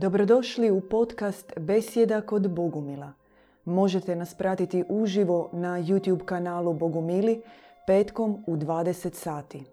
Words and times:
Dobrodošli 0.00 0.70
u 0.70 0.80
podcast 0.80 1.52
Besjeda 1.56 2.20
kod 2.20 2.50
Bogumila. 2.50 3.12
Možete 3.64 4.16
nas 4.16 4.34
pratiti 4.34 4.84
uživo 4.88 5.50
na 5.52 5.68
YouTube 5.82 6.24
kanalu 6.24 6.72
Bogumili 6.72 7.42
petkom 7.86 8.44
u 8.46 8.56
20 8.56 9.14
sati. 9.14 9.64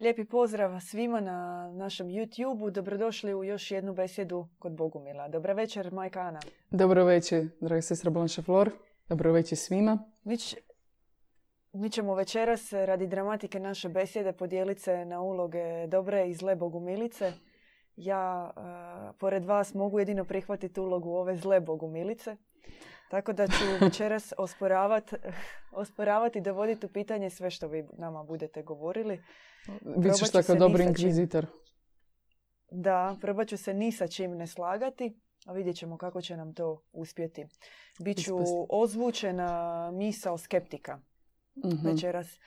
Lijepi 0.00 0.24
pozdrav 0.24 0.80
svima 0.80 1.20
na 1.20 1.70
našem 1.72 2.06
YouTube-u. 2.06 2.70
Dobrodošli 2.70 3.34
u 3.34 3.44
još 3.44 3.70
jednu 3.70 3.94
besjedu 3.94 4.46
kod 4.58 4.72
Bogumila. 4.72 5.28
Dobra 5.28 5.52
večer, 5.52 5.92
majka 5.92 6.20
Ana. 6.20 6.40
Dobro 6.70 7.04
večer, 7.04 7.48
draga 7.60 7.82
sestra 7.82 8.10
Blanche 8.10 8.42
Flor. 8.42 8.70
Dobro 9.08 9.32
večer 9.32 9.58
svima. 9.58 9.98
Mi, 10.24 10.36
ć- 10.38 10.56
mi 11.72 11.90
ćemo 11.90 12.14
večeras 12.14 12.72
radi 12.72 13.06
dramatike 13.06 13.60
naše 13.60 13.88
besjede 13.88 14.32
podijeliti 14.32 14.80
se 14.80 15.04
na 15.04 15.20
uloge 15.20 15.86
dobre 15.86 16.28
i 16.28 16.34
zle 16.34 16.56
Bogumilice. 16.56 17.32
Ja, 17.96 18.52
uh, 18.56 19.16
pored 19.18 19.44
vas, 19.44 19.74
mogu 19.74 19.98
jedino 19.98 20.24
prihvatiti 20.24 20.80
ulogu 20.80 21.10
ove 21.10 21.36
zle 21.36 21.60
Bogumilice. 21.60 22.36
Tako 23.10 23.32
da 23.32 23.46
ću 23.46 23.64
večeras 23.84 24.32
osporavat, 24.38 25.14
osporavati 25.72 26.38
i 26.38 26.42
dovoditi 26.42 26.86
u 26.86 26.88
pitanje 26.88 27.30
sve 27.30 27.50
što 27.50 27.68
vi 27.68 27.88
nama 27.98 28.24
budete 28.24 28.62
govorili. 28.62 29.22
Bićeš 29.96 30.30
tako 30.30 30.54
čim. 30.54 30.88
inkvizitor. 30.88 31.46
Da, 32.70 33.16
probat 33.20 33.48
ću 33.48 33.56
se 33.56 33.74
ni 33.74 33.92
sa 33.92 34.06
čim 34.06 34.36
ne 34.36 34.46
slagati, 34.46 35.20
a 35.46 35.52
vidjet 35.52 35.76
ćemo 35.76 35.98
kako 35.98 36.20
će 36.20 36.36
nam 36.36 36.54
to 36.54 36.82
uspjeti. 36.92 37.46
Biću 38.00 38.36
ozvučena 38.68 39.90
misao 39.90 40.38
skeptika 40.38 41.00
Mhm. 41.64 41.86
večeras. 41.88 42.38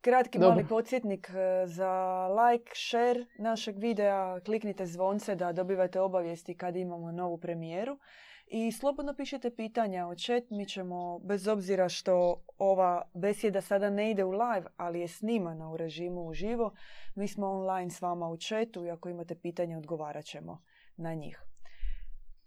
Kratki 0.00 0.38
Dobro. 0.38 0.54
mali 0.54 0.68
podsjetnik 0.68 1.30
e, 1.30 1.66
za 1.66 2.26
like, 2.28 2.70
share 2.74 3.24
našeg 3.38 3.78
videa, 3.78 4.40
kliknite 4.40 4.86
zvonce 4.86 5.34
da 5.34 5.52
dobivate 5.52 6.00
obavijesti 6.00 6.56
kad 6.56 6.76
imamo 6.76 7.12
novu 7.12 7.38
premijeru. 7.38 7.98
I 8.50 8.72
slobodno 8.72 9.14
pišite 9.14 9.54
pitanja 9.56 10.06
u 10.06 10.14
chat, 10.14 10.50
mi 10.50 10.66
ćemo, 10.66 11.18
bez 11.18 11.48
obzira 11.48 11.88
što 11.88 12.44
ova 12.58 13.02
besjeda 13.14 13.60
sada 13.60 13.90
ne 13.90 14.10
ide 14.10 14.24
u 14.24 14.30
live, 14.30 14.66
ali 14.76 15.00
je 15.00 15.08
snimana 15.08 15.70
u 15.70 15.76
režimu 15.76 16.26
uživo, 16.26 16.72
mi 17.14 17.28
smo 17.28 17.46
online 17.46 17.90
s 17.90 18.02
vama 18.02 18.28
u 18.28 18.36
chatu 18.36 18.84
i 18.84 18.90
ako 18.90 19.08
imate 19.08 19.34
pitanja 19.34 19.78
odgovarat 19.78 20.24
ćemo 20.24 20.62
na 20.96 21.14
njih. 21.14 21.42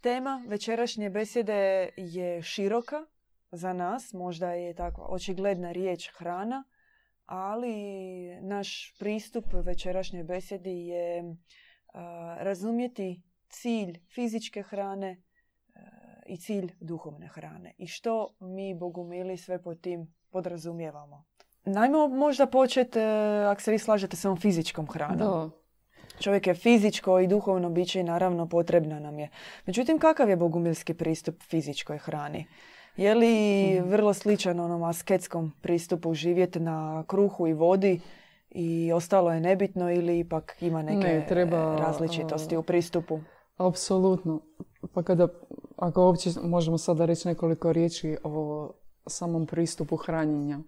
Tema 0.00 0.44
večerašnje 0.48 1.10
besjede 1.10 1.90
je 1.96 2.42
široka 2.42 3.06
za 3.50 3.72
nas, 3.72 4.12
možda 4.12 4.52
je 4.52 4.74
takva 4.74 5.06
očigledna 5.08 5.72
riječ 5.72 6.10
hrana, 6.14 6.64
ali 7.32 7.74
naš 8.40 8.94
pristup 8.98 9.44
večerašnjoj 9.52 10.24
besjedi 10.24 10.86
je 10.86 11.36
a, 11.92 12.36
razumjeti 12.40 13.22
cilj 13.48 13.98
fizičke 14.14 14.62
hrane 14.62 15.22
a, 15.74 15.80
i 16.26 16.36
cilj 16.36 16.72
duhovne 16.80 17.28
hrane 17.28 17.74
i 17.78 17.86
što 17.86 18.36
mi 18.40 18.74
bogumili 18.74 19.36
sve 19.36 19.62
pod 19.62 19.80
tim 19.80 20.14
podrazumijevamo. 20.30 21.24
Najmo 21.64 22.08
možda 22.08 22.46
početi, 22.46 22.98
ako 23.50 23.60
se 23.60 23.70
vi 23.70 23.78
slažete, 23.78 24.16
sa 24.16 24.28
ovom 24.28 24.40
fizičkom 24.40 24.86
hranom. 24.86 25.18
Da. 25.18 25.50
Čovjek 26.20 26.46
je 26.46 26.54
fizičko 26.54 27.20
i 27.20 27.26
duhovno 27.26 27.70
biće 27.70 28.00
i 28.00 28.04
naravno 28.04 28.48
potrebna 28.48 29.00
nam 29.00 29.18
je. 29.18 29.28
Međutim, 29.66 29.98
kakav 29.98 30.28
je 30.28 30.36
bogumilski 30.36 30.94
pristup 30.94 31.42
fizičkoj 31.42 31.98
hrani? 31.98 32.46
Je 32.96 33.14
li 33.14 33.74
Mhm. 33.80 33.88
vrlo 33.88 34.14
sličan 34.14 34.60
onom 34.60 34.82
asketskom 34.82 35.52
pristupu 35.60 36.14
živjeti 36.14 36.60
na 36.60 37.04
kruhu 37.08 37.46
i 37.46 37.52
vodi 37.52 38.00
i 38.50 38.92
ostalo 38.92 39.32
je 39.32 39.40
nebitno 39.40 39.90
ili 39.92 40.18
ipak 40.18 40.56
ima 40.60 40.82
neke 40.82 41.06
Ne, 41.08 41.26
treba, 41.28 41.76
različitosti 41.76 42.56
u 42.56 42.62
pristupu? 42.62 43.20
Apsolutno. 43.56 44.40
Pa 44.94 45.02
kada, 45.02 45.28
ako 45.76 46.04
uopće 46.06 46.30
možemo 46.42 46.78
sada 46.78 47.04
reći 47.04 47.28
nekoliko 47.28 47.72
riječi 47.72 48.16
o 48.24 48.70
samom 49.06 49.46
pristupu 49.46 49.96
hranjenja. 49.96 50.58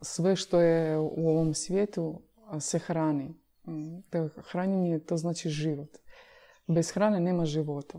Sve 0.00 0.36
što 0.36 0.60
je 0.60 0.98
u 0.98 1.28
ovom 1.28 1.54
svijetu 1.54 2.22
se 2.60 2.78
hrani. 2.78 3.34
To 4.10 4.28
Hranjenje 4.50 4.98
to 4.98 5.16
znači 5.16 5.48
život. 5.48 5.88
Bez 6.66 6.90
hrane 6.90 7.20
nema 7.20 7.44
života. 7.44 7.98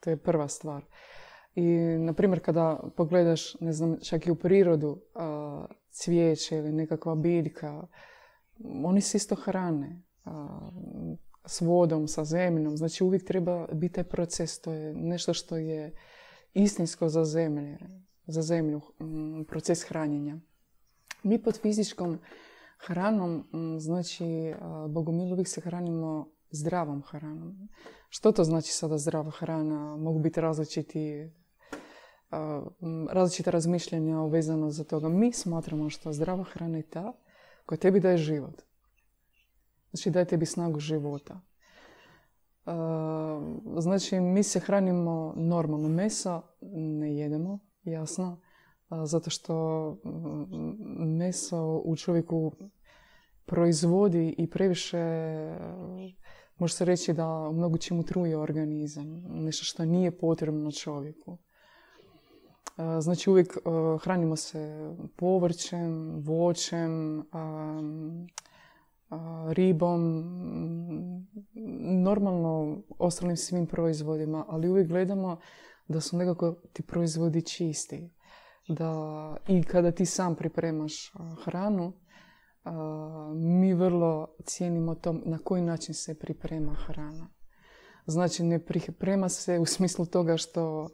To 0.00 0.10
je 0.10 0.16
prva 0.16 0.48
stvar. 0.48 0.84
I, 1.56 1.62
na 1.98 2.12
primjer, 2.12 2.40
kada 2.44 2.90
pogledaš, 2.96 3.60
ne 3.60 3.72
znam, 3.72 3.96
čak 4.02 4.26
i 4.26 4.30
u 4.30 4.36
prirodu, 4.36 5.02
a, 5.14 5.66
cvijeće 5.90 6.56
ili 6.56 6.72
nekakva 6.72 7.14
biljka, 7.14 7.86
oni 8.84 9.00
se 9.00 9.16
isto 9.16 9.34
hrane. 9.34 10.02
S 11.46 11.60
vodom, 11.60 12.08
sa 12.08 12.24
zemljom. 12.24 12.76
Znači 12.76 13.04
uvijek 13.04 13.24
treba 13.24 13.66
biti 13.72 13.94
taj 13.94 14.04
proces. 14.04 14.60
To 14.60 14.72
je 14.72 14.94
nešto 14.94 15.34
što 15.34 15.56
je 15.56 15.94
istinsko 16.54 17.08
za 17.08 17.24
zemlje, 17.24 17.78
za 18.26 18.42
zemlju, 18.42 18.80
proces 19.48 19.84
hranjenja. 19.88 20.38
Mi 21.22 21.42
pod 21.42 21.60
fizičkom 21.60 22.18
hranom, 22.78 23.36
mm, 23.36 23.78
znači, 23.78 24.54
Bogomil 24.88 25.32
uvijek 25.32 25.48
se 25.48 25.60
hranimo 25.60 26.32
zdravom 26.50 27.02
hranom. 27.02 27.68
Što 28.08 28.32
to 28.32 28.44
znači 28.44 28.72
sada 28.72 28.98
zdrava 28.98 29.30
hrana? 29.30 29.96
Mogu 29.96 30.18
biti 30.18 30.40
različiti 30.40 31.30
različita 33.10 33.50
razmišljanja 33.50 34.24
vezano 34.24 34.70
za 34.70 34.84
toga. 34.84 35.08
Mi 35.08 35.32
smatramo 35.32 35.90
što 35.90 36.12
zdrava 36.12 36.44
hrana 36.44 36.76
je 36.76 36.82
ta 36.82 37.12
koja 37.66 37.78
tebi 37.78 38.00
daje 38.00 38.16
život. 38.16 38.62
Znači 39.90 40.10
daje 40.10 40.24
tebi 40.24 40.46
snagu 40.46 40.80
života. 40.80 41.40
Znači 43.78 44.20
mi 44.20 44.42
se 44.42 44.60
hranimo 44.60 45.34
normalno. 45.36 45.88
Mesa 45.88 46.42
ne 46.72 47.16
jedemo, 47.16 47.58
jasno. 47.82 48.40
Zato 49.04 49.30
što 49.30 49.96
meso 51.18 51.82
u 51.84 51.96
čovjeku 51.96 52.52
proizvodi 53.44 54.34
i 54.38 54.50
previše 54.50 54.98
može 56.56 56.74
se 56.74 56.84
reći 56.84 57.12
da 57.12 57.50
mnogo 57.52 57.78
čemu 57.78 58.02
truje 58.02 58.38
organizam. 58.38 59.22
Nešto 59.28 59.64
što 59.64 59.84
nije 59.84 60.18
potrebno 60.18 60.70
čovjeku. 60.70 61.38
Znači 63.00 63.30
uvijek 63.30 63.58
hranimo 64.02 64.36
se 64.36 64.90
povrćem, 65.16 66.22
voćem, 66.24 67.22
ribom, 69.48 70.24
normalno 72.04 72.82
ostalim 72.98 73.36
svim 73.36 73.66
proizvodima, 73.66 74.44
ali 74.48 74.68
uvijek 74.68 74.88
gledamo 74.88 75.38
da 75.88 76.00
su 76.00 76.16
nekako 76.16 76.54
ti 76.72 76.82
proizvodi 76.82 77.42
čisti. 77.42 78.10
Da 78.68 79.36
i 79.48 79.62
kada 79.62 79.92
ti 79.92 80.06
sam 80.06 80.34
pripremaš 80.34 81.12
hranu, 81.44 81.92
mi 83.34 83.74
vrlo 83.74 84.36
cijenimo 84.44 84.94
to 84.94 85.12
na 85.12 85.38
koji 85.38 85.62
način 85.62 85.94
se 85.94 86.18
priprema 86.18 86.74
hrana. 86.74 87.28
Znači 88.06 88.42
ne 88.42 88.64
priprema 88.64 89.28
se 89.28 89.58
u 89.58 89.66
smislu 89.66 90.06
toga 90.06 90.36
što 90.36 90.88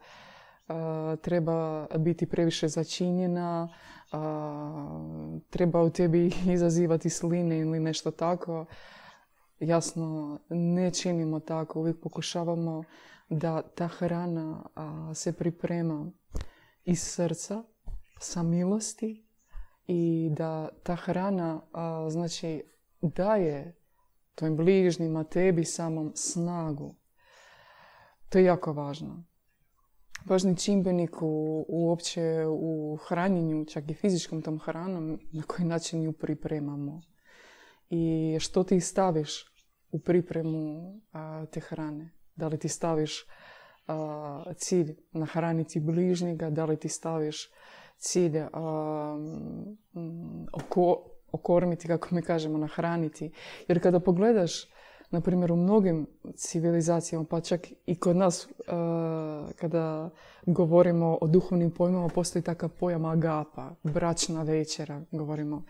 treba 1.21 1.87
biti 1.99 2.27
previše 2.27 2.69
začinjena, 2.69 3.69
treba 5.50 5.83
u 5.83 5.91
tebi 5.91 6.31
izazivati 6.55 7.11
sline 7.11 7.59
ili 7.59 7.81
nešto 7.81 8.11
tako. 8.11 8.67
Jasno, 9.59 10.39
ne 10.49 10.91
činimo 10.91 11.41
tako. 11.41 11.81
Uvijek 11.81 12.01
pokušavamo 12.03 12.84
da 13.28 13.62
ta 13.62 13.87
hrana 13.87 14.62
se 15.15 15.33
priprema 15.33 16.11
iz 16.84 17.03
srca, 17.03 17.62
sa 18.21 18.43
milosti 18.43 19.27
i 19.87 20.31
da 20.33 20.69
ta 20.83 20.95
hrana 20.95 21.61
znači 22.09 22.62
daje 23.01 23.77
tvojim 24.34 24.57
bližnjima, 24.57 25.25
tebi 25.25 25.65
samom 25.65 26.13
snagu. 26.15 26.95
To 28.28 28.39
je 28.39 28.45
jako 28.45 28.72
važno 28.72 29.32
važni 30.27 30.57
čimbenik 30.57 31.22
u, 31.22 31.65
uopće 31.69 32.45
u 32.48 32.98
hranjenju, 33.09 33.65
čak 33.65 33.91
i 33.91 33.95
fizičkom 33.95 34.42
tom 34.42 34.59
hranom, 34.59 35.21
na 35.33 35.42
koji 35.42 35.69
način 35.69 36.03
ju 36.03 36.13
pripremamo. 36.13 37.03
I 37.91 38.36
što 38.41 38.65
ti 38.65 38.80
staviš 38.80 39.45
u 39.91 39.98
pripremu 39.98 40.95
a, 41.13 41.47
te 41.47 41.60
hrane. 41.60 42.10
Da 42.36 42.48
li 42.48 42.59
ti 42.59 42.69
staviš 42.69 43.27
a, 43.86 44.53
cilj 44.57 44.97
nahraniti 45.13 45.80
bližnjega, 45.80 46.51
da 46.51 46.65
li 46.65 46.77
ti 46.77 46.89
staviš 46.89 47.51
cilj 47.98 48.39
a, 48.39 49.16
mm, 49.95 50.47
oko, 50.53 51.04
okormiti, 51.33 51.89
kako 51.89 52.15
mi 52.15 52.22
kažemo, 52.22 52.59
nahraniti. 52.59 53.33
Jer 53.69 53.83
kada 53.83 54.01
pogledaš 54.01 54.53
na 55.12 55.20
primjer 55.20 55.53
u 55.53 55.56
mnogim 55.56 56.06
civilizacijama, 56.36 57.24
pa 57.30 57.41
čak 57.41 57.60
i 57.86 57.94
kod 57.94 58.16
nas 58.16 58.47
uh, 58.47 58.53
kada 59.56 60.10
govorimo 60.47 61.18
o 61.20 61.26
duhovnim 61.26 61.70
pojmama, 61.70 62.09
postoji 62.09 62.42
takav 62.42 62.68
pojam 62.68 63.04
agapa, 63.04 63.74
bračna 63.82 64.42
večera, 64.42 65.03
govorimo. 65.10 65.64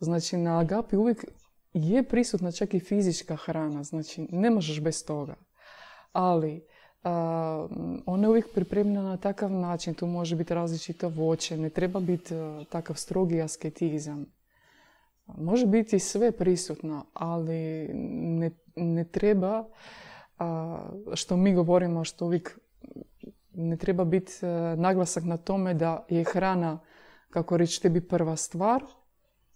Znači 0.00 0.36
na 0.36 0.58
agapi 0.58 0.96
uvijek 0.96 1.24
je 1.72 2.02
prisutna 2.02 2.52
čak 2.52 2.74
i 2.74 2.80
fizička 2.80 3.36
hrana, 3.36 3.82
znači 3.82 4.26
ne 4.30 4.50
možeš 4.50 4.80
bez 4.80 5.04
toga. 5.04 5.34
Ali 6.12 6.66
ona 8.06 8.22
je 8.22 8.28
uvijek 8.28 8.46
pripremljena 8.54 9.02
na 9.02 9.16
takav 9.16 9.50
način, 9.50 9.94
tu 9.94 10.06
može 10.06 10.36
biti 10.36 10.54
različito 10.54 11.08
voće, 11.08 11.56
ne 11.56 11.70
treba 11.70 12.00
biti 12.00 12.34
takav 12.68 12.96
strogi 12.96 13.42
asketizam. 13.42 14.37
Može 15.36 15.66
biti 15.66 15.98
sve 15.98 16.32
prisutno, 16.32 17.04
ali 17.14 17.88
ne, 18.12 18.50
ne 18.76 19.04
treba, 19.04 19.64
što 21.14 21.36
mi 21.36 21.54
govorimo, 21.54 22.04
što 22.04 22.26
uvijek 22.26 22.58
ne 23.54 23.76
treba 23.76 24.04
biti 24.04 24.32
naglasak 24.76 25.24
na 25.24 25.36
tome 25.36 25.74
da 25.74 26.06
je 26.08 26.24
hrana, 26.24 26.78
kako 27.30 27.56
reći, 27.56 27.82
tebi 27.82 28.00
prva 28.00 28.36
stvar, 28.36 28.82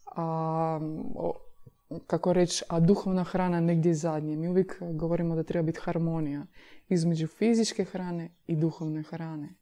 a 0.06 0.80
kako 2.06 2.32
reći, 2.32 2.64
a 2.68 2.80
duhovna 2.80 3.24
hrana 3.24 3.60
negdje 3.60 3.94
zadnje. 3.94 4.36
Mi 4.36 4.48
uvijek 4.48 4.82
govorimo 4.92 5.34
da 5.34 5.42
treba 5.42 5.62
biti 5.62 5.80
harmonija 5.82 6.46
između 6.88 7.26
fizičke 7.26 7.84
hrane 7.84 8.30
i 8.46 8.56
duhovne 8.56 9.02
hrane. 9.02 9.54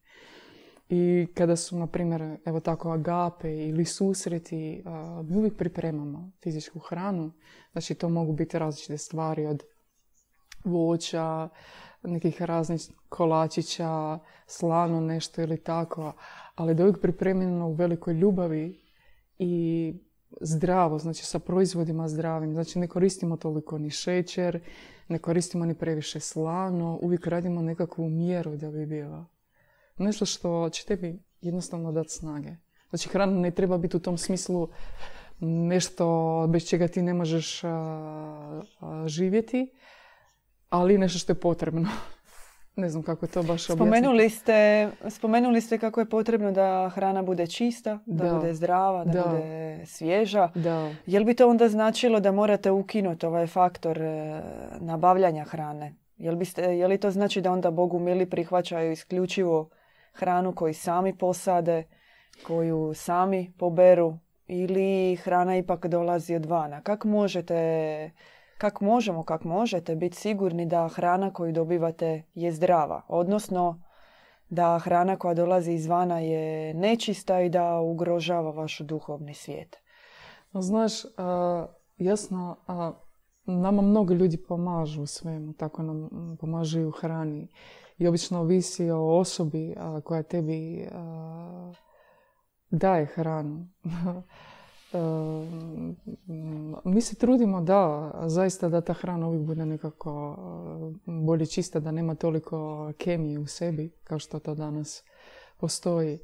I 0.93 1.27
kada 1.33 1.55
su, 1.55 1.79
na 1.79 1.87
primjer, 1.87 2.37
evo 2.45 2.59
tako 2.59 2.91
agape 2.91 3.67
ili 3.67 3.85
susreti, 3.85 4.83
mi 5.23 5.37
uvijek 5.37 5.57
pripremamo 5.57 6.31
fizičku 6.43 6.79
hranu. 6.79 7.31
Znači, 7.71 7.95
to 7.95 8.09
mogu 8.09 8.33
biti 8.33 8.59
različite 8.59 8.97
stvari 8.97 9.45
od 9.45 9.63
voća, 10.63 11.49
nekih 12.03 12.41
raznih 12.41 12.81
kolačića, 13.09 14.19
slano 14.47 15.01
nešto 15.01 15.41
ili 15.41 15.57
tako, 15.57 16.13
ali 16.55 16.75
da 16.75 16.83
je 16.83 16.87
uvijek 16.87 17.01
pripremljeno 17.01 17.67
u 17.67 17.73
velikoj 17.73 18.13
ljubavi 18.13 18.81
i 19.39 19.93
zdravo, 20.41 20.97
znači 20.97 21.25
sa 21.25 21.39
proizvodima 21.39 22.07
zdravim. 22.07 22.53
Znači 22.53 22.79
ne 22.79 22.87
koristimo 22.87 23.37
toliko 23.37 23.77
ni 23.77 23.89
šećer, 23.89 24.59
ne 25.07 25.19
koristimo 25.19 25.65
ni 25.65 25.75
previše 25.75 26.19
slano, 26.19 26.99
uvijek 27.01 27.27
radimo 27.27 27.61
nekakvu 27.61 28.09
mjeru 28.09 28.57
da 28.57 28.71
bi 28.71 28.85
bila. 28.85 29.25
Nešto 30.01 30.25
što 30.25 30.69
će 30.69 30.85
tebi 30.85 31.19
jednostavno 31.41 31.91
dati 31.91 32.09
snage. 32.09 32.49
Znači 32.89 33.09
hrana 33.09 33.39
ne 33.39 33.51
treba 33.51 33.77
biti 33.77 33.97
u 33.97 33.99
tom 33.99 34.17
smislu 34.17 34.69
nešto 35.39 36.45
bez 36.49 36.67
čega 36.67 36.87
ti 36.87 37.01
ne 37.01 37.13
možeš 37.13 37.61
živjeti, 39.05 39.71
ali 40.69 40.97
nešto 40.97 41.19
što 41.19 41.31
je 41.31 41.39
potrebno. 41.39 41.89
Ne 42.75 42.89
znam 42.89 43.03
kako 43.03 43.27
to 43.27 43.43
baš 43.43 43.63
spomenuli 43.63 44.29
ste, 44.29 44.89
spomenuli 45.09 45.61
ste 45.61 45.77
kako 45.77 45.99
je 45.99 46.09
potrebno 46.09 46.51
da 46.51 46.91
hrana 46.95 47.23
bude 47.23 47.47
čista, 47.47 47.99
da, 48.05 48.33
bude 48.33 48.53
zdrava, 48.53 49.05
da, 49.05 49.11
bude 49.11 49.85
svježa. 49.85 50.49
Da. 50.55 50.91
Jel 51.05 51.23
bi 51.23 51.33
to 51.33 51.49
onda 51.49 51.69
značilo 51.69 52.19
da 52.19 52.31
morate 52.31 52.71
ukinuti 52.71 53.25
ovaj 53.25 53.47
faktor 53.47 54.01
e, 54.01 54.41
nabavljanja 54.79 55.43
hrane? 55.43 55.95
Jel, 56.17 56.35
biste, 56.35 56.61
je 56.61 56.87
li 56.87 56.97
to 56.97 57.11
znači 57.11 57.41
da 57.41 57.51
onda 57.51 57.71
Bogu 57.71 57.99
mili 57.99 58.29
prihvaćaju 58.29 58.91
isključivo 58.91 59.69
hranu 60.13 60.55
koju 60.55 60.73
sami 60.73 61.17
posade, 61.17 61.83
koju 62.47 62.93
sami 62.93 63.53
poberu 63.59 64.17
ili 64.47 65.15
hrana 65.15 65.57
ipak 65.57 65.87
dolazi 65.87 66.35
od 66.35 66.45
vana? 66.45 66.81
Kako 66.81 67.07
možete 67.07 68.11
kako 68.57 68.85
možemo, 68.85 69.23
kako 69.23 69.47
možete 69.47 69.95
biti 69.95 70.17
sigurni 70.17 70.65
da 70.65 70.87
hrana 70.87 71.33
koju 71.33 71.51
dobivate 71.53 72.23
je 72.33 72.51
zdrava, 72.51 73.01
odnosno 73.07 73.83
da 74.49 74.79
hrana 74.79 75.15
koja 75.15 75.33
dolazi 75.33 75.71
izvana 75.71 76.19
je 76.19 76.73
nečista 76.73 77.41
i 77.41 77.49
da 77.49 77.79
ugrožava 77.79 78.51
vaš 78.51 78.79
duhovni 78.79 79.33
svijet. 79.33 79.77
Znaš, 80.53 80.91
jasno, 81.97 82.57
nama 83.45 83.81
mnogo 83.81 84.13
ljudi 84.13 84.37
pomažu 84.47 85.01
u 85.01 85.05
svemu, 85.05 85.53
tako 85.53 85.83
nam 85.83 86.09
pomažu 86.39 86.79
i 86.79 86.85
u 86.85 86.91
hrani. 86.91 87.47
I 88.01 88.07
obično 88.07 88.39
ovisi 88.39 88.89
o 88.89 89.19
osobi 89.19 89.75
koja 90.03 90.23
tebi 90.23 90.87
daje 92.71 93.05
hranu. 93.05 93.67
mi 96.85 97.01
se 97.01 97.15
trudimo 97.15 97.61
da, 97.61 98.11
zaista 98.25 98.69
da 98.69 98.81
ta 98.81 98.93
hrana 98.93 99.27
uvijek 99.27 99.43
bude 99.43 99.65
nekako 99.65 100.37
bolje 101.05 101.45
čista, 101.45 101.79
da 101.79 101.91
nema 101.91 102.15
toliko 102.15 102.91
kemije 102.97 103.39
u 103.39 103.47
sebi 103.47 103.91
kao 104.03 104.19
što 104.19 104.39
to 104.39 104.55
danas 104.55 105.03
postoji. 105.57 106.19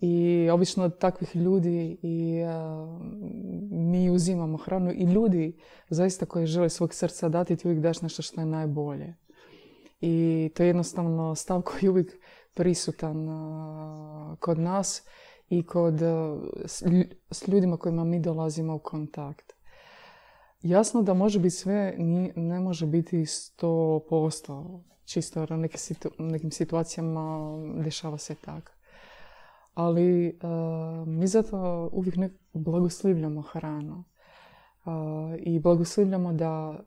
I 0.00 0.48
obično 0.52 0.84
od 0.84 0.98
takvih 0.98 1.36
ljudi 1.36 1.98
i 2.02 2.42
mi 3.70 4.10
uzimamo 4.10 4.56
hranu 4.56 4.92
i 4.92 5.04
ljudi 5.04 5.58
zaista 5.88 6.26
koji 6.26 6.46
žele 6.46 6.68
svog 6.68 6.94
srca 6.94 7.28
dati 7.28 7.56
ti 7.56 7.68
uvijek 7.68 7.82
daš 7.82 8.02
nešto 8.02 8.22
što 8.22 8.40
je 8.40 8.46
najbolje. 8.46 9.25
I 10.00 10.50
to 10.54 10.62
je 10.62 10.66
jednostavno 10.66 11.34
stav 11.34 11.62
koji 11.62 11.80
je 11.82 11.90
uvijek 11.90 12.12
prisutan 12.54 13.26
kod 14.40 14.58
nas 14.58 15.02
i 15.48 15.66
kod, 15.66 16.00
s 17.30 17.48
ljudima 17.48 17.76
kojima 17.76 18.04
mi 18.04 18.20
dolazimo 18.20 18.74
u 18.74 18.78
kontakt. 18.78 19.52
Jasno 20.62 21.02
da 21.02 21.14
može 21.14 21.38
biti 21.38 21.54
sve, 21.54 21.94
ne 22.36 22.60
može 22.60 22.86
biti 22.86 23.16
100%. 23.16 24.80
Čisto 25.04 25.46
u 26.18 26.22
nekim 26.22 26.50
situacijama 26.50 27.56
dešava 27.84 28.18
se 28.18 28.34
tako. 28.34 28.72
Ali 29.74 30.38
mi 31.06 31.26
zato 31.26 31.88
uvijek 31.92 32.16
ne 32.16 32.30
blagoslivljamo 32.52 33.42
hranu. 33.42 34.04
I 35.38 35.58
blagoslivljamo 35.58 36.32
da 36.32 36.80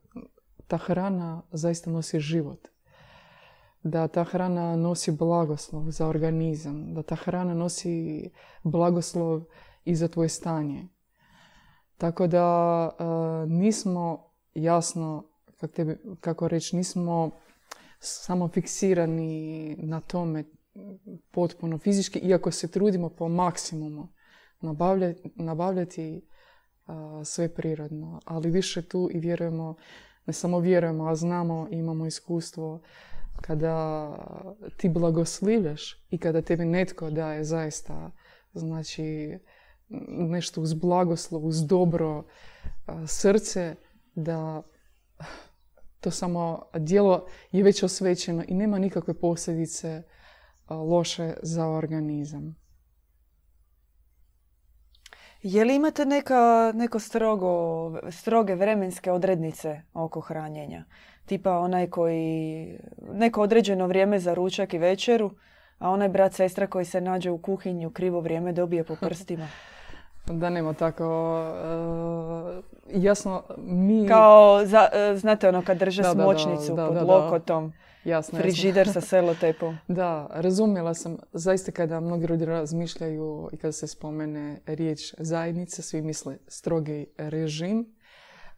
ta 0.68 0.78
hrana 0.78 1.42
zaista 1.52 1.92
nosi 1.92 2.20
život 2.20 2.68
da 3.84 4.08
ta 4.08 4.24
hrana 4.24 4.76
nosi 4.76 5.12
blagoslov 5.12 5.92
za 5.92 6.08
organizam, 6.08 6.94
da 6.94 7.04
ta 7.04 7.16
hrana 7.16 7.54
nosi 7.54 8.30
blagoslov 8.64 9.42
i 9.86 9.96
za 9.96 10.08
tvoje 10.08 10.30
stanje. 10.30 10.88
Tako 11.98 12.28
da 12.28 12.90
e, 12.90 13.04
nismo 13.48 14.32
jasno, 14.54 15.24
kako, 16.20 16.48
reći, 16.48 16.76
nismo 16.76 17.32
samo 18.00 18.48
fiksirani 18.48 19.76
na 19.80 20.00
tome 20.00 20.44
potpuno 21.32 21.78
fizički, 21.78 22.20
iako 22.20 22.52
se 22.52 22.72
trudimo 22.72 23.10
po 23.10 23.28
maksimumu 23.28 24.08
nabavljati, 24.62 25.32
nabavljati 25.36 26.28
sve 27.26 27.54
prirodno. 27.54 28.20
Ali 28.26 28.52
više 28.52 28.82
tu 28.82 29.10
i 29.12 29.20
vjerujemo, 29.20 29.76
ne 30.26 30.34
samo 30.34 30.60
vjerujemo, 30.60 31.08
a 31.08 31.16
znamo, 31.16 31.68
imamo 31.72 32.06
iskustvo 32.06 32.82
kada 33.42 34.16
ti 34.78 34.90
blagoslivljaš 34.90 36.06
i 36.10 36.18
kada 36.18 36.42
tebi 36.42 36.66
netko 36.66 37.10
daje 37.10 37.44
zaista 37.44 38.12
znači 38.54 39.40
nešto 40.10 40.62
uz 40.62 40.74
blagoslov, 40.74 41.46
uz 41.46 41.68
dobro 41.68 42.26
srce, 43.08 43.76
da 44.16 44.62
to 46.00 46.12
samo 46.12 46.66
djelo 46.74 47.26
je 47.52 47.64
već 47.64 47.84
osvećeno 47.84 48.44
i 48.48 48.54
nema 48.54 48.80
nikakve 48.80 49.14
posljedice 49.20 50.04
loše 50.70 51.34
za 51.42 51.68
organizam. 51.68 52.56
Je 55.42 55.66
li 55.66 55.76
imate 55.76 56.06
neka, 56.06 56.72
neko 56.76 57.00
strogo, 57.00 57.52
stroge 58.12 58.56
vremenske 58.56 59.12
odrednice 59.12 59.82
oko 59.94 60.22
hranjenja? 60.22 60.86
Tipa 61.30 61.60
onaj 61.60 61.88
koji 61.88 62.78
neko 63.14 63.42
određeno 63.42 63.88
vrijeme 63.88 64.20
za 64.20 64.34
ručak 64.34 64.74
i 64.74 64.78
večeru, 64.78 65.32
a 65.80 65.90
onaj 65.90 66.10
brat 66.10 66.34
sestra 66.34 66.68
koji 66.68 66.86
se 66.86 67.02
nađe 67.02 67.32
u 67.32 67.38
kuhinju 67.38 67.90
krivo 67.90 68.20
vrijeme 68.20 68.54
dobije 68.54 68.84
po 68.84 68.96
prstima. 68.96 69.48
Da 70.28 70.50
nema 70.50 70.74
tako 70.74 71.06
uh, 72.96 73.04
jasno 73.04 73.44
mi... 73.58 74.08
Kao, 74.08 74.66
za, 74.66 74.88
uh, 74.94 75.20
znate 75.20 75.50
ono 75.50 75.62
kad 75.62 75.78
drže 75.78 76.02
da, 76.02 76.12
smočnicu 76.12 76.76
da, 76.76 76.88
pod 76.88 77.08
lokotom. 77.08 77.74
Jasno, 78.04 78.40
frižider 78.40 78.92
sa 78.94 79.02
selotepom. 79.12 79.78
Da, 79.88 80.28
razumjela 80.32 80.94
sam. 80.94 81.18
Zaista 81.34 81.72
kada 81.72 82.00
mnogi 82.00 82.26
ljudi 82.26 82.46
razmišljaju 82.46 83.50
i 83.52 83.58
kada 83.58 83.72
se 83.72 83.88
spomene 83.88 84.60
riječ 84.66 85.14
zajednica, 85.18 85.82
svi 85.82 86.02
misle 86.02 86.38
strogi 86.48 87.06
režim, 87.18 87.96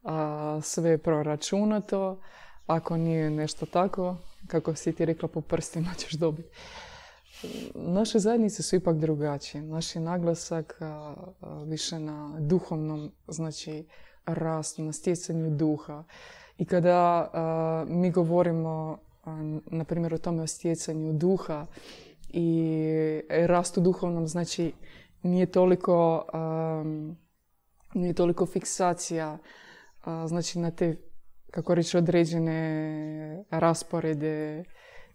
a 0.03 0.59
sve 0.63 0.89
je 0.89 0.97
proračunato 0.97 2.19
ako 2.75 2.97
nije 2.97 3.29
nešto 3.29 3.65
tako, 3.65 4.15
kako 4.47 4.75
si 4.75 4.91
ti 4.91 5.05
rekla, 5.05 5.27
po 5.27 5.41
prstima 5.41 5.93
ćeš 5.99 6.13
dobiti. 6.13 6.49
Naše 7.75 8.19
zajednice 8.19 8.63
su 8.63 8.75
ipak 8.75 8.97
drugačije. 8.97 9.61
Naš 9.61 9.95
je 9.95 10.01
naglasak 10.01 10.79
više 11.65 11.99
na 11.99 12.37
duhovnom, 12.39 13.11
znači 13.27 13.85
rastu, 14.25 14.83
na 14.83 14.93
stjecanju 14.93 15.49
duha. 15.49 16.03
I 16.57 16.65
kada 16.65 17.31
mi 17.87 18.11
govorimo, 18.11 18.97
na 19.65 19.83
primjer, 19.83 20.13
o 20.13 20.17
tome 20.17 20.43
o 20.43 20.47
stjecanju 20.47 21.13
duha 21.13 21.65
i 22.29 23.21
rastu 23.29 23.81
duhovnom, 23.81 24.27
znači 24.27 24.73
nije 25.23 25.45
toliko, 25.45 26.25
nije 27.93 28.13
toliko 28.13 28.45
fiksacija 28.45 29.37
znači 30.27 30.59
na 30.59 30.71
te, 30.71 30.97
kako 31.51 31.75
reći, 31.75 31.97
određene 31.97 33.43
rasporede 33.49 34.63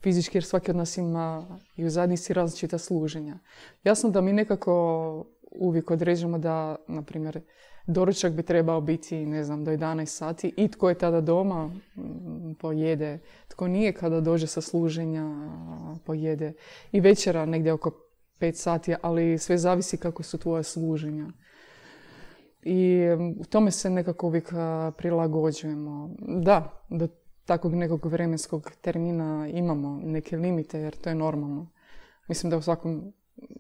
fizički, 0.03 0.37
jer 0.37 0.45
svaki 0.45 0.71
od 0.71 0.77
nas 0.77 0.97
ima 0.97 1.59
i 1.77 1.85
u 1.85 1.91
zajednici 1.91 2.35
različita 2.35 2.79
služenja. 2.79 3.39
Jasno 3.85 4.11
da 4.11 4.21
mi 4.21 4.33
nekako 4.33 5.25
uvijek 5.51 5.91
određujemo 5.91 6.39
da, 6.39 6.77
na 6.89 7.03
primjer, 7.03 7.41
doručak 7.87 8.33
bi 8.33 8.43
trebao 8.43 8.81
biti, 8.81 9.27
ne 9.27 9.45
znam, 9.45 9.65
do 9.65 9.71
11 9.71 10.07
sati 10.07 10.55
i 10.57 10.69
tko 10.69 10.89
je 10.89 10.99
tada 10.99 11.21
doma 11.21 11.67
mm, 11.67 12.55
pojede, 12.61 13.19
tko 13.49 13.69
nije 13.69 13.93
kada 13.93 14.21
dođe 14.21 14.47
sa 14.47 14.61
služenja 14.61 15.51
pojede 16.05 16.53
i 16.93 17.01
večera 17.01 17.47
negdje 17.47 17.73
oko 17.73 17.91
5 18.41 18.53
sati, 18.53 18.95
ali 19.03 19.39
sve 19.39 19.59
zavisi 19.59 19.97
kako 19.97 20.23
su 20.23 20.39
tvoje 20.39 20.63
služenja. 20.63 21.27
I 22.69 23.01
u 23.39 23.45
tome 23.45 23.71
se 23.71 23.91
nekako 23.91 24.27
uvijek 24.27 24.53
prilagođujemo. 24.97 26.11
Da, 26.19 26.85
do 26.89 27.09
takvog 27.45 27.75
nekog 27.75 28.07
vremenskog 28.07 28.71
termina 28.81 29.49
imamo 29.53 30.01
neke 30.05 30.37
limite 30.37 30.81
jer 30.81 30.97
to 30.97 31.09
je 31.09 31.15
normalno. 31.15 31.71
Mislim 32.29 32.51
da 32.51 32.57
u 32.57 32.63
svakom 32.63 33.13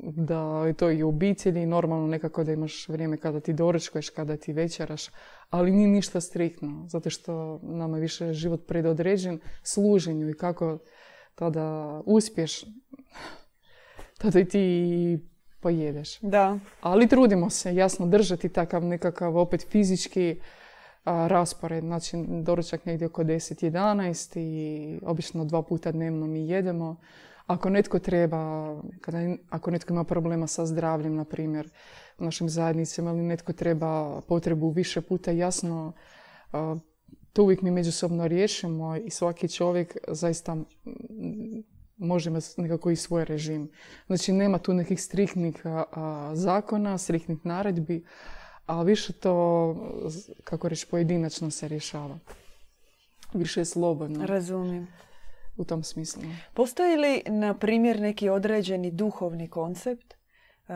da 0.02 0.64
je 0.66 0.72
to 0.72 0.90
i 0.90 1.02
u 1.02 1.08
obitelji 1.08 1.66
normalno 1.66 2.06
nekako 2.06 2.44
da 2.44 2.52
imaš 2.52 2.88
vrijeme 2.88 3.16
kada 3.16 3.40
ti 3.40 3.52
doručkuješ, 3.52 4.10
kada 4.10 4.36
ti 4.36 4.52
večeraš, 4.52 5.10
ali 5.50 5.72
nije 5.72 5.88
ništa 5.88 6.20
striktno, 6.20 6.86
zato 6.88 7.10
što 7.10 7.60
nama 7.62 7.96
je 7.96 8.00
više 8.00 8.32
život 8.32 8.66
predodređen 8.66 9.40
služenju 9.62 10.30
i 10.30 10.34
kako 10.34 10.78
tada 11.34 12.00
uspješ, 12.06 12.64
tada 14.20 14.40
i 14.40 14.44
ti 14.44 15.18
pojedeš. 15.60 16.20
Da. 16.20 16.58
Ali 16.80 17.08
trudimo 17.08 17.50
se, 17.50 17.74
jasno, 17.74 18.06
držati 18.06 18.48
takav 18.48 18.84
nekakav 18.84 19.36
opet 19.36 19.66
fizički 19.70 20.40
raspored. 21.04 21.84
Znači, 21.84 22.16
doručak 22.28 22.86
negdje 22.86 23.06
oko 23.06 23.24
10-11 23.24 24.38
i 24.38 25.00
obično 25.02 25.44
dva 25.44 25.62
puta 25.62 25.92
dnevno 25.92 26.26
mi 26.26 26.48
jedemo. 26.48 26.96
Ako 27.46 27.70
netko 27.70 27.98
treba, 27.98 28.74
kada, 29.00 29.18
ako 29.50 29.70
netko 29.70 29.92
ima 29.92 30.04
problema 30.04 30.46
sa 30.46 30.66
zdravljem, 30.66 31.14
na 31.14 31.24
primjer, 31.24 31.70
u 32.18 32.24
našim 32.24 32.48
zajednicama, 32.48 33.10
ili 33.10 33.22
netko 33.22 33.52
treba 33.52 34.20
potrebu 34.20 34.70
više 34.70 35.00
puta, 35.00 35.30
jasno, 35.30 35.92
to 37.32 37.42
uvijek 37.42 37.62
mi 37.62 37.70
međusobno 37.70 38.28
riješimo 38.28 38.96
i 38.96 39.10
svaki 39.10 39.48
čovjek 39.48 39.96
zaista 40.08 40.56
može 41.96 42.30
imati 42.30 42.46
nekako 42.56 42.90
i 42.90 42.96
svoj 42.96 43.24
režim. 43.24 43.70
Znači, 44.06 44.32
nema 44.32 44.58
tu 44.58 44.74
nekih 44.74 45.02
striktnih 45.02 45.62
zakona, 46.32 46.98
striktnih 46.98 47.38
naredbi, 47.46 48.04
a 48.66 48.82
više 48.82 49.12
to, 49.12 49.76
kako 50.44 50.68
reći, 50.68 50.86
pojedinačno 50.90 51.50
se 51.50 51.68
rješava. 51.68 52.18
Više 53.34 53.60
je 53.60 53.64
slobodno. 53.64 54.26
Razumijem 54.26 54.88
u 55.56 55.64
tom 55.64 55.82
smislu. 55.82 56.22
Postoji 56.54 56.96
li, 56.96 57.22
na 57.26 57.54
primjer, 57.54 58.00
neki 58.00 58.28
određeni 58.28 58.90
duhovni 58.90 59.48
koncept 59.50 60.14
uh, 60.14 60.74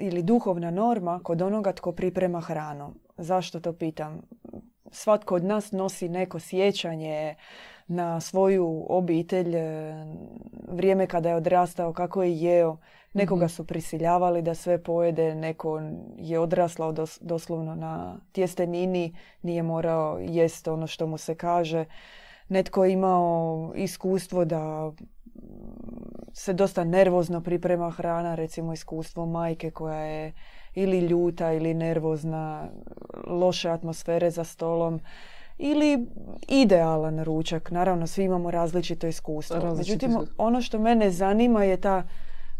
ili 0.00 0.22
duhovna 0.22 0.70
norma 0.70 1.20
kod 1.22 1.42
onoga 1.42 1.72
tko 1.72 1.92
priprema 1.92 2.40
hranu? 2.40 2.94
Zašto 3.16 3.60
to 3.60 3.72
pitam? 3.72 4.22
Svatko 4.92 5.34
od 5.34 5.44
nas 5.44 5.72
nosi 5.72 6.08
neko 6.08 6.40
sjećanje 6.40 7.34
na 7.88 8.20
svoju 8.20 8.86
obitelj, 8.88 9.56
e, 9.56 9.94
vrijeme 10.68 11.06
kada 11.06 11.28
je 11.28 11.36
odrastao, 11.36 11.92
kako 11.92 12.22
je 12.22 12.40
jeo. 12.40 12.76
Nekoga 13.12 13.44
mhm. 13.44 13.52
su 13.52 13.66
prisiljavali 13.66 14.42
da 14.42 14.54
sve 14.54 14.82
pojede, 14.82 15.34
neko 15.34 15.80
je 16.16 16.38
odraslao 16.38 16.94
doslovno 17.20 17.74
na 17.74 18.16
tjestenini, 18.32 19.14
nije 19.42 19.62
morao 19.62 20.18
jest 20.18 20.68
ono 20.68 20.86
što 20.86 21.06
mu 21.06 21.18
se 21.18 21.34
kaže 21.34 21.84
netko 22.48 22.84
je 22.84 22.92
imao 22.92 23.72
iskustvo 23.76 24.44
da 24.44 24.92
se 26.32 26.52
dosta 26.52 26.84
nervozno 26.84 27.40
priprema 27.40 27.90
hrana, 27.90 28.34
recimo 28.34 28.72
iskustvo 28.72 29.26
majke 29.26 29.70
koja 29.70 29.98
je 29.98 30.32
ili 30.74 30.98
ljuta 30.98 31.52
ili 31.52 31.74
nervozna, 31.74 32.68
loše 33.26 33.70
atmosfere 33.70 34.30
za 34.30 34.44
stolom 34.44 35.00
ili 35.58 36.06
idealan 36.48 37.24
ručak. 37.24 37.70
Naravno, 37.70 38.06
svi 38.06 38.24
imamo 38.24 38.50
različito 38.50 39.06
iskustvo. 39.06 39.74
Međutim, 39.76 40.18
ono 40.38 40.60
što 40.60 40.78
mene 40.78 41.10
zanima 41.10 41.64
je 41.64 41.76
ta 41.76 42.02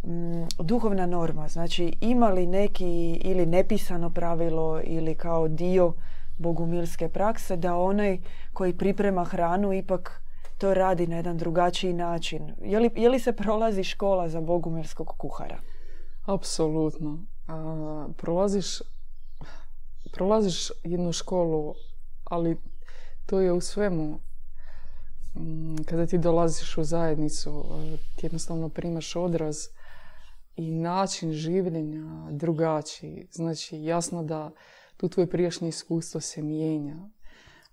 mm, 0.02 0.42
duhovna 0.58 1.06
norma. 1.06 1.48
Znači, 1.48 1.92
ima 2.00 2.28
li 2.28 2.46
neki 2.46 3.20
ili 3.24 3.46
nepisano 3.46 4.10
pravilo 4.10 4.80
ili 4.84 5.14
kao 5.14 5.48
dio 5.48 5.92
bogumilske 6.38 7.08
prakse 7.08 7.56
da 7.56 7.76
onaj 7.76 8.18
koji 8.52 8.76
priprema 8.76 9.24
hranu 9.24 9.72
ipak 9.72 10.22
to 10.58 10.74
radi 10.74 11.06
na 11.06 11.16
jedan 11.16 11.38
drugačiji 11.38 11.92
način. 11.92 12.54
Je 12.62 12.80
li, 12.80 12.90
je 12.96 13.08
li 13.08 13.18
se 13.20 13.32
prolazi 13.32 13.84
škola 13.84 14.28
za 14.28 14.40
bogumilskog 14.40 15.14
kuhara? 15.18 15.58
Apsolutno. 16.26 17.18
prolaziš, 18.16 18.66
prolaziš 20.12 20.70
jednu 20.84 21.12
školu, 21.12 21.74
ali 22.24 22.56
to 23.28 23.40
je 23.40 23.52
u 23.52 23.60
svemu. 23.60 24.20
Mm, 25.34 25.76
kada 25.84 26.06
ti 26.06 26.18
dolaziš 26.18 26.78
u 26.78 26.84
zajednicu, 26.84 27.64
ti 28.16 28.26
jednostavno 28.26 28.68
primaš 28.68 29.16
odraz 29.16 29.56
i 30.56 30.70
način 30.70 31.32
življenja 31.32 32.30
drugačiji. 32.30 33.26
Znači, 33.32 33.82
jasno 33.82 34.22
da 34.22 34.50
tu 34.96 35.08
tvoje 35.08 35.26
prijašnje 35.26 35.68
iskustvo 35.68 36.20
se 36.20 36.42
mijenja. 36.42 36.96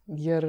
Jer 0.07 0.45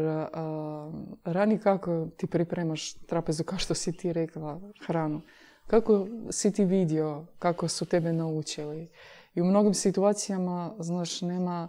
rani 1.25 1.58
kako 1.58 2.06
ti 2.16 2.26
pripremaš 2.26 2.94
trapezu, 2.94 3.44
kao 3.44 3.58
što 3.58 3.75
si 3.75 3.92
ti 3.92 4.12
rekla, 4.12 4.60
hranu. 4.86 5.20
Kako 5.66 6.06
si 6.30 6.52
ti 6.52 6.64
vidio, 6.64 7.26
kako 7.38 7.68
su 7.68 7.86
tebe 7.86 8.12
naučili. 8.12 8.90
I 9.34 9.40
u 9.40 9.44
mnogim 9.44 9.75
situacijama, 9.75 10.75
znaš, 10.78 11.20
nema, 11.20 11.68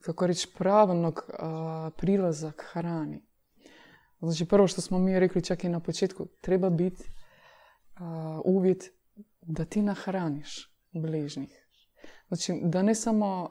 kako 0.00 0.26
reći, 0.26 0.48
pravnog 0.58 1.30
prilaza 1.96 2.52
k 2.52 2.62
hrani. 2.72 3.22
Znači, 4.20 4.46
prvo 4.46 4.66
što 4.66 4.80
smo 4.80 4.98
mi 4.98 5.20
rekli 5.20 5.44
čak 5.44 5.64
i 5.64 5.68
na 5.68 5.80
početku, 5.80 6.26
treba 6.40 6.70
biti 6.70 7.04
uvjet 8.44 8.92
da 9.42 9.64
ti 9.64 9.82
nahraniš 9.82 10.70
bližnjih. 10.92 11.60
Znači, 12.28 12.60
da 12.62 12.82
ne 12.82 12.94
samo 12.94 13.50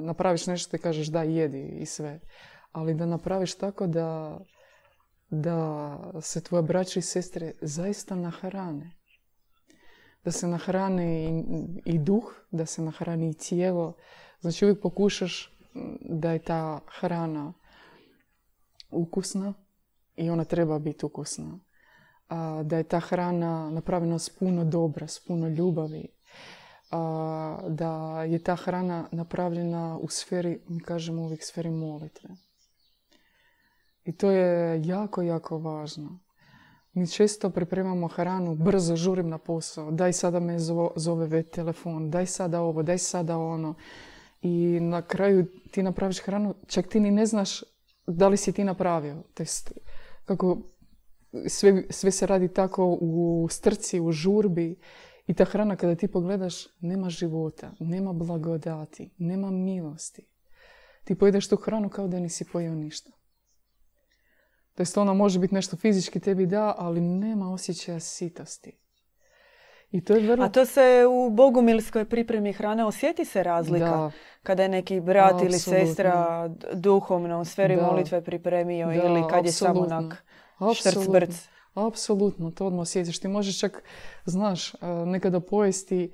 napraviš 0.00 0.46
nešto 0.46 0.76
i 0.76 0.80
kažeš 0.80 1.06
da 1.06 1.22
jedi 1.22 1.76
i 1.80 1.86
sve, 1.86 2.20
ali 2.72 2.94
da 2.94 3.06
napraviš 3.06 3.54
tako 3.54 3.86
da, 3.86 4.38
da 5.30 5.98
se 6.20 6.42
tvoje 6.42 6.62
braće 6.62 6.98
i 6.98 7.02
sestre 7.02 7.52
zaista 7.60 8.14
nahrane. 8.14 8.96
Da 10.24 10.30
se 10.30 10.48
nahrane 10.48 11.24
i, 11.24 11.44
i 11.84 11.98
duh, 11.98 12.34
da 12.50 12.66
se 12.66 12.82
nahrani 12.82 13.30
i 13.30 13.34
tijelo. 13.34 13.96
Znači 14.42 14.64
uvijek 14.64 14.80
pokušaš 14.82 15.52
da 16.00 16.32
je 16.32 16.38
ta 16.38 16.80
hrana 16.86 17.52
ukusna 18.90 19.54
i 20.16 20.30
ona 20.30 20.44
treba 20.44 20.78
biti 20.78 21.06
ukusna. 21.06 21.58
Da 22.64 22.76
je 22.76 22.84
ta 22.84 23.00
hrana 23.00 23.70
napravljena 23.70 24.18
s 24.18 24.28
puno 24.28 24.64
dobra, 24.64 25.06
s 25.06 25.26
puno 25.26 25.48
ljubavi 25.48 26.08
da 27.68 28.22
je 28.22 28.38
ta 28.38 28.56
hrana 28.56 29.08
napravljena 29.12 29.98
u 29.98 30.08
sferi, 30.08 30.60
mi 30.68 30.80
kažemo 30.80 31.22
uvijek 31.22 31.44
sferi 31.44 31.70
molitve. 31.70 32.30
I 34.04 34.16
to 34.16 34.30
je 34.30 34.82
jako, 34.84 35.22
jako 35.22 35.58
važno. 35.58 36.18
Mi 36.92 37.08
često 37.08 37.50
pripremamo 37.50 38.08
hranu, 38.08 38.54
brzo 38.54 38.96
žurim 38.96 39.28
na 39.28 39.38
posao, 39.38 39.90
daj 39.90 40.12
sada 40.12 40.40
me 40.40 40.58
zove 40.96 41.42
telefon, 41.42 42.10
daj 42.10 42.26
sada 42.26 42.60
ovo, 42.60 42.82
daj 42.82 42.98
sada 42.98 43.38
ono. 43.38 43.74
I 44.42 44.80
na 44.80 45.02
kraju 45.02 45.46
ti 45.70 45.82
napraviš 45.82 46.20
hranu, 46.20 46.54
čak 46.66 46.88
ti 46.88 47.00
ni 47.00 47.10
ne 47.10 47.26
znaš 47.26 47.62
da 48.06 48.28
li 48.28 48.36
si 48.36 48.52
ti 48.52 48.64
napravio. 48.64 49.22
Test. 49.34 49.72
Kako 50.24 50.58
sve, 51.48 51.84
sve 51.90 52.10
se 52.10 52.26
radi 52.26 52.48
tako 52.48 52.98
u 53.00 53.46
strci, 53.50 54.00
u 54.00 54.12
žurbi 54.12 54.76
i 55.26 55.34
ta 55.34 55.44
hrana 55.44 55.76
kada 55.76 55.94
ti 55.94 56.08
pogledaš, 56.08 56.66
nema 56.80 57.10
života, 57.10 57.72
nema 57.80 58.12
blagodati, 58.12 59.10
nema 59.18 59.50
milosti. 59.50 60.26
Ti 61.04 61.14
pojedeš 61.14 61.48
tu 61.48 61.56
hranu 61.56 61.88
kao 61.88 62.08
da 62.08 62.20
nisi 62.20 62.44
pojeo 62.52 62.74
ništa. 62.74 63.10
To 64.74 65.00
ona 65.00 65.14
može 65.14 65.38
biti 65.38 65.54
nešto 65.54 65.76
fizički 65.76 66.20
tebi 66.20 66.46
da, 66.46 66.74
ali 66.78 67.00
nema 67.00 67.52
osjećaja 67.52 68.00
sitosti. 68.00 68.81
I 69.92 70.00
to 70.00 70.14
je 70.14 70.28
vrlo... 70.28 70.44
A 70.44 70.48
to 70.48 70.66
se 70.66 71.06
u 71.10 71.30
bogumilskoj 71.30 72.04
pripremi 72.04 72.52
hrane 72.52 72.84
osjeti 72.84 73.24
se 73.24 73.42
razlika. 73.42 74.10
Kada 74.42 74.62
je 74.62 74.68
neki 74.68 75.00
brat 75.00 75.42
ili 75.42 75.58
sestra 75.58 76.48
duhovno 76.72 77.40
u 77.40 77.44
sferi 77.44 77.76
molitve 77.76 78.24
pripremio 78.24 78.92
ili 78.92 79.22
kad 79.30 79.46
je 79.46 79.52
samo 79.52 79.80
onak 79.80 80.24
Apsolutno, 81.74 82.50
to 82.50 82.66
odmah 82.66 82.82
osjetiš. 82.82 83.18
Ti 83.18 83.28
možeš 83.28 83.60
čak, 83.60 83.82
znaš, 84.24 84.72
nekada 85.06 85.40
pojesti 85.40 86.12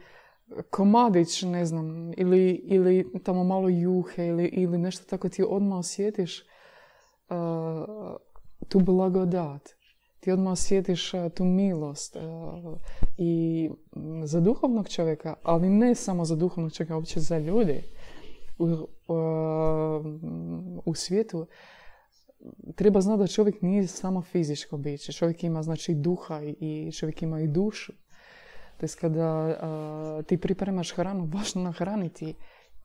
komadić, 0.70 1.42
ne 1.42 1.64
znam, 1.64 2.12
ili, 2.16 2.50
ili 2.64 3.12
tamo 3.24 3.44
malo 3.44 3.68
juhe 3.68 4.26
ili, 4.26 4.44
ili 4.44 4.78
nešto 4.78 5.04
tako 5.10 5.28
ti 5.28 5.44
odmah 5.48 5.78
osjetiš 5.78 6.40
uh, 6.40 7.36
tu 8.68 8.80
blagodat. 8.80 9.77
Ti 10.28 10.32
odmah 10.32 10.52
osjetiš 10.52 11.14
uh, 11.14 11.32
tu 11.34 11.44
milost. 11.44 12.16
Uh, 12.16 12.78
I 13.16 13.70
za 14.24 14.40
duhovnog 14.40 14.88
čovjeka, 14.88 15.34
ali 15.42 15.70
ne 15.70 15.94
samo 15.94 16.24
za 16.24 16.36
duhovnog 16.36 16.72
čovjeka, 16.72 16.96
uopće 16.96 17.20
za 17.20 17.38
ljude 17.38 17.82
u, 18.58 18.88
u 20.84 20.94
svijetu, 20.94 21.46
treba 22.74 23.00
znati 23.00 23.18
da 23.18 23.26
čovjek 23.26 23.62
nije 23.62 23.86
samo 23.86 24.22
fizičko 24.22 24.76
biće. 24.76 25.12
Čovjek 25.12 25.44
ima 25.44 25.62
znači 25.62 25.94
duha 25.94 26.40
i 26.42 26.92
čovjek 26.92 27.22
ima 27.22 27.40
i 27.40 27.48
dušu. 27.48 27.92
To 28.80 28.86
kada 29.00 30.22
ti 30.26 30.36
pripremaš 30.36 30.92
hranu, 30.94 31.30
važno 31.34 31.62
nahraniti 31.62 32.34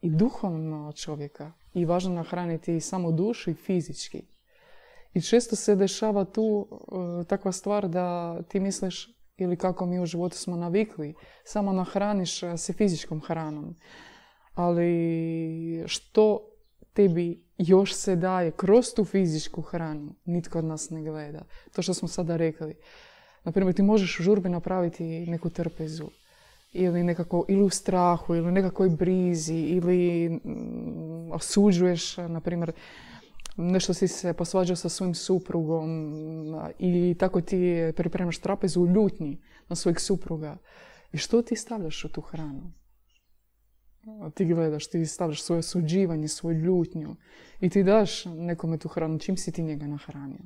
i 0.01 0.09
duhovno 0.09 0.91
čovjeka 0.91 1.51
i 1.73 1.85
važno 1.85 2.13
nahraniti 2.13 2.75
i 2.75 2.81
samo 2.81 3.11
dušu 3.11 3.51
i 3.51 3.53
fizički. 3.53 4.32
I 5.13 5.21
često 5.21 5.55
se 5.55 5.75
dešava 5.75 6.25
tu 6.25 6.67
e, 6.67 7.23
takva 7.23 7.51
stvar 7.51 7.87
da 7.87 8.41
ti 8.41 8.59
misliš 8.59 9.09
ili 9.37 9.57
kako 9.57 9.85
mi 9.85 9.99
u 9.99 10.05
životu 10.05 10.37
smo 10.37 10.55
navikli, 10.55 11.13
samo 11.43 11.73
nahraniš 11.73 12.39
se 12.57 12.73
fizičkom 12.73 13.21
hranom. 13.21 13.75
Ali 14.53 15.83
što 15.87 16.39
tebi 16.93 17.43
još 17.57 17.93
se 17.93 18.15
daje 18.15 18.51
kroz 18.51 18.85
tu 18.95 19.05
fizičku 19.05 19.61
hranu, 19.61 20.15
nitko 20.25 20.59
od 20.59 20.65
nas 20.65 20.89
ne 20.89 21.03
gleda. 21.03 21.45
To 21.75 21.81
što 21.81 21.93
smo 21.93 22.07
sada 22.07 22.35
rekli. 22.35 22.75
Naprimjer, 23.43 23.75
ti 23.75 23.81
možeš 23.81 24.19
u 24.19 24.23
žurbi 24.23 24.49
napraviti 24.49 25.25
neku 25.27 25.49
trpezu 25.49 26.09
ili 26.71 27.03
nekako, 27.03 27.45
ili 27.47 27.63
u 27.63 27.69
strahu, 27.69 28.35
ili 28.35 28.47
u 28.47 28.51
nekakvoj 28.51 28.89
brizi, 28.89 29.59
ili 29.59 30.29
mm, 30.29 31.31
osuđuješ, 31.31 32.17
na 32.17 32.41
primjer, 32.41 32.71
nešto 33.57 33.93
si 33.93 34.07
se 34.07 34.33
posvađao 34.33 34.75
sa 34.75 34.89
svojim 34.89 35.15
suprugom 35.15 36.13
i 36.79 37.15
tako 37.19 37.41
ti 37.41 37.91
pripremaš 37.95 38.39
trapezu 38.39 38.81
u 38.81 38.87
ljutnji 38.87 39.41
na 39.69 39.75
svojeg 39.75 39.99
supruga. 39.99 40.57
I 41.11 41.17
što 41.17 41.41
ti 41.41 41.55
stavljaš 41.55 42.05
u 42.05 42.09
tu 42.09 42.21
hranu? 42.21 42.73
Ti 44.33 44.45
gledaš, 44.45 44.87
ti 44.89 45.05
stavljaš 45.05 45.43
svoje 45.43 45.59
osuđivanje, 45.59 46.27
svoju 46.27 46.57
ljutnju 46.57 47.15
i 47.59 47.69
ti 47.69 47.83
daš 47.83 48.25
nekome 48.25 48.77
tu 48.77 48.87
hranu. 48.87 49.19
Čim 49.19 49.37
si 49.37 49.51
ti 49.51 49.63
njega 49.63 49.87
nahranio? 49.87 50.43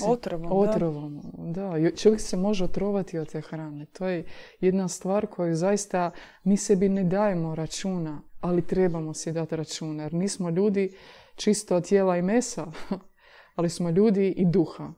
otrovom, 0.00 0.52
otrovom, 0.52 1.20
da. 1.52 1.78
da. 1.78 1.96
Čovjek 1.96 2.20
se 2.20 2.36
može 2.36 2.64
otrovati 2.64 3.18
od 3.18 3.32
te 3.32 3.40
hrane. 3.40 3.86
To 3.86 4.06
je 4.06 4.24
jedna 4.60 4.88
stvar 4.88 5.26
koju 5.26 5.54
zaista 5.54 6.10
mi 6.44 6.56
sebi 6.56 6.88
ne 6.88 7.04
dajemo 7.04 7.54
računa, 7.54 8.22
ali 8.40 8.66
trebamo 8.66 9.14
si 9.14 9.32
dati 9.32 9.56
računa. 9.56 10.02
Jer 10.02 10.14
nismo 10.14 10.50
ljudi 10.50 10.96
čisto 11.42 11.80
tijela 11.80 12.16
i 12.16 12.22
mesa, 12.22 12.66
ali 13.56 13.70
smo 13.70 13.90
ljudi 13.90 14.28
i 14.28 14.44
duha. 14.46 14.92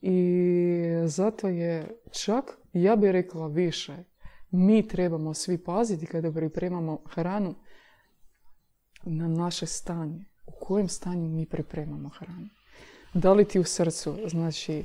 I 0.00 0.84
zato 1.04 1.48
je 1.48 2.00
čak, 2.10 2.58
ja 2.72 2.96
bih 2.96 3.10
rekla 3.10 3.46
više, 3.46 3.96
mi 4.50 4.88
trebamo 4.88 5.34
svi 5.34 5.64
paziti 5.64 6.06
kada 6.06 6.32
pripremamo 6.32 7.02
hranu 7.10 7.54
na 9.04 9.28
naše 9.28 9.66
stanje. 9.66 10.24
U 10.46 10.52
kojem 10.60 10.88
stanju 10.88 11.28
mi 11.28 11.46
pripremamo 11.46 12.08
hranu. 12.08 12.48
Da 13.14 13.32
li 13.32 13.44
ti 13.44 13.58
u 13.58 13.64
srcu, 13.64 14.16
znači, 14.26 14.84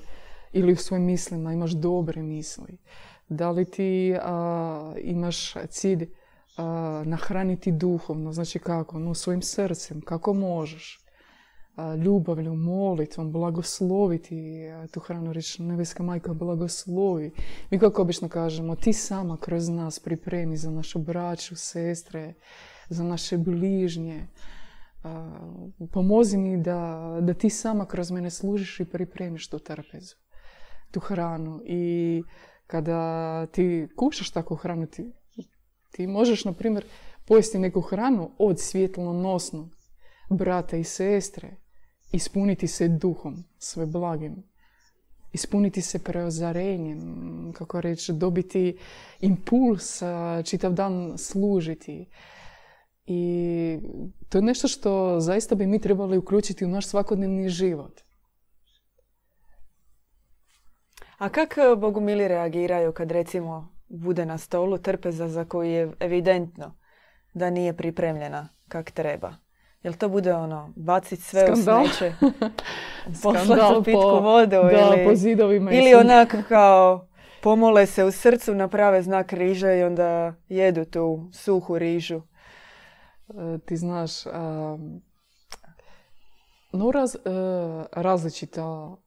ili 0.53 0.73
u 0.73 0.75
svojim 0.75 1.05
mislima 1.05 1.53
imaš 1.53 1.71
dobre 1.71 2.21
misli? 2.21 2.77
Da 3.29 3.51
li 3.51 3.71
ti 3.71 4.15
imaš 5.01 5.53
cilj 5.69 6.09
nahraniti 7.05 7.71
duhovno, 7.71 8.33
znači 8.33 8.59
kako? 8.59 8.99
No, 8.99 9.13
svojim 9.13 9.41
srcem, 9.41 10.01
kako 10.01 10.33
možeš? 10.33 10.99
ljubavlju, 12.03 12.55
molitvom, 12.55 13.31
blagosloviti 13.31 14.65
tu 14.91 14.99
hranu, 14.99 15.33
reći 15.33 15.63
nebeska 15.63 16.03
majka 16.03 16.33
blagoslovi. 16.33 17.31
Mi 17.71 17.79
kako 17.79 18.01
obično 18.01 18.29
kažemo, 18.29 18.75
ti 18.75 18.93
sama 18.93 19.37
kroz 19.37 19.69
nas 19.69 19.99
pripremi 19.99 20.57
za 20.57 20.71
našu 20.71 20.99
braću, 20.99 21.55
sestre, 21.55 22.33
za 22.89 23.03
naše 23.03 23.37
bližnje 23.37 24.27
pomozi 25.91 26.37
mi 26.37 26.57
da, 26.57 27.17
da 27.21 27.33
ti 27.33 27.49
sama 27.49 27.85
kroz 27.85 28.11
mene 28.11 28.29
služiš 28.29 28.79
i 28.79 28.85
pripremiš 28.85 29.49
tu 29.49 29.59
trpezu, 29.59 30.15
tu 30.91 30.99
hranu. 30.99 31.61
I 31.65 32.23
kada 32.67 33.45
ti 33.45 33.87
kušaš 33.95 34.31
takvu 34.31 34.55
hranu, 34.55 34.85
ti, 34.85 35.11
ti 35.93 36.07
možeš, 36.07 36.45
na 36.45 36.53
primjer, 36.53 36.85
pojesti 37.25 37.59
neku 37.59 37.81
hranu 37.81 38.31
od 38.37 38.59
svjetlonosnog 38.59 39.75
brata 40.29 40.77
i 40.77 40.83
sestre, 40.83 41.55
ispuniti 42.11 42.67
se 42.67 42.87
duhom, 42.87 43.43
sve 43.57 43.85
blagim, 43.85 44.43
ispuniti 45.33 45.81
se 45.81 46.03
preozarenjem, 46.03 47.53
kako 47.53 47.81
reći, 47.81 48.13
dobiti 48.13 48.77
impuls, 49.19 50.01
čitav 50.45 50.73
dan 50.73 51.17
služiti. 51.17 52.09
I 53.05 53.79
to 54.29 54.37
je 54.37 54.41
nešto 54.41 54.67
što 54.67 55.19
zaista 55.19 55.55
bi 55.55 55.67
mi 55.67 55.79
trebali 55.79 56.17
uključiti 56.17 56.65
u 56.65 56.69
naš 56.69 56.87
svakodnevni 56.87 57.49
život. 57.49 58.01
A 61.17 61.29
kako 61.29 61.75
bogumili 61.77 62.27
reagiraju 62.27 62.91
kad 62.91 63.11
recimo 63.11 63.73
bude 63.93 64.25
na 64.25 64.37
stolu 64.37 64.77
trpeza 64.77 65.27
za 65.27 65.45
koju 65.45 65.69
je 65.71 65.91
evidentno 65.99 66.75
da 67.33 67.49
nije 67.49 67.77
pripremljena 67.77 68.49
kak 68.67 68.91
treba? 68.91 69.35
Jel 69.83 69.93
to 69.93 70.09
bude 70.09 70.33
ono, 70.33 70.73
bacit 70.75 71.19
sve 71.19 71.41
Skandal. 71.41 71.83
u 71.83 71.87
smeće, 71.87 72.15
poslati 73.23 73.83
pitku 73.85 74.19
vodu 74.21 74.49
da, 74.49 74.71
ili, 74.71 75.05
po 75.05 75.15
zidovima 75.15 75.71
ili 75.71 75.93
onak 75.93 76.35
kao 76.47 77.07
pomole 77.43 77.85
se 77.85 78.03
u 78.03 78.11
srcu, 78.11 78.55
naprave 78.55 79.01
znak 79.01 79.33
riža 79.33 79.73
i 79.73 79.83
onda 79.83 80.33
jedu 80.47 80.85
tu 80.85 81.29
suhu 81.33 81.77
rižu. 81.77 82.21
E, 83.29 83.57
ti 83.65 83.77
znaš, 83.77 84.25
no 86.73 86.91
raz, 86.91 87.15
e, 87.15 87.19
različito 87.91 88.97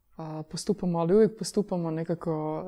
postupamo, 0.51 0.99
ali 0.99 1.15
uvijek 1.15 1.39
postupamo 1.39 1.91
nekako 1.91 2.65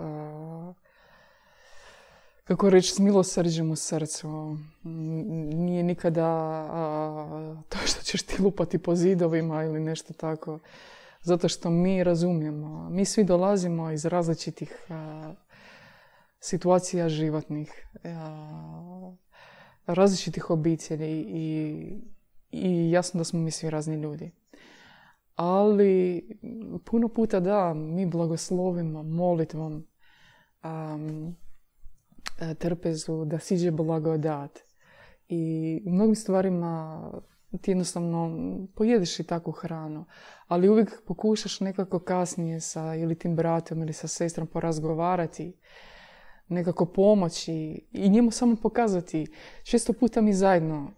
kako 2.49 2.71
reći, 2.71 2.93
s 2.93 2.99
milosrđem 2.99 3.71
u 3.71 3.77
srcu. 3.77 4.57
Nije 5.55 5.83
nikada 5.83 6.29
to 7.69 7.79
što 7.85 8.03
ćeš 8.03 8.23
ti 8.23 8.43
lupati 8.43 8.79
po 8.79 8.95
zidovima 8.95 9.65
ili 9.65 9.81
nešto 9.81 10.13
tako. 10.13 10.59
Zato 11.23 11.49
što 11.49 11.71
mi 11.71 12.05
razumijemo. 12.05 12.91
Mi 12.91 13.05
svi 13.05 13.25
dolazimo 13.25 13.91
iz 13.91 14.05
različitih 14.05 14.87
situacija 16.41 17.09
životnih 17.09 17.87
različitih 19.87 20.51
obitelji 20.51 21.21
i, 21.21 21.79
i 22.51 22.91
jasno 22.91 23.19
da 23.19 23.25
smo 23.25 23.41
mi 23.41 23.51
svi 23.51 23.71
razni 23.71 23.97
ljudi. 23.97 24.31
Ali 25.37 26.23
puno 26.85 27.09
puta 27.09 27.41
da, 27.41 27.75
mi 27.75 28.07
blagoslovimo 28.07 29.03
molitvom 29.03 29.87
trpezu, 32.59 33.25
da 33.25 33.39
siđe 33.39 33.71
blagodat. 33.71 34.59
I 35.29 35.83
u 35.87 35.91
mnogim 35.91 36.15
stvarima 36.15 37.03
ti 37.61 37.71
jednostavno 37.71 38.37
pojedeš 38.75 39.21
i 39.21 39.25
takvu 39.25 39.53
hranu, 39.53 40.05
ali 40.47 40.69
uvijek 40.69 41.03
pokušaš 41.07 41.61
nekako 41.61 41.99
kasnije 41.99 42.61
sa 42.61 42.95
ili 42.95 43.15
tim 43.15 43.37
bratom 43.37 43.83
ili 43.83 43.93
sa 43.93 44.09
sestrom 44.09 44.47
porazgovarati 44.47 45.53
nekako 46.49 46.87
pomoći 46.87 47.87
i 47.93 48.09
njemu 48.09 48.31
samo 48.31 48.57
pokazati. 48.57 49.27
Često 49.63 49.93
puta 49.93 50.21
mi 50.21 50.33
zajedno 50.33 50.91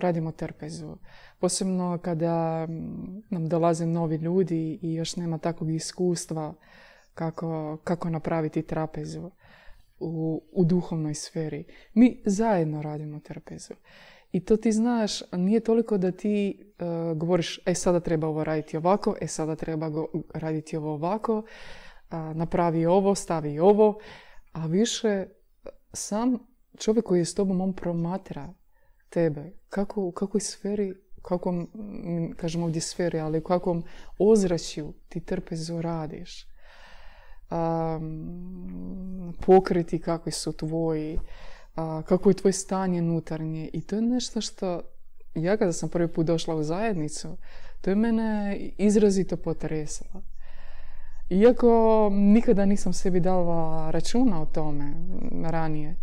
radimo 0.00 0.32
trpezu. 0.32 0.96
Posebno 1.38 1.98
kada 2.02 2.66
nam 3.30 3.48
dolaze 3.48 3.86
novi 3.86 4.16
ljudi 4.16 4.78
i 4.82 4.94
još 4.94 5.16
nema 5.16 5.38
takvog 5.38 5.70
iskustva 5.70 6.54
kako, 7.14 7.78
kako 7.84 8.10
napraviti 8.10 8.62
trapezu 8.62 9.30
u, 10.02 10.42
u 10.52 10.64
duhovnoj 10.64 11.14
sferi. 11.14 11.64
Mi 11.94 12.22
zajedno 12.26 12.82
radimo 12.82 13.20
trpezu. 13.20 13.74
I 14.32 14.44
to 14.44 14.56
ti 14.56 14.72
znaš, 14.72 15.32
nije 15.32 15.60
toliko 15.60 15.98
da 15.98 16.12
ti 16.12 16.48
e, 16.50 16.84
govoriš, 17.14 17.60
e 17.66 17.74
sada 17.74 18.00
treba 18.00 18.28
ovo 18.28 18.44
raditi 18.44 18.76
ovako, 18.76 19.16
e 19.20 19.26
sada 19.26 19.56
treba 19.56 19.88
go, 19.88 20.06
raditi 20.34 20.76
ovo 20.76 20.92
ovako, 20.92 21.42
napravi 22.34 22.86
ovo, 22.86 23.14
stavi 23.14 23.58
ovo 23.58 23.98
a 24.52 24.66
više 24.66 25.26
sam 25.92 26.38
čovjek 26.78 27.04
koji 27.04 27.18
je 27.18 27.24
s 27.24 27.34
tobom, 27.34 27.60
on 27.60 27.72
promatra 27.72 28.54
tebe. 29.08 29.52
Kako, 29.68 30.02
u 30.02 30.12
kakvoj 30.12 30.40
sferi, 30.40 30.94
kakvom, 31.22 31.68
kažemo 32.36 32.64
ovdje 32.64 32.80
sferi, 32.80 33.18
ali 33.18 33.38
u 33.38 33.42
kakvom 33.42 33.84
ozračju 34.18 34.92
ti 35.08 35.24
trpezo 35.24 35.82
radiš. 35.82 36.46
Um, 37.52 39.34
pokriti 39.46 39.98
kakvi 39.98 40.32
su 40.32 40.52
tvoji, 40.52 41.18
kako 42.04 42.30
je 42.30 42.34
tvoje 42.34 42.52
stanje 42.52 43.02
unutarnje. 43.02 43.70
I 43.72 43.80
to 43.80 43.96
je 43.96 44.02
nešto 44.02 44.40
što 44.40 44.80
ja 45.34 45.56
kada 45.56 45.72
sam 45.72 45.88
prvi 45.88 46.08
put 46.08 46.26
došla 46.26 46.54
u 46.54 46.62
zajednicu, 46.62 47.36
to 47.80 47.90
je 47.90 47.96
mene 47.96 48.56
izrazito 48.78 49.36
potresalo. 49.36 50.22
Iako 51.30 52.08
nikada 52.12 52.64
nisam 52.64 52.92
sebi 52.92 53.20
dala 53.20 53.90
računa 53.90 54.42
o 54.42 54.46
tome 54.46 54.94
ranije. 55.44 55.96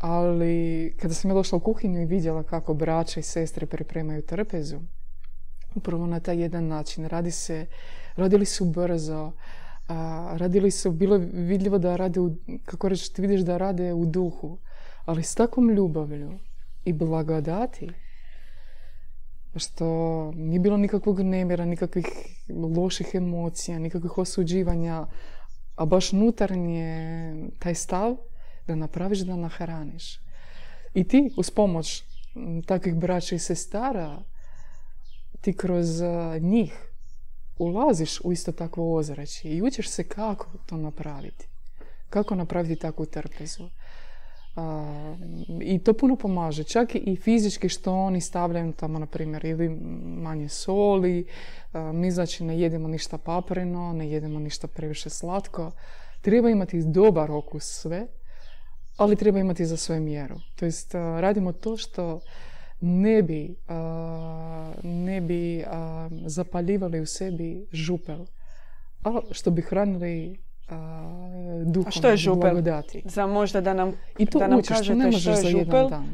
Ali 0.00 0.94
kada 1.00 1.14
sam 1.14 1.30
ja 1.30 1.34
došla 1.34 1.56
u 1.56 1.60
kuhinju 1.60 2.02
i 2.02 2.06
vidjela 2.06 2.42
kako 2.42 2.74
braća 2.74 3.20
i 3.20 3.22
sestre 3.22 3.66
pripremaju 3.66 4.22
trpezu, 4.22 4.80
upravo 5.74 6.06
na 6.06 6.20
taj 6.20 6.40
jedan 6.40 6.66
način. 6.68 7.06
Radi 7.06 7.30
se, 7.30 7.66
radili 8.16 8.44
su 8.44 8.64
brzo, 8.64 9.32
a, 9.92 10.36
radili 10.36 10.70
su, 10.70 10.90
bilo 10.90 11.16
je 11.16 11.28
vidljivo 11.32 11.78
da 11.78 11.96
rade, 11.96 12.20
u, 12.20 12.36
kako 12.64 12.88
reći, 12.88 13.14
ti 13.14 13.22
vidiš 13.22 13.40
da 13.40 13.56
rade 13.56 13.92
u 13.92 14.06
duhu, 14.06 14.58
ali 15.04 15.22
s 15.22 15.34
takvom 15.34 15.70
ljubavlju 15.70 16.38
i 16.84 16.92
blagodati, 16.92 17.90
što 19.56 19.86
nije 20.34 20.60
bilo 20.60 20.76
nikakvog 20.76 21.20
nemjera, 21.20 21.64
nikakvih 21.64 22.06
loših 22.76 23.10
emocija, 23.14 23.78
nikakvih 23.78 24.18
osuđivanja, 24.18 25.06
a 25.76 25.86
baš 25.86 26.12
unutarnje 26.12 27.34
taj 27.58 27.74
stav 27.74 28.16
da 28.66 28.74
napraviš 28.74 29.18
da 29.18 29.36
nahraniš. 29.36 30.20
I 30.94 31.08
ti 31.08 31.30
uz 31.36 31.50
pomoć 31.50 32.04
takvih 32.66 32.94
braća 32.94 33.34
i 33.34 33.38
sestara 33.38 34.22
ti 35.40 35.56
kroz 35.56 36.02
njih 36.40 36.91
ulaziš 37.58 38.20
u 38.24 38.32
isto 38.32 38.52
takvo 38.52 38.94
ozračje 38.94 39.56
i 39.56 39.62
učiš 39.62 39.90
se 39.90 40.04
kako 40.04 40.46
to 40.66 40.76
napraviti. 40.76 41.48
Kako 42.10 42.34
napraviti 42.34 42.76
takvu 42.76 43.06
trpezu. 43.06 43.68
I 45.60 45.78
to 45.78 45.92
puno 45.92 46.16
pomaže. 46.16 46.64
Čak 46.64 46.94
i 46.94 47.16
fizički 47.16 47.68
što 47.68 47.94
oni 47.94 48.20
stavljaju 48.20 48.72
tamo, 48.72 48.98
na 48.98 49.06
primjer, 49.06 49.44
ili 49.44 49.68
manje 50.22 50.48
soli. 50.48 51.26
mi 51.92 52.10
znači 52.10 52.44
ne 52.44 52.60
jedemo 52.60 52.88
ništa 52.88 53.18
paprino, 53.18 53.92
ne 53.92 54.10
jedemo 54.10 54.40
ništa 54.40 54.66
previše 54.66 55.10
slatko. 55.10 55.70
Treba 56.20 56.50
imati 56.50 56.82
dobar 56.84 57.30
okus 57.30 57.64
sve, 57.64 58.06
ali 58.96 59.16
treba 59.16 59.38
imati 59.38 59.66
za 59.66 59.76
svoju 59.76 60.00
mjeru. 60.00 60.36
To 60.56 60.64
jest, 60.64 60.94
radimo 60.94 61.52
to 61.52 61.76
što 61.76 62.20
ne 62.82 63.22
bi, 63.22 63.56
ne 64.82 65.20
bi 65.20 65.64
zapaljivali 66.24 67.00
u 67.00 67.06
sebi 67.06 67.66
župel, 67.72 68.18
a 69.04 69.20
što 69.30 69.50
bi 69.50 69.62
hranili 69.62 70.38
duhom, 71.64 71.88
A 71.88 71.90
što 71.90 72.08
je 72.08 72.16
župel? 72.16 72.40
blagodati. 72.42 73.02
Za 73.04 73.26
možda 73.26 73.60
da 73.60 73.74
nam, 73.74 73.92
I 74.18 74.26
to 74.26 74.38
da 74.38 74.48
nam 74.48 74.58
učiš, 74.58 74.68
kažete 74.68 74.88
to 74.88 74.98
ne 74.98 75.04
možeš 75.04 75.20
što 75.22 75.30
je 75.30 75.36
za 75.36 75.48
župel. 75.50 75.88
dan. 75.88 76.06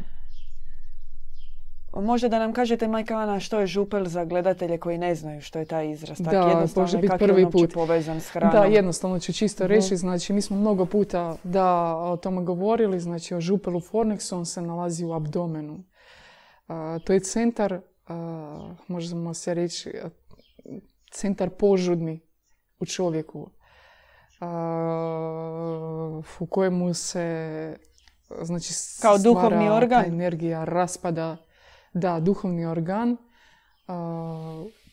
Možda 1.95 2.29
da 2.29 2.39
nam 2.39 2.53
kažete, 2.53 2.89
majka 2.89 3.17
Ana, 3.17 3.41
što 3.41 3.61
je 3.61 3.67
župel 3.67 4.05
za 4.05 4.25
gledatelje 4.25 4.79
koji 4.79 4.99
ne 4.99 5.15
znaju 5.15 5.41
što 5.41 5.59
je 5.59 5.65
taj 5.65 5.91
izraz. 5.91 6.19
Tak 6.19 6.27
Da, 6.27 6.41
jednostavno 6.41 6.83
može 6.83 6.99
biti 6.99 7.15
je 7.15 7.19
prvi 7.19 7.51
put. 7.51 7.73
povezan 7.75 8.21
s 8.21 8.29
hranom. 8.29 8.53
Da, 8.53 8.67
jednostavno 8.67 9.19
ću 9.19 9.33
čisto 9.33 9.67
reći, 9.67 9.97
znači 9.97 10.33
mi 10.33 10.43
smo 10.43 10.57
mnogo 10.57 10.85
puta 10.87 11.37
da 11.45 11.67
o 11.97 12.17
tome 12.17 12.43
govorili, 12.43 13.01
znači 13.01 13.35
o 13.35 13.41
župelu 13.41 13.81
fornexu, 13.81 14.35
on 14.35 14.47
se 14.47 14.63
nalazi 14.63 15.05
u 15.05 15.13
abdomenu. 15.13 15.79
To 17.05 17.13
je 17.13 17.21
centar, 17.21 17.81
možemo 18.89 19.35
se 19.35 19.55
reći, 19.55 19.93
centar 21.11 21.51
požudni 21.51 22.21
u 22.81 22.87
čovjeku, 22.87 23.51
u 26.41 26.47
kojemu 26.47 26.95
se 26.95 27.77
znači 28.43 28.75
Kao 29.03 29.19
duhovni 29.19 29.71
organ? 29.71 30.05
energija 30.05 30.65
raspada. 30.65 31.37
Da, 31.93 32.21
duhovni 32.21 32.67
organ. 32.67 33.17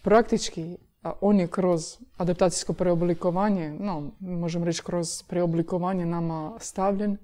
Praktički 0.04 0.78
on 1.22 1.40
je 1.40 1.48
kroz 1.48 1.98
adaptacijsko 2.18 2.74
preoblikovanje, 2.74 3.74
no, 3.80 4.12
možemo 4.20 4.66
reći 4.66 4.84
kroz 4.84 5.24
preoblikovanje 5.24 6.06
nama 6.06 6.58
stavljen. 6.60 7.18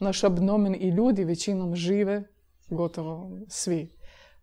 Naš 0.00 0.24
abdomen 0.24 0.74
i 0.74 0.88
ljudi 0.88 1.24
većinom 1.24 1.76
žive, 1.76 2.22
gotovo 2.70 3.30
svi, 3.48 3.96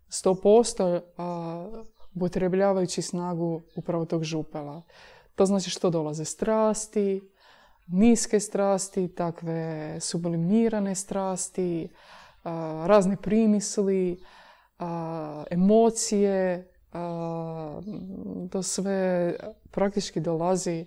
100% 0.08 1.00
a, 1.16 1.84
upotrebljavajući 2.14 3.02
snagu 3.02 3.62
upravo 3.76 4.04
tog 4.04 4.24
župela. 4.24 4.82
To 5.34 5.46
znači 5.46 5.70
što 5.70 5.90
dolaze 5.90 6.24
strasti, 6.24 7.22
niske 7.86 8.40
strasti, 8.40 9.14
takve 9.14 9.96
sublimirane 10.00 10.94
strasti, 10.94 11.88
a, 12.44 12.84
razne 12.86 13.16
primisli, 13.16 14.20
emocije, 15.50 16.68
to 18.50 18.62
sve 18.62 19.34
praktički 19.70 20.20
dolazi 20.20 20.86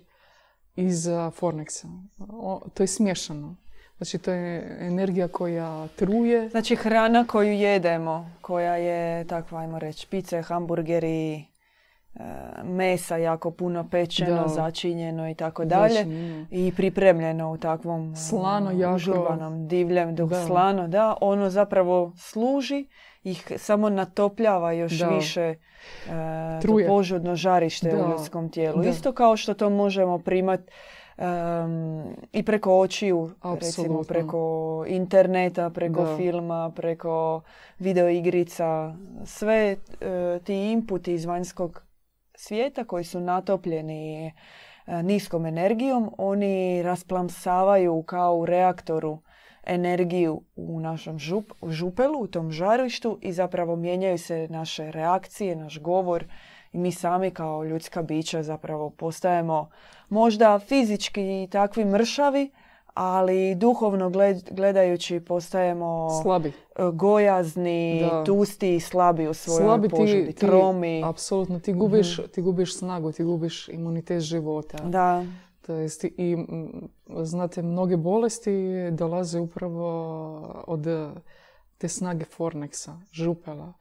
iz 0.74 1.08
a, 1.08 1.30
Fornexa. 1.40 1.86
O, 2.18 2.60
to 2.74 2.82
je 2.82 2.86
smješano. 2.86 3.56
Znači, 3.96 4.18
to 4.18 4.30
je 4.30 4.76
energija 4.80 5.28
koja 5.28 5.88
truje. 5.88 6.48
Znači 6.48 6.76
hrana 6.76 7.24
koju 7.24 7.52
jedemo, 7.52 8.30
koja 8.40 8.76
je 8.76 9.24
takva, 9.24 9.60
ajmo 9.60 9.78
reći, 9.78 10.06
pice, 10.06 10.42
hamburgeri, 10.42 11.34
e, 11.34 11.44
mesa 12.64 13.16
jako 13.16 13.50
puno 13.50 13.88
pečeno, 13.90 14.42
Da. 14.42 14.48
začinjeno 14.48 15.30
i 15.30 15.34
tako 15.34 15.64
dalje. 15.64 15.94
Začinjeno. 15.94 16.46
I 16.50 16.72
pripremljeno 16.76 17.52
u 17.52 17.58
takvom 17.58 18.12
e, 18.12 18.16
Slano 18.16 18.70
jako. 18.72 18.94
užurbanom 18.94 19.68
divljem, 19.68 20.14
dok 20.14 20.30
Da. 20.30 20.46
slano, 20.46 20.88
da, 20.88 21.16
ono 21.20 21.50
zapravo 21.50 22.12
služi, 22.18 22.86
ih 23.22 23.52
samo 23.56 23.88
natopljava 23.90 24.72
još 24.72 24.92
Da. 24.92 25.08
više 25.08 25.42
e, 25.42 25.54
Truje. 26.62 26.86
požudno 26.86 27.36
žarište 27.36 27.94
u 27.94 28.02
Da. 28.02 28.08
ljudskom 28.08 28.50
tijelu. 28.50 28.82
Da. 28.82 28.88
Isto 28.88 29.12
kao 29.12 29.36
što 29.36 29.54
to 29.54 29.70
možemo 29.70 30.18
primat 30.18 30.60
em, 31.18 32.04
i 32.32 32.42
preko 32.42 32.78
očiju, 32.78 33.30
recimo 33.42 33.54
Apsolutno. 33.54 34.02
preko 34.02 34.84
interneta, 34.88 35.70
preko 35.70 36.04
Da. 36.04 36.16
filma, 36.16 36.72
preko 36.76 37.42
videoigrica, 37.78 38.94
sve 39.24 39.76
e, 40.00 40.40
ti 40.44 40.72
inputi 40.72 41.12
iz 41.12 41.24
vanjskog 41.24 41.82
svijeta 42.34 42.84
koji 42.84 43.04
su 43.04 43.20
natopljeni 43.20 44.26
e, 44.26 44.32
niskom 45.02 45.46
energijom, 45.46 46.10
oni 46.18 46.82
rasplamsavaju 46.82 48.02
kao 48.02 48.36
u 48.36 48.46
reaktoru 48.46 49.18
energiju 49.66 50.42
u 50.56 50.80
našem 50.80 51.18
žup, 51.18 51.52
u 51.60 51.70
župelu, 51.70 52.20
u 52.20 52.26
tom 52.26 52.50
žarištu 52.50 53.18
i 53.22 53.32
zapravo 53.32 53.76
mijenjaju 53.76 54.18
se 54.18 54.46
naše 54.50 54.90
reakcije, 54.90 55.56
naš 55.56 55.80
govor 55.80 56.24
i 56.72 56.78
mi 56.78 56.92
sami 56.92 57.30
kao 57.30 57.64
ljudska 57.64 58.02
bića 58.02 58.42
zapravo 58.42 58.90
postajemo 58.90 59.68
možda 60.08 60.58
fizički 60.58 61.20
takvi 61.50 61.84
mršavi, 61.84 62.50
ali 62.94 63.54
duhovno 63.54 64.10
gled- 64.10 64.52
gledajući 64.52 65.20
postajemo 65.20 66.08
Slabi. 66.22 66.48
e, 66.48 66.52
gojazni, 66.92 68.00
Da. 68.02 68.24
tusti 68.24 68.76
i 68.76 68.80
slabi 68.80 69.28
u 69.28 69.34
svojoj 69.34 69.60
Slabi 69.60 69.88
požudi, 69.88 70.26
ti, 70.26 70.32
tromi. 70.36 71.02
apsolutno, 71.04 71.60
ti 71.60 71.72
gubiš, 71.72 72.20
ti 72.26 72.42
gubiš 72.42 72.76
snagu, 72.76 73.12
ti 73.12 73.24
gubiš 73.24 73.68
imunitet 73.68 74.20
života. 74.20 74.78
Da, 74.78 75.24
To 75.62 75.74
jest, 75.74 76.04
i 76.04 76.36
znate, 77.16 77.62
mnoge 77.62 77.96
bolesti 77.96 78.52
dolaze 78.92 79.40
upravo 79.40 79.88
od 80.66 80.86
te 81.78 81.88
snage 81.88 82.24
Fornexa, 82.26 83.00
župela. 83.12 83.72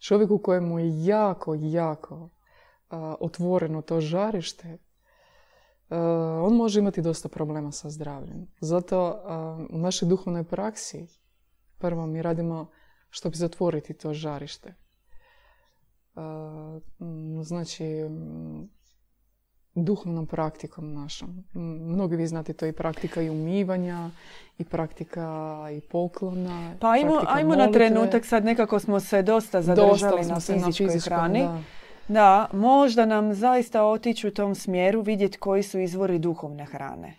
Čovjeku 0.00 0.38
kojemu 0.38 0.78
je 0.78 1.04
jako, 1.04 1.54
jako 1.56 2.28
a, 2.90 3.14
otvoreno 3.20 3.82
to 3.82 4.00
žarište, 4.00 4.78
on 6.42 6.56
može 6.56 6.80
imati 6.80 7.02
dosta 7.02 7.28
problema 7.28 7.72
sa 7.72 7.90
zdravljem. 7.90 8.46
Zato 8.60 9.22
a, 9.24 9.66
u 9.70 9.78
našoj 9.78 10.08
duhovnoj 10.08 10.44
praksi 10.44 11.06
prvo 11.78 12.06
mi 12.06 12.22
radimo 12.22 12.70
što 13.10 13.30
bi 13.30 13.36
zatvoriti 13.36 13.94
to 13.94 14.14
žarište. 14.14 14.74
M, 17.00 17.42
znači, 17.42 17.84
duhovnom 19.74 20.26
praktikom 20.26 20.92
našom. 20.94 21.44
Mnogi 21.54 22.16
vi 22.16 22.26
znate, 22.26 22.52
to 22.52 22.64
je 22.64 22.68
i 22.68 22.72
praktika 22.72 23.22
i 23.22 23.30
umivanja, 23.30 24.10
i 24.58 24.64
praktika 24.64 25.56
i 25.76 25.80
poklona. 25.80 26.74
pa 26.80 26.90
ajmo, 27.28 27.54
na 27.54 27.72
trenutak, 27.72 28.24
sad 28.26 28.44
nekako 28.44 28.78
smo 28.78 29.00
se 29.00 29.22
dosta 29.22 29.62
zadržali 29.62 29.90
Dosta 30.00 30.24
smo 30.24 30.34
na 30.34 30.40
se 30.40 30.56
na 30.56 30.66
fizičkoj 30.66 30.86
fizičkom, 30.86 31.16
hrani. 31.16 31.40
da. 31.40 31.60
Da, 32.10 32.48
možda 32.52 33.06
nam 33.06 33.34
zaista 33.34 33.84
otići 33.84 34.28
u 34.28 34.34
tom 34.34 34.54
smjeru, 34.54 35.00
vidjeti 35.00 35.38
koji 35.38 35.62
su 35.62 35.78
izvori 35.78 36.18
duhovne 36.18 36.64
hrane. 36.64 37.14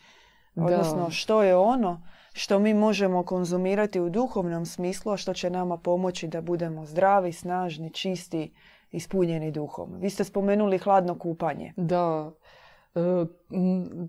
Odnosno, 0.55 1.09
što 1.09 1.43
je 1.43 1.55
ono 1.55 2.01
što 2.33 2.59
mi 2.59 2.73
možemo 2.73 3.23
konzumirati 3.23 3.99
u 3.99 4.09
duhovnom 4.09 4.65
smislu, 4.65 5.11
a 5.11 5.17
što 5.17 5.33
će 5.33 5.49
nama 5.49 5.77
pomoći 5.77 6.27
da 6.27 6.41
budemo 6.41 6.85
zdravi, 6.85 7.33
snažni, 7.33 7.89
čisti, 7.89 8.53
ispunjeni 8.91 9.51
duhom. 9.51 9.89
Vi 9.99 10.09
ste 10.09 10.23
spomenuli 10.23 10.77
hladno 10.77 11.15
kupanje. 11.19 11.73
Da, 11.77 12.31
e, 12.95 12.99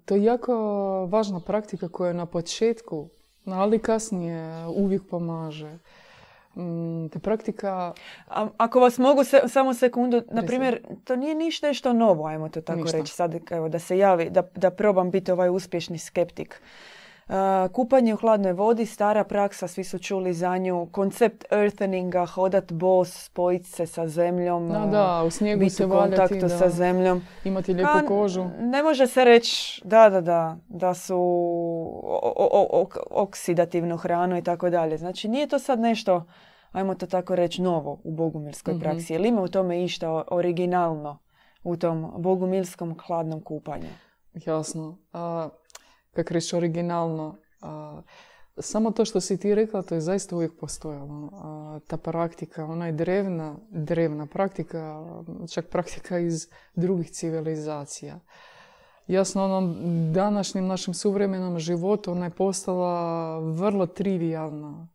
to 0.05 0.15
je 0.15 0.25
jako 0.25 0.55
važna 1.11 1.41
praktika 1.41 1.89
koja 1.89 2.13
na 2.13 2.27
početku 2.27 3.09
Ali 3.47 3.79
kasnije 3.79 4.67
uvijek 4.67 5.03
pomaže. 5.11 5.79
Mm, 6.57 7.09
te 7.09 7.19
praktika... 7.19 7.93
A, 8.29 8.49
ako 8.57 8.81
vas 8.81 8.99
mogu 8.99 9.25
se, 9.25 9.41
samo 9.49 9.75
sekundu, 9.75 10.23
na 10.31 10.43
primjer, 10.43 10.81
to 11.05 11.17
nije 11.17 11.35
ništa 11.35 11.67
nešto 11.67 11.93
novo, 11.93 12.27
ajmo 12.27 12.49
to 12.49 12.61
tako 12.61 12.89
reći, 12.93 13.13
sad 13.13 13.35
evo, 13.51 13.69
da 13.69 13.79
se 13.79 13.99
javi, 13.99 14.31
da, 14.31 14.43
da 14.55 14.71
probam 14.71 15.11
biti 15.11 15.33
ovaj 15.33 15.49
uspješni 15.49 15.99
skeptik. 15.99 16.63
Kupanje 17.73 18.15
u 18.15 18.17
hladnoj 18.17 18.53
vodi, 18.53 18.87
stara 18.87 19.25
praksa, 19.25 19.69
svi 19.69 19.85
su 19.85 19.99
čuli 19.99 20.35
za 20.35 20.59
nju. 20.59 20.89
Koncept 20.93 21.45
eartheninga, 21.51 22.27
hodat 22.27 22.73
bos, 22.73 23.25
spojiti 23.25 23.65
se 23.65 23.87
sa 23.87 24.09
zemljom. 24.09 24.69
No, 24.69 24.87
da, 24.87 25.23
u 25.27 25.31
snijegu 25.31 25.61
biti 25.61 25.75
se 25.75 25.87
u 25.87 25.91
kontaktu 25.91 26.37
da. 26.41 26.49
sa 26.49 26.69
zemljom. 26.69 27.23
Imati 27.45 27.75
lijepu 27.75 28.07
kožu. 28.09 28.45
Ne 28.61 28.83
može 28.83 29.07
se 29.07 29.25
reći, 29.25 29.83
da, 29.85 30.11
da, 30.11 30.21
da, 30.21 30.57
da 30.69 30.95
su 30.95 31.19
oksidativnu 33.11 33.97
hranu 33.97 34.39
i 34.39 34.43
tako 34.43 34.71
dalje. 34.71 34.99
Znači, 34.99 35.29
nije 35.29 35.47
to 35.47 35.59
sad 35.59 35.81
nešto, 35.81 36.27
ajmo 36.73 36.95
to 36.95 37.07
tako 37.07 37.37
reći, 37.37 37.63
novo 37.63 38.01
u 38.05 38.13
bogumilskoj 38.13 38.75
mm-hmm. 38.75 38.83
praksi. 38.83 39.13
Jel 39.13 39.27
ima 39.27 39.43
u 39.43 39.49
tome 39.49 39.85
išta 39.85 40.23
originalno 40.31 41.19
u 41.63 41.77
tom 41.77 42.13
bogumilskom 42.19 42.99
hladnom 43.07 43.41
kupanju? 43.41 43.89
Jasno. 44.35 44.99
A, 45.13 45.49
kak 46.15 46.31
reći 46.31 46.57
originalno, 46.57 47.39
samo 48.59 48.91
to 48.91 49.05
što 49.05 49.21
si 49.21 49.41
ti 49.41 49.55
rekla, 49.55 49.83
to 49.83 49.95
je 49.95 50.01
zaista 50.01 50.37
uvijek 50.37 50.53
postojalo. 50.61 51.31
ta 51.87 51.97
praktika, 51.97 52.65
ona 52.65 52.87
je 52.87 52.93
drevna, 52.93 53.57
drevna 53.71 54.27
praktika, 54.27 55.05
čak 55.53 55.69
praktika 55.69 56.19
iz 56.19 56.49
drugih 56.75 57.11
civilizacija. 57.11 58.21
Jasno, 59.07 59.45
onom 59.45 59.77
današnjem 60.13 60.67
našem 60.67 60.95
suvremenom 60.95 61.59
životu 61.59 62.13
ona 62.13 62.25
je 62.25 62.31
postala 62.31 63.39
vrlo 63.39 63.87
trivialna. 63.87 64.89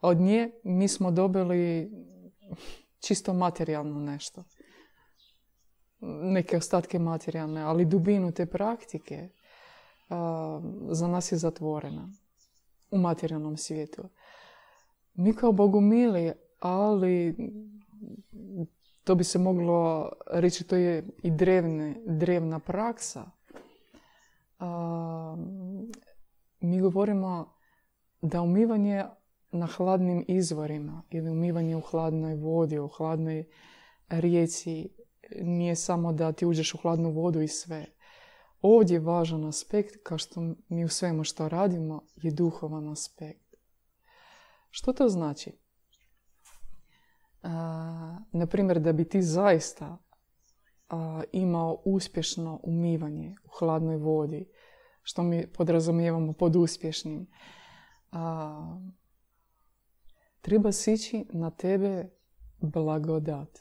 Od 0.00 0.20
nje 0.20 0.50
mi 0.64 0.88
smo 0.88 1.10
dobili 1.10 1.90
čisto 3.00 3.32
materijalno 3.32 4.00
nešto. 4.00 4.44
Neke 6.00 6.56
ostatke 6.56 6.98
materijalne, 6.98 7.62
ali 7.62 7.84
dubinu 7.84 8.32
te 8.32 8.46
praktike 8.46 9.28
za 10.90 11.08
nas 11.08 11.32
je 11.32 11.38
zatvorena 11.38 12.12
u 12.90 12.98
materijalnom 12.98 13.56
svijetu. 13.56 14.02
Mi 15.14 15.34
kao 15.34 15.52
bogumili, 15.52 16.32
ali 16.60 17.36
to 19.04 19.14
bi 19.14 19.24
se 19.24 19.38
moglo 19.38 20.10
reći, 20.30 20.64
to 20.64 20.76
je 20.76 21.04
i 21.22 21.30
drevne, 21.30 21.96
drevna 22.06 22.58
praksa. 22.58 23.30
mi 26.60 26.80
govorimo 26.80 27.54
da 28.22 28.42
umivanje 28.42 29.04
na 29.50 29.66
hladnim 29.66 30.24
izvorima 30.28 31.02
ili 31.10 31.30
umivanje 31.30 31.76
u 31.76 31.80
hladnoj 31.80 32.34
vodi, 32.34 32.78
u 32.78 32.88
hladnoj 32.88 33.44
rijeci 34.08 34.88
nije 35.40 35.76
samo 35.76 36.12
da 36.12 36.32
ti 36.32 36.46
uđeš 36.46 36.74
u 36.74 36.78
hladnu 36.78 37.10
vodu 37.10 37.40
i 37.40 37.48
sve. 37.48 37.86
Ovdje 38.66 38.94
je 38.94 39.00
važan 39.00 39.44
aspekt, 39.44 39.96
kao 40.02 40.18
što 40.18 40.40
mi 40.68 40.84
u 40.84 40.88
svemu 40.88 41.24
što 41.24 41.48
radimo, 41.48 42.02
je 42.16 42.30
duhovan 42.30 42.88
aspekt. 42.88 43.54
Što 44.70 44.92
to 44.92 45.08
znači? 45.08 45.52
na 48.32 48.46
primjer, 48.50 48.80
da 48.80 48.92
bi 48.92 49.08
ti 49.08 49.22
zaista 49.22 49.98
imao 51.32 51.82
uspješno 51.84 52.60
umivanje 52.62 53.36
u 53.44 53.48
hladnoj 53.58 53.96
vodi, 53.96 54.48
što 55.02 55.22
mi 55.22 55.52
podrazumijevamo 55.52 56.32
pod 56.32 56.56
uspješnim, 56.56 57.26
treba 60.40 60.72
sići 60.72 61.26
na 61.32 61.50
tebe 61.50 62.08
blagodat. 62.58 63.58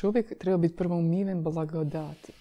Čovjek 0.00 0.38
treba 0.38 0.56
biti 0.56 0.76
prvo 0.76 0.96
umiven 0.96 1.42
blagodati. 1.42 2.39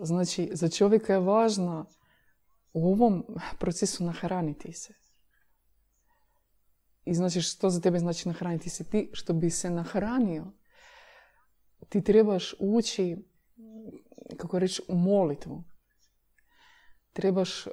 Znači, 0.00 0.50
za 0.52 0.68
čovjeka 0.68 1.12
je 1.12 1.20
važno 1.20 1.86
u 2.72 2.92
ovom 2.92 3.24
procesu 3.58 4.04
nahraniti 4.04 4.72
se. 4.72 4.94
I 7.04 7.14
znači, 7.14 7.40
što 7.40 7.70
za 7.70 7.80
tebe 7.80 7.98
znači 7.98 8.28
nahraniti 8.28 8.70
se? 8.70 8.84
Ti, 8.84 9.10
što 9.12 9.32
bi 9.32 9.50
se 9.50 9.70
nahranio, 9.70 10.52
ti 11.88 12.02
trebaš 12.04 12.54
ući, 12.60 13.16
kako 14.36 14.58
reći, 14.58 14.82
u 14.88 14.94
molitvu. 14.94 15.64
Trebaš, 17.12 17.64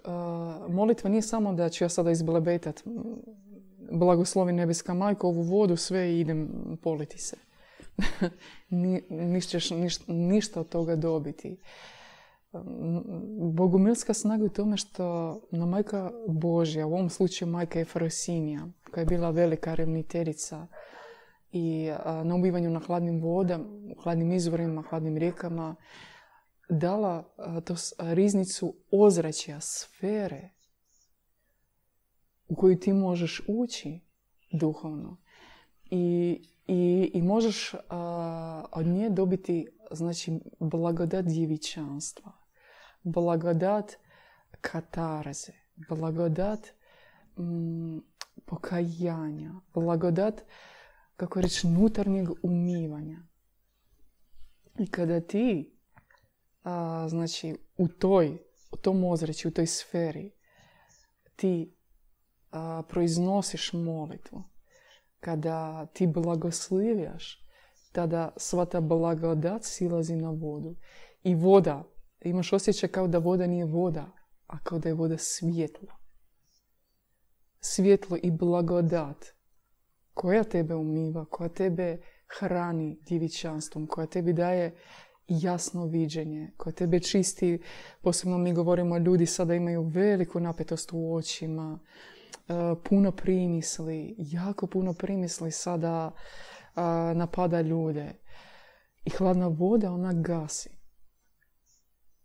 molitva 0.70 1.10
nije 1.10 1.22
samo 1.22 1.54
da 1.54 1.70
ću 1.70 1.84
ja 1.84 1.90
sada 1.90 2.12
izblebetat 2.12 2.84
blagoslovi 3.92 4.54
nebeska 4.54 4.94
majka 4.94 5.28
ovu 5.28 5.42
vodu, 5.42 5.76
sve 5.76 6.12
i 6.12 6.20
idem 6.20 6.50
politi 6.84 7.18
se. 7.18 7.38
nišćeš 9.10 9.70
ništa 10.08 10.60
od 10.60 10.70
toga 10.70 10.96
dobiti. 10.96 11.58
Bogumilska 13.54 14.14
snaga 14.14 14.44
je 14.44 14.50
u 14.50 14.54
tome 14.54 14.78
što 14.78 15.04
na 15.52 15.66
majka 15.66 16.12
Božja, 16.28 16.88
u 16.88 16.94
ovom 16.94 17.10
slučaju 17.10 17.52
majka 17.52 17.80
Efrosinija, 17.80 18.68
koja 18.92 19.02
je 19.02 19.06
bila 19.06 19.30
velika 19.30 19.74
revniterica 19.74 20.68
i 21.52 21.92
na 22.24 22.36
ubivanju 22.36 22.70
na 22.70 22.80
hladnim 22.80 23.22
vodama, 23.22 23.66
hladnim 24.04 24.32
izvorima, 24.32 24.82
hladnim 24.82 25.18
rijekama, 25.18 25.76
dala 26.70 27.24
to 27.66 27.76
riznicu 28.00 28.76
ozračja, 28.92 29.62
sfere 29.62 30.50
u 32.48 32.56
koju 32.56 32.80
ti 32.80 32.94
možeš 32.94 33.42
ući 33.48 34.00
duhovno. 34.52 35.18
I 35.92 36.38
i, 36.72 37.12
i 37.14 37.22
možeš 37.22 37.74
od 38.72 38.86
nje 38.86 39.10
dobiti 39.10 39.68
znači, 39.92 40.40
blagodat 40.60 41.26
djevičanstva, 41.26 42.32
blagodat 43.04 43.98
katarze, 44.62 45.52
blagodat 45.90 46.68
mm, 47.40 47.98
pokajanja, 48.46 49.54
blagodat, 49.74 50.42
kako 51.16 51.42
reći, 51.42 51.68
unutarnjeg 51.68 52.28
umivanja. 52.44 53.20
I 54.80 54.88
kada 54.88 55.22
ti, 55.22 55.78
znači, 57.08 57.56
u 57.78 57.88
toj, 57.88 58.38
u 58.72 58.78
tom 58.78 59.04
ozreći, 59.04 59.48
u 59.48 59.52
toj 59.52 59.68
sferi, 59.68 60.32
ti 61.36 61.76
proiznosiš 62.88 63.74
molitvu, 63.74 64.51
kada 65.22 65.86
ti 65.86 66.08
blagoslivljaš, 66.08 67.46
tada 67.92 68.34
sva 68.38 68.66
ta 68.66 68.82
blagodat 68.82 69.64
silazi 69.64 70.16
na 70.16 70.30
vodu. 70.30 70.76
I 71.24 71.36
voda, 71.36 71.84
imaš 72.22 72.54
osjećaj 72.54 72.90
kao 72.90 73.08
da 73.08 73.18
voda 73.18 73.48
nije 73.48 73.66
voda, 73.66 74.12
a 74.48 74.60
kao 74.64 74.80
da 74.80 74.90
je 74.90 74.96
voda 74.96 75.18
svjetlo. 75.18 75.90
Svjetlo 77.60 78.18
i 78.24 78.32
blagodat 78.32 79.26
koja 80.14 80.44
tebe 80.44 80.76
umiva, 80.76 81.26
koja 81.26 81.50
tebe 81.50 81.98
hrani 82.40 83.00
djevičanstvom, 83.08 83.88
koja 83.88 84.08
tebi 84.08 84.34
daje 84.34 84.76
jasno 85.28 85.86
viđenje, 85.86 86.52
koja 86.58 86.74
tebe 86.74 87.00
čisti, 87.00 87.62
posebno 88.02 88.38
mi 88.38 88.54
govorimo 88.54 88.98
ljudi 88.98 89.26
sada 89.26 89.56
imaju 89.56 89.82
veliku 89.82 90.40
napetost 90.40 90.90
u 90.94 91.16
očima, 91.16 91.80
puno 92.84 93.12
primisli, 93.12 94.16
jako 94.18 94.68
puno 94.68 94.94
primisli 94.94 95.52
sada 95.52 96.12
e, 96.12 96.82
napada 97.16 97.62
ljude. 97.62 98.14
I 99.06 99.10
hladna 99.10 99.48
voda, 99.48 99.92
ona 99.92 100.14
gasi. 100.14 100.70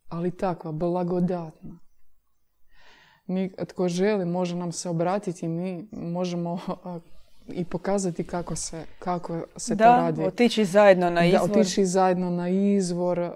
Ali 0.09 0.37
takva, 0.37 0.73
blagodatna. 0.73 1.79
Mi, 3.27 3.53
tko 3.69 3.89
želi, 3.89 4.25
može 4.25 4.57
nam 4.57 4.73
se 4.73 4.89
obratiti, 4.89 5.49
mi 5.49 5.89
možemo 5.93 6.59
i 7.49 7.65
pokazati 7.65 8.25
kako 8.25 8.57
se, 8.57 8.85
kako 8.99 9.45
se 9.57 9.77
to 9.77 9.85
radi. 9.85 10.23
Da, 10.23 10.29
otići 10.29 10.65
zajedno 10.65 11.11
na 11.11 11.27
izvor. 11.27 11.49
Da, 11.49 11.61
otići 11.61 11.85
zajedno 11.85 12.31
na 12.31 12.49
izvor, 12.49 13.31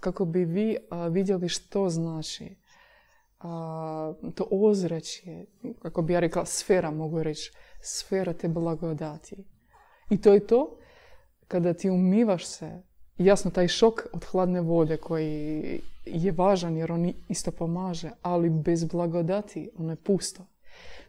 kako 0.00 0.24
bi 0.24 0.44
vi 0.44 0.76
vidjeli 1.10 1.48
što 1.48 1.88
znači 1.88 2.56
a, 3.40 4.12
to 4.34 4.46
ozračje, 4.50 5.46
kako 5.82 6.02
bi 6.02 6.12
ja 6.12 6.20
rekla, 6.20 6.44
sfera 6.44 6.90
mogu 6.90 7.22
reći, 7.22 7.52
sfera 7.80 8.32
te 8.32 8.48
blagodati. 8.48 9.44
I 10.10 10.20
to 10.20 10.32
je 10.32 10.46
to, 10.46 10.76
kada 11.48 11.74
ti 11.74 11.90
umivaš 11.90 12.46
se, 12.46 12.82
jasno 13.18 13.50
taj 13.50 13.68
šok 13.68 14.06
od 14.12 14.24
hladne 14.24 14.60
vode 14.60 14.96
koji 14.96 15.80
je 16.06 16.32
važan 16.32 16.76
jer 16.76 16.92
on 16.92 17.12
isto 17.28 17.50
pomaže, 17.50 18.10
ali 18.22 18.50
bez 18.50 18.84
blagodati 18.84 19.70
ono 19.78 19.92
je 19.92 19.96
pusto. 19.96 20.46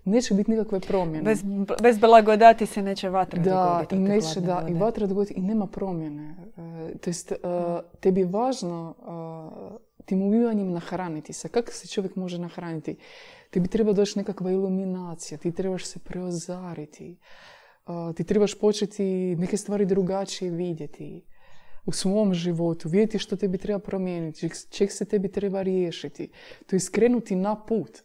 Neće 0.05 0.33
biti 0.33 0.51
nikakve 0.51 0.79
promjene. 0.79 1.23
Bez, 1.23 1.43
bez 1.81 1.99
blagodati 1.99 2.65
se 2.65 2.81
neće 2.81 3.09
vatra 3.09 3.41
da, 3.41 3.49
dogoditi. 3.49 3.95
I 3.95 3.99
neće, 3.99 4.41
da, 4.41 4.65
i 4.69 4.73
vatra 4.73 5.07
dogoditi 5.07 5.33
i 5.33 5.41
nema 5.41 5.67
promjene. 5.67 6.35
E, 6.57 6.97
to 6.97 7.09
jest, 7.09 7.31
e, 7.31 7.37
tebi 7.99 8.21
je 8.21 8.27
važno 8.27 8.95
tim 10.05 10.21
ubivanjem 10.21 10.71
nahraniti 10.71 11.33
se. 11.33 11.49
Kako 11.49 11.71
se 11.71 11.87
čovjek 11.87 12.15
može 12.15 12.39
nahraniti? 12.39 12.95
Ti 13.49 13.59
bi 13.59 13.67
trebao 13.67 13.93
doći 13.93 14.19
nekakva 14.19 14.51
iluminacija, 14.51 15.37
ti 15.37 15.51
trebaš 15.51 15.85
se 15.85 15.99
preozariti, 15.99 17.17
ti 18.15 18.23
trebaš 18.23 18.59
početi 18.59 19.35
neke 19.35 19.57
stvari 19.57 19.85
drugačije 19.85 20.51
vidjeti 20.51 21.25
u 21.85 21.91
svom 21.91 22.33
životu, 22.33 22.89
vidjeti 22.89 23.19
što 23.19 23.35
tebi 23.35 23.57
treba 23.57 23.79
promijeniti, 23.79 24.49
čeg 24.69 24.91
se 24.91 25.05
tebi 25.05 25.31
treba 25.31 25.61
riješiti. 25.61 26.31
To 26.67 26.75
je 26.75 26.79
skrenuti 26.79 27.35
na 27.35 27.65
put. 27.65 27.97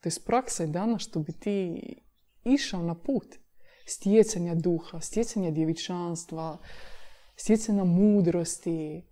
To 0.00 0.08
je 0.08 0.12
praksa 0.26 0.62
je 0.62 0.66
dana 0.66 0.98
što 0.98 1.20
bi 1.20 1.32
ti 1.32 1.82
išao 2.44 2.82
na 2.82 2.94
put 2.94 3.26
stjecanja 3.86 4.54
duha, 4.54 5.00
stjecanja 5.00 5.50
djevičanstva, 5.50 6.58
stjecanja 7.36 7.84
mudrosti, 7.84 9.02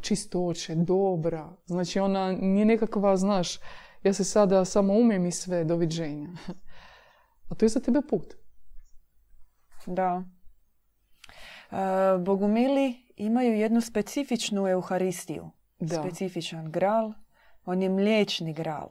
čistoće, 0.00 0.74
dobra. 0.74 1.56
Znači 1.66 2.00
ona 2.00 2.32
nije 2.32 2.64
nekakva, 2.64 3.16
znaš, 3.16 3.58
ja 4.02 4.12
se 4.12 4.24
sada 4.24 4.64
samo 4.64 4.92
umem 4.92 5.26
i 5.26 5.32
sve, 5.32 5.64
doviđenja. 5.64 6.28
A 7.48 7.54
to 7.54 7.64
je 7.64 7.68
za 7.68 7.80
tebe 7.80 8.00
put. 8.10 8.34
Da. 9.86 10.24
E, 11.70 12.18
bogumili 12.18 12.94
imaju 13.16 13.54
jednu 13.54 13.80
specifičnu 13.80 14.68
euharistiju. 14.68 15.50
Da. 15.78 15.94
Specifičan 15.94 16.70
gral. 16.72 17.12
On 17.64 17.82
je 17.82 17.88
mliječni 17.88 18.52
gral. 18.52 18.88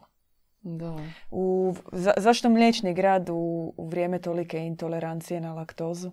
Da. 0.61 0.97
U, 1.31 1.73
zašto 2.17 2.49
mliječni 2.49 2.93
grad 2.93 3.29
u, 3.29 3.73
u 3.77 3.87
vrijeme 3.87 4.19
tolike 4.19 4.59
intolerancije 4.59 5.41
na 5.41 5.53
laktozu? 5.53 6.11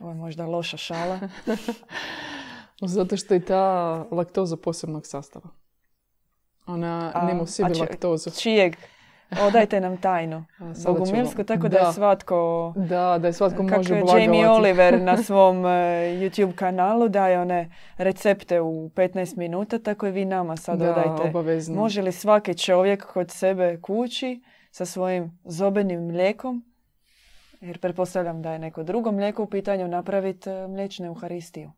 Ovo 0.00 0.10
je 0.10 0.16
možda 0.16 0.46
loša 0.46 0.76
šala. 0.76 1.20
Zato 2.80 3.16
što 3.16 3.34
je 3.34 3.44
ta 3.44 3.94
laktoza 4.10 4.56
posebnog 4.56 5.06
sastava. 5.06 5.48
Ona 6.66 7.12
nema 7.26 7.42
u 7.42 7.46
sebi 7.46 7.74
laktozu. 7.74 8.30
Čijeg? 8.30 8.76
Odajte 9.46 9.80
nam 9.80 9.96
tajnu. 9.96 10.44
Bogumilsku, 10.86 11.44
tako 11.44 11.68
da, 11.68 11.78
je 11.78 11.92
svatko... 11.92 12.72
Da, 12.76 13.18
da 13.18 13.26
je 13.26 13.32
svatko 13.32 13.62
može 13.62 13.94
blagovati. 13.94 14.22
Jamie 14.22 14.50
Oliver 14.50 15.00
na 15.00 15.16
svom 15.24 15.58
uh, 15.58 15.70
YouTube 16.20 16.54
kanalu 16.54 17.08
daje 17.08 17.40
one 17.40 17.70
recepte 17.96 18.60
u 18.60 18.90
15 18.94 19.36
minuta, 19.36 19.78
tako 19.78 20.06
i 20.06 20.10
vi 20.10 20.24
nama 20.24 20.56
sad 20.56 20.78
da, 20.78 20.90
odajte. 20.90 21.28
Obavezno. 21.28 21.80
Može 21.80 22.02
li 22.02 22.12
svaki 22.12 22.54
čovjek 22.54 23.06
kod 23.06 23.30
sebe 23.30 23.80
kući 23.80 24.42
sa 24.70 24.84
svojim 24.84 25.38
zobenim 25.44 26.06
mlijekom, 26.06 26.64
jer 27.60 27.78
pretpostavljam 27.78 28.42
da 28.42 28.52
je 28.52 28.58
neko 28.58 28.82
drugo 28.82 29.12
mlijeko 29.12 29.42
u 29.42 29.46
pitanju, 29.46 29.88
napraviti 29.88 30.50
uh, 30.50 30.70
mliječnu 30.70 31.06
euharistiju? 31.06 31.70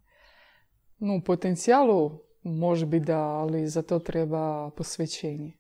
No, 1.05 1.17
u 1.17 1.21
potencijalu 1.21 2.19
može 2.43 2.87
biti 2.87 3.05
da, 3.05 3.19
ali 3.19 3.69
za 3.69 3.83
to 3.83 3.99
treba 3.99 4.71
posvećenje. 4.71 5.53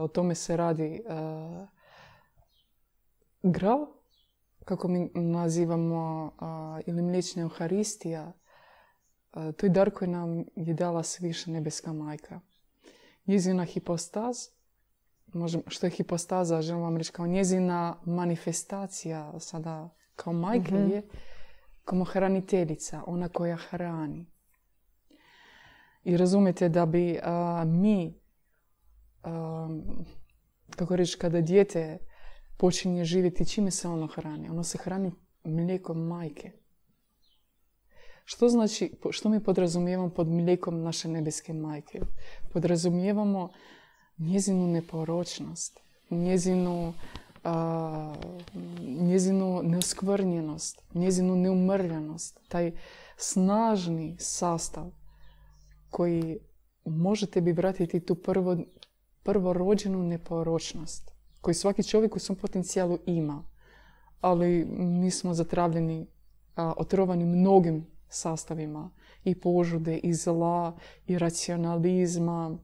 o 0.00 0.08
tome 0.08 0.34
se 0.34 0.56
radi. 0.56 1.02
Gral, 3.42 3.86
kako 4.64 4.88
mi 4.88 5.10
nazivamo, 5.14 6.32
ili 6.86 7.02
mliječna 7.02 7.42
euharistija, 7.42 8.32
to 9.30 9.66
je 9.66 9.70
dar 9.70 9.90
koji 9.90 10.08
nam 10.08 10.44
je 10.56 10.74
dala 10.74 11.02
sviša 11.02 11.50
nebeska 11.50 11.92
majka. 11.92 12.40
Njezina 13.26 13.64
hipostaz, 13.64 14.36
što 15.66 15.86
je 15.86 15.90
hipostaza, 15.90 16.62
želim 16.62 16.82
vam 16.82 16.96
reći, 16.96 17.12
kao 17.12 17.26
njezina 17.26 17.96
manifestacija 18.04 19.40
sada 19.40 19.88
kao 20.16 20.32
majke 20.32 20.74
mhm. 20.74 20.90
je 20.90 21.02
kao 21.90 22.04
hraniteljica, 22.04 23.02
ona 23.06 23.28
koja 23.28 23.56
hrani. 23.56 24.26
I 26.04 26.16
razumijete 26.16 26.68
da 26.68 26.86
bi 26.86 27.18
mi, 27.66 28.20
kako 30.76 30.96
reći, 30.96 31.18
kada 31.18 31.40
dijete 31.40 31.98
počinje 32.56 33.04
živjeti, 33.04 33.48
čime 33.48 33.70
se 33.70 33.88
ono 33.88 34.06
hrani? 34.06 34.48
Ono 34.50 34.64
se 34.64 34.78
hrani 34.78 35.12
mlijekom 35.44 36.06
majke. 36.06 36.52
Što 38.24 38.48
znači, 38.48 38.92
što 39.10 39.28
mi 39.28 39.44
podrazumijevamo 39.44 40.10
pod 40.10 40.28
mlijekom 40.28 40.82
naše 40.82 41.08
nebeske 41.08 41.52
majke? 41.52 42.00
Podrazumijevamo 42.52 43.50
njezinu 44.18 44.66
neporočnost, 44.66 45.80
njezinu 46.10 46.92
a, 47.44 48.14
njezinu 48.80 49.60
neoskvrnjenost, 49.62 50.82
njezinu 50.94 51.36
neumrljanost, 51.36 52.40
taj 52.48 52.72
snažni 53.16 54.16
sastav 54.18 54.90
koji 55.90 56.38
može 56.84 57.26
tebi 57.26 57.52
vratiti 57.52 58.00
tu 58.00 58.14
prvo, 58.14 58.56
prvorođenu 59.22 60.02
neporočnost 60.02 61.10
koju 61.40 61.54
svaki 61.54 61.82
čovjek 61.82 62.16
u 62.16 62.18
svom 62.18 62.38
potencijalu 62.38 62.98
ima. 63.06 63.44
Ali 64.20 64.64
mi 64.78 65.10
smo 65.10 65.34
zatravljeni, 65.34 66.06
a, 66.56 66.72
otrovani 66.76 67.24
mnogim 67.24 67.86
sastavima 68.08 68.90
i 69.24 69.40
požude, 69.40 69.96
i 69.96 70.14
zla, 70.14 70.76
i 71.06 71.18
racionalizma, 71.18 72.58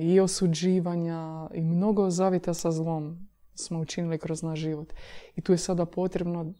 i 0.00 0.20
osuđivanja 0.20 1.48
i 1.54 1.60
mnogo 1.60 2.10
zavita 2.10 2.54
sa 2.54 2.70
zlom 2.70 3.28
smo 3.54 3.80
učinili 3.80 4.18
kroz 4.18 4.42
naš 4.42 4.58
život. 4.58 4.92
I 5.36 5.40
tu 5.40 5.52
je 5.52 5.58
sada 5.58 5.86
potrebno 5.86 6.52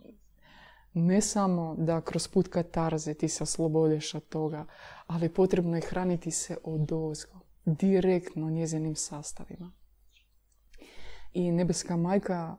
ne 0.94 1.20
samo 1.20 1.74
da 1.78 2.00
kroz 2.00 2.28
put 2.28 2.48
katarze 2.48 3.14
ti 3.14 3.28
se 3.28 3.42
oslobodiš 3.42 4.14
od 4.14 4.28
toga, 4.28 4.66
ali 5.06 5.28
potrebno 5.28 5.76
je 5.76 5.82
hraniti 5.82 6.30
se 6.30 6.56
od 6.64 6.92
ozgo, 6.92 7.40
direktno 7.64 8.50
njezinim 8.50 8.96
sastavima. 8.96 9.72
I 11.32 11.52
nebeska 11.52 11.96
majka 11.96 12.56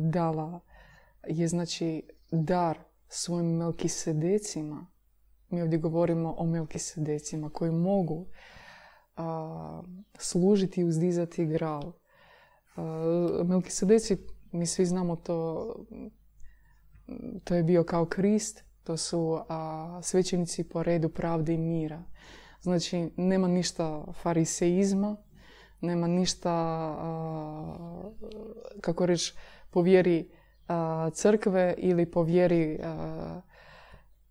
dala 0.00 0.60
je 1.26 1.48
znači 1.48 2.02
dar 2.30 2.78
svojim 3.08 3.46
melkisedecima. 3.46 4.86
Mi 5.48 5.62
ovdje 5.62 5.78
govorimo 5.78 6.34
o 6.38 6.46
melkisedecima 6.46 7.50
koji 7.50 7.70
mogu 7.70 8.26
a, 9.16 9.82
služiti 10.18 10.80
i 10.80 10.84
uzdizati 10.84 11.46
gral. 11.46 11.92
Melkisedeci, 13.44 14.16
mi 14.52 14.66
svi 14.66 14.86
znamo 14.86 15.16
to, 15.16 15.68
to 17.44 17.54
je 17.54 17.62
bio 17.62 17.84
kao 17.84 18.06
krist, 18.06 18.64
to 18.84 18.96
su 18.96 19.38
a, 19.48 20.00
svećenici 20.02 20.64
po 20.64 20.82
redu 20.82 21.08
pravde 21.08 21.54
i 21.54 21.58
mira. 21.58 22.02
Znači, 22.60 23.10
nema 23.16 23.48
ništa 23.48 24.04
fariseizma, 24.22 25.16
nema 25.80 26.06
ništa, 26.06 26.50
kako 28.80 29.06
reći, 29.06 29.34
povjeri 29.70 30.30
crkve 31.12 31.74
ili 31.78 32.10
povjeri 32.10 32.78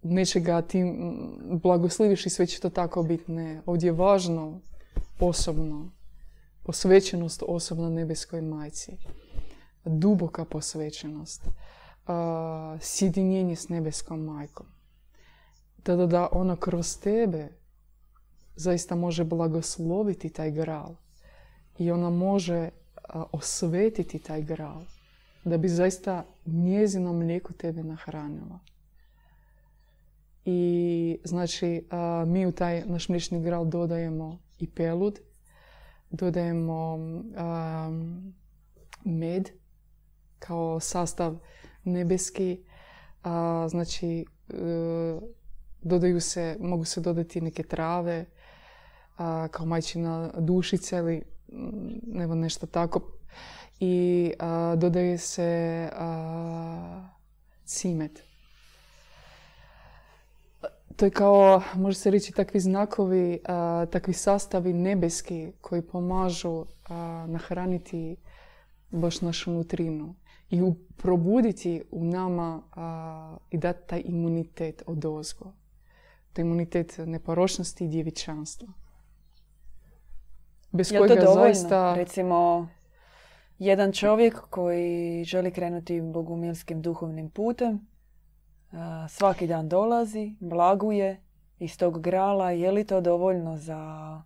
nečega 0.02 0.62
ti 0.62 0.84
blagosliviš 1.64 2.26
i 2.26 2.30
sve 2.30 2.46
će 2.46 2.60
to 2.60 2.70
tako 2.70 3.04
biti. 3.04 3.32
Ne, 3.32 3.62
ovdje 3.66 3.88
je 3.88 3.92
važno 3.92 4.62
osobno, 5.20 5.92
posvećenost 6.64 7.44
osobno 7.48 7.90
nebeskoj 7.90 8.42
majci, 8.42 8.98
duboka 9.86 10.46
posvećenost, 10.46 11.48
sjedinjenje 12.80 13.56
s 13.56 13.70
nebeskom 13.70 14.24
majkom. 14.24 14.66
Tada 15.84 16.06
da 16.06 16.28
ona 16.32 16.56
kroz 16.56 17.00
tebe 17.00 17.50
zaista 18.56 18.96
može 18.96 19.24
blagosloviti 19.24 20.30
taj 20.30 20.52
gral 20.52 20.96
i 21.78 21.92
ona 21.92 22.10
može 22.10 22.70
osvetiti 23.32 24.20
taj 24.20 24.42
gral 24.42 24.84
da 25.44 25.58
bi 25.58 25.70
zaista 25.70 26.26
njezino 26.46 27.14
mlijeko 27.14 27.54
tebe 27.54 27.84
nahranila. 27.84 28.60
I 30.46 31.18
znači 31.24 31.88
mi 32.28 32.46
u 32.46 32.52
taj 32.52 32.86
naš 32.86 33.10
mliječni 33.10 33.42
gral 33.42 33.66
dodajemo 33.66 34.40
i 34.64 34.68
pelud. 34.68 35.20
Dodajemo 36.10 36.98
med 39.04 39.50
kao 40.40 40.80
sastav 40.80 41.38
nebeski. 41.84 42.64
znači, 43.70 44.26
e, 44.50 44.56
dodaju 45.82 46.22
se, 46.22 46.58
mogu 46.60 46.86
se 46.86 47.02
dodati 47.02 47.42
neke 47.42 47.64
trave 47.64 48.26
kao 49.52 49.66
majčina 49.66 50.32
dušica 50.40 50.98
ili 50.98 51.22
mm, 51.52 52.40
nešto 52.40 52.66
tako. 52.66 53.02
I 53.80 54.32
dodaje 54.78 55.18
se 55.18 55.90
cimet 57.66 58.33
to 60.96 61.06
je 61.06 61.12
kao, 61.12 61.62
može 61.76 61.98
se 61.98 62.12
reći, 62.12 62.34
takvi 62.34 62.60
znakovi, 62.60 63.40
takvi 63.92 64.14
sastavi 64.14 64.74
nebeski 64.74 65.52
koji 65.62 65.82
pomažu 65.82 66.66
nahraniti 67.28 68.16
baš 68.90 69.22
našu 69.22 69.52
nutrinu 69.52 70.16
i 70.50 70.62
probuditi 70.98 71.84
u 71.92 72.06
nama 72.06 72.62
i 73.52 73.58
dati 73.58 73.88
taj 73.88 74.02
imunitet 74.06 74.84
od 74.86 75.06
ozgo. 75.06 75.54
To 76.34 76.42
je 76.42 76.44
imunitet 76.44 77.00
neporočnosti 77.06 77.86
i 77.86 77.88
djevičanstva. 77.88 78.68
Bez 80.72 80.92
je 80.92 80.98
kojega 80.98 81.16
to 81.16 81.22
dovoljno? 81.22 81.44
zaista... 81.44 81.96
Recimo, 81.96 82.68
jedan 83.60 83.92
čovjek 83.92 84.40
koji 84.50 85.24
želi 85.24 85.52
krenuti 85.52 86.02
bogumilskim 86.02 86.82
duhovnim 86.82 87.30
putem, 87.30 87.88
svaki 89.10 89.48
dan 89.48 89.70
dolazi, 89.70 90.36
blaguje 90.40 91.22
iz 91.60 91.78
tog 91.78 92.02
grala. 92.02 92.52
Je 92.52 92.72
li 92.72 92.84
to 92.84 93.02
dovoljno 93.02 93.58
za 93.58 94.22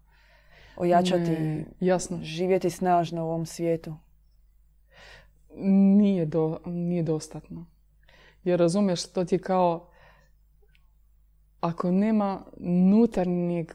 ojačati, 0.78 1.66
jasno. 1.80 2.20
živjeti 2.22 2.70
snažno 2.70 3.26
u 3.26 3.28
ovom 3.28 3.46
svijetu? 3.46 3.96
Nije, 5.98 6.26
do, 6.26 6.60
nije 6.66 7.04
dostatno. 7.04 7.66
Jer 8.44 8.60
razumiješ, 8.60 9.12
to 9.12 9.26
ti 9.26 9.38
kao 9.38 9.90
ako 11.60 11.92
nema 11.92 12.42
nutarnjeg 12.60 13.72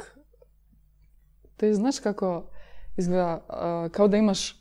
to 1.62 1.66
je, 1.66 1.74
znaš 1.74 1.98
kako 1.98 2.44
izgleda, 2.96 3.40
kao 3.92 4.08
da 4.08 4.16
imaš 4.16 4.56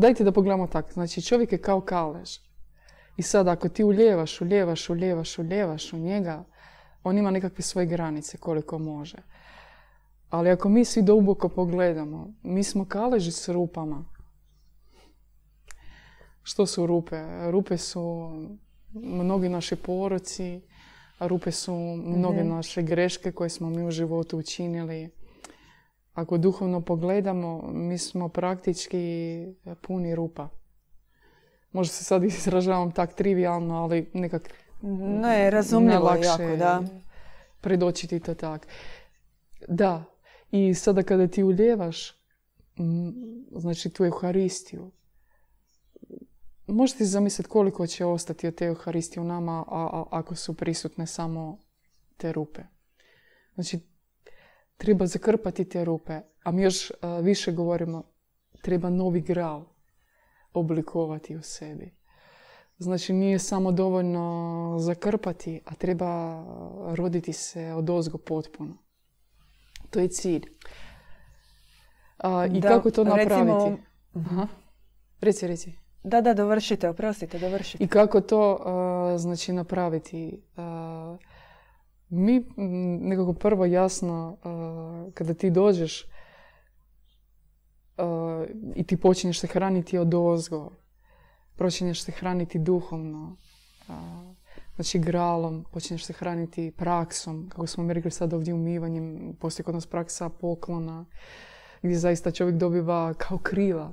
dajte 0.00 0.24
da 0.24 0.32
pogledamo 0.32 0.66
tako. 0.66 0.92
Znači 0.92 1.22
čovjek 1.22 1.52
je 1.52 1.62
kao 1.62 1.80
kalež. 1.80 2.38
I 3.16 3.22
sad 3.22 3.48
ako 3.48 3.68
ti 3.68 3.84
uljevaš, 3.84 4.40
uljevaš, 4.40 4.90
uljevaš, 4.90 5.38
uljevaš 5.38 5.92
u 5.92 5.96
njega, 5.96 6.44
on 7.02 7.18
ima 7.18 7.30
nekakve 7.30 7.62
svoje 7.62 7.86
granice 7.86 8.38
koliko 8.38 8.78
može. 8.78 9.18
Ali 10.30 10.50
ako 10.50 10.68
mi 10.68 10.84
svi 10.84 11.02
duboko 11.02 11.48
pogledamo, 11.48 12.34
mi 12.42 12.64
smo 12.64 12.84
kaleži 12.84 13.32
s 13.32 13.48
rupama. 13.48 14.04
Što 16.42 16.66
su 16.66 16.86
rupe? 16.86 17.22
Rupe 17.50 17.76
su 17.76 18.30
mnogi 18.92 19.48
naši 19.48 19.76
poroci, 19.76 20.60
rupe 21.20 21.52
su 21.52 21.74
mnoge 22.04 22.40
mhm. 22.40 22.48
naše 22.48 22.82
greške 22.82 23.32
koje 23.32 23.50
smo 23.50 23.70
mi 23.70 23.86
u 23.86 23.90
životu 23.90 24.38
učinili. 24.38 25.10
Ako 26.18 26.38
duhovno 26.38 26.80
pogledamo, 26.80 27.70
mi 27.72 27.98
smo 27.98 28.28
praktički 28.28 29.46
puni 29.82 30.14
rupa. 30.14 30.48
Možda 31.72 31.92
se 31.92 32.04
sad 32.04 32.24
izražavam 32.34 32.92
tak 32.92 33.14
trivialno, 33.14 33.74
ali 33.74 34.10
nekak 34.14 34.50
ne, 34.82 35.50
razumljivo 35.50 36.14
jako, 36.22 36.56
da. 36.56 36.82
predočiti 37.60 38.20
to 38.20 38.34
tak. 38.34 38.66
Da, 39.68 40.04
i 40.50 40.74
sada 40.74 41.02
kada 41.02 41.26
ti 41.26 41.42
uljevaš 41.42 42.18
znači 43.52 43.90
tu 43.90 44.04
Euharistiju, 44.04 44.90
možete 46.66 47.04
zamisliti 47.04 47.50
koliko 47.50 47.86
će 47.86 48.04
ostati 48.04 48.46
od 48.46 48.54
te 48.54 48.66
Euharistije 48.66 49.20
u 49.20 49.26
nama 49.26 49.64
a, 49.68 50.04
ako 50.10 50.34
su 50.34 50.54
prisutne 50.54 51.06
samo 51.06 51.58
te 52.16 52.32
rupe. 52.32 52.62
Znači, 53.54 53.80
treba 54.78 55.06
zakrpati 55.06 55.64
te 55.64 55.84
rupe, 55.84 56.20
a 56.44 56.52
mi 56.52 56.62
još 56.62 56.92
više 57.22 57.52
govorimo, 57.52 58.02
treba 58.62 58.90
novi 58.90 59.20
gral 59.20 59.64
oblikovati 60.52 61.36
u 61.36 61.42
sebi. 61.42 61.98
Znači, 62.78 63.12
nije 63.12 63.38
samo 63.38 63.72
dovoljno 63.72 64.76
zakrpati, 64.78 65.60
a 65.64 65.74
treba 65.74 66.44
roditi 66.96 67.32
se 67.32 67.72
od 67.72 67.90
ozgo 67.90 68.18
potpuno. 68.18 68.78
To 69.90 70.00
je 70.00 70.08
cilj. 70.08 70.42
I 72.52 72.60
kako 72.60 72.90
to 72.90 73.04
napraviti? 73.04 73.82
Aha. 74.14 74.46
Reci, 75.20 75.46
reci. 75.46 75.72
Da, 76.02 76.20
da, 76.20 76.34
dovršite, 76.34 76.88
oprostite, 76.88 77.38
dovršite. 77.38 77.84
I 77.84 77.88
kako 77.88 78.20
to 78.20 78.58
znači 79.16 79.52
napraviti? 79.52 80.42
Mi 82.08 82.44
nekako 83.00 83.32
prvo 83.32 83.64
jasno, 83.64 84.36
kada 85.14 85.34
ti 85.34 85.50
dođeš 85.50 86.06
i 88.74 88.84
ti 88.84 88.96
počinješ 88.96 89.40
se 89.40 89.46
hraniti 89.46 89.98
od 89.98 90.14
ozgo, 90.14 90.70
počinješ 91.56 92.02
se 92.02 92.12
hraniti 92.12 92.58
duhovno, 92.58 93.36
znači 94.74 94.98
gralom, 94.98 95.64
počinješ 95.72 96.04
se 96.04 96.12
hraniti 96.12 96.72
praksom, 96.76 97.48
kako 97.48 97.66
smo 97.66 97.84
mi 97.84 97.94
rekli 97.94 98.10
sad 98.10 98.32
ovdje 98.32 98.54
umivanjem, 98.54 99.36
postoji 99.40 99.64
kod 99.64 99.74
nas 99.74 99.86
praksa 99.86 100.28
poklona, 100.28 101.04
gdje 101.82 101.98
zaista 101.98 102.30
čovjek 102.30 102.56
dobiva 102.56 103.14
kao 103.14 103.38
krila 103.38 103.92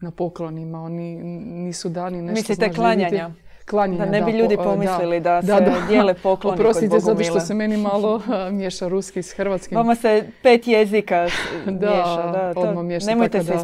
na 0.00 0.10
poklonima. 0.10 0.82
Oni 0.82 1.22
nisu 1.44 1.88
dani 1.88 2.22
nešto... 2.22 2.34
Mislite 2.34 2.72
klanjanja? 2.72 3.34
Klanjanja, 3.70 4.04
da 4.04 4.10
ne 4.10 4.22
bi 4.22 4.32
ljudi 4.32 4.56
pomislili 4.56 5.20
da, 5.20 5.42
se 5.42 5.72
dijele 5.88 6.14
pokloni 6.14 6.60
Oprostite, 6.60 7.00
zato 7.00 7.24
što 7.24 7.40
se 7.40 7.54
meni 7.54 7.76
malo 7.76 8.22
miješa 8.58 8.88
ruski 8.88 9.22
s 9.22 9.32
hrvatskim. 9.32 9.78
Vama 9.78 9.94
se 9.94 10.26
pet 10.42 10.66
jezika 10.66 11.28
miješa. 11.66 12.30
Da, 12.32 12.54
to, 12.54 12.82
miješa, 12.82 13.06
nemojte 13.06 13.44
se 13.44 13.54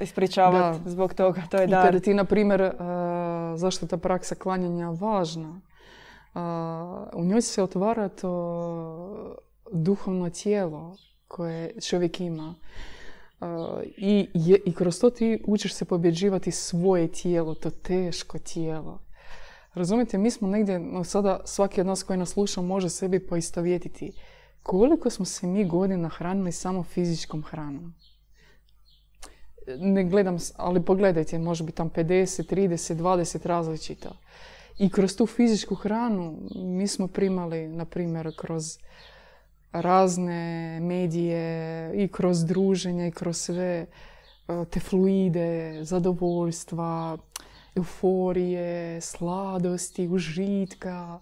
ispričavati 0.00 0.78
zbog 0.84 1.14
toga. 1.14 1.42
To 1.50 1.56
je 1.56 1.64
I 1.64 1.70
kada 1.70 2.00
ti, 2.00 2.14
na 2.14 2.24
primjer, 2.24 2.72
zašto 3.56 3.86
ta 3.86 3.96
praksa 3.96 4.34
klanjanja 4.34 4.88
važna? 4.88 5.60
u 7.14 7.24
njoj 7.24 7.42
se 7.42 7.62
otvara 7.62 8.08
to 8.08 9.36
duhovno 9.72 10.30
tijelo 10.30 10.96
koje 11.28 11.80
čovjek 11.80 12.20
ima. 12.20 12.54
I, 13.96 14.28
I 14.64 14.74
kroz 14.74 15.00
to 15.00 15.10
ti 15.10 15.42
učiš 15.46 15.74
se 15.74 15.84
pobjeđivati 15.84 16.50
svoje 16.50 17.08
tijelo, 17.08 17.54
to 17.54 17.70
teško 17.70 18.38
tijelo. 18.38 18.98
Razumijete, 19.74 20.18
mi 20.18 20.30
smo 20.30 20.48
negdje, 20.48 20.78
no 20.78 21.04
sada 21.04 21.40
svaki 21.44 21.80
od 21.80 21.86
nas 21.86 22.02
koji 22.02 22.18
nas 22.18 22.30
sluša 22.30 22.60
može 22.60 22.88
sebi 22.88 23.26
poistovjetiti 23.26 24.12
koliko 24.62 25.10
smo 25.10 25.24
se 25.24 25.46
mi 25.46 25.64
godina 25.64 26.08
hranili 26.08 26.52
samo 26.52 26.82
fizičkom 26.82 27.42
hranom. 27.42 27.94
Ne 29.78 30.04
gledam, 30.04 30.36
ali 30.56 30.84
pogledajte, 30.84 31.38
može 31.38 31.64
biti 31.64 31.76
tam 31.76 31.90
50, 31.90 32.54
30, 32.54 32.94
20 32.94 33.46
različita. 33.46 34.10
I 34.78 34.90
kroz 34.90 35.16
tu 35.16 35.26
fizičku 35.26 35.74
hranu 35.74 36.38
mi 36.54 36.86
smo 36.86 37.08
primali, 37.08 37.68
na 37.68 37.84
primjer, 37.84 38.32
kroz 38.36 38.78
razne 39.72 40.80
medije 40.80 41.92
i 41.94 42.08
kroz 42.08 42.44
druženje 42.44 43.08
i 43.08 43.12
kroz 43.12 43.36
sve 43.36 43.86
e, 44.48 44.64
te 44.70 44.80
fluide, 44.80 45.78
zadovoljstva, 45.84 47.18
euforije, 47.76 49.00
sladosti, 49.00 50.08
užitka. 50.08 51.20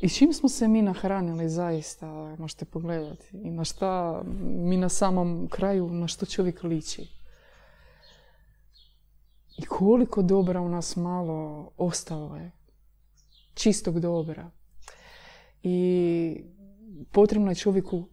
I 0.00 0.08
čim 0.08 0.32
smo 0.32 0.48
se 0.48 0.68
mi 0.68 0.82
nahranili 0.82 1.48
zaista, 1.48 2.36
možete 2.38 2.64
pogledati. 2.64 3.26
I 3.32 3.50
na 3.50 3.64
šta 3.64 4.22
mi 4.42 4.76
na 4.76 4.88
samom 4.88 5.48
kraju, 5.50 5.88
na 5.90 6.08
što 6.08 6.26
čovjek 6.26 6.62
liči. 6.62 7.08
I 9.58 9.64
koliko 9.64 10.22
dobra 10.22 10.60
u 10.60 10.68
nas 10.68 10.96
malo 10.96 11.70
ostalo 11.76 12.36
je. 12.36 12.50
Čistog 13.54 14.00
dobra. 14.00 14.50
I 15.62 16.44
potrebna 17.12 17.50
je 17.50 17.54
čovjeku 17.54 18.08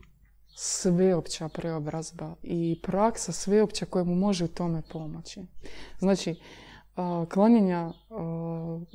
sveopća 0.55 1.49
preobrazba 1.49 2.35
i 2.43 2.79
praksa 2.83 3.31
sveopća 3.31 3.85
koja 3.85 4.03
mu 4.03 4.15
može 4.15 4.45
u 4.45 4.47
tome 4.47 4.81
pomoći. 4.91 5.41
Znači, 5.99 6.35
klanjanja 7.29 7.91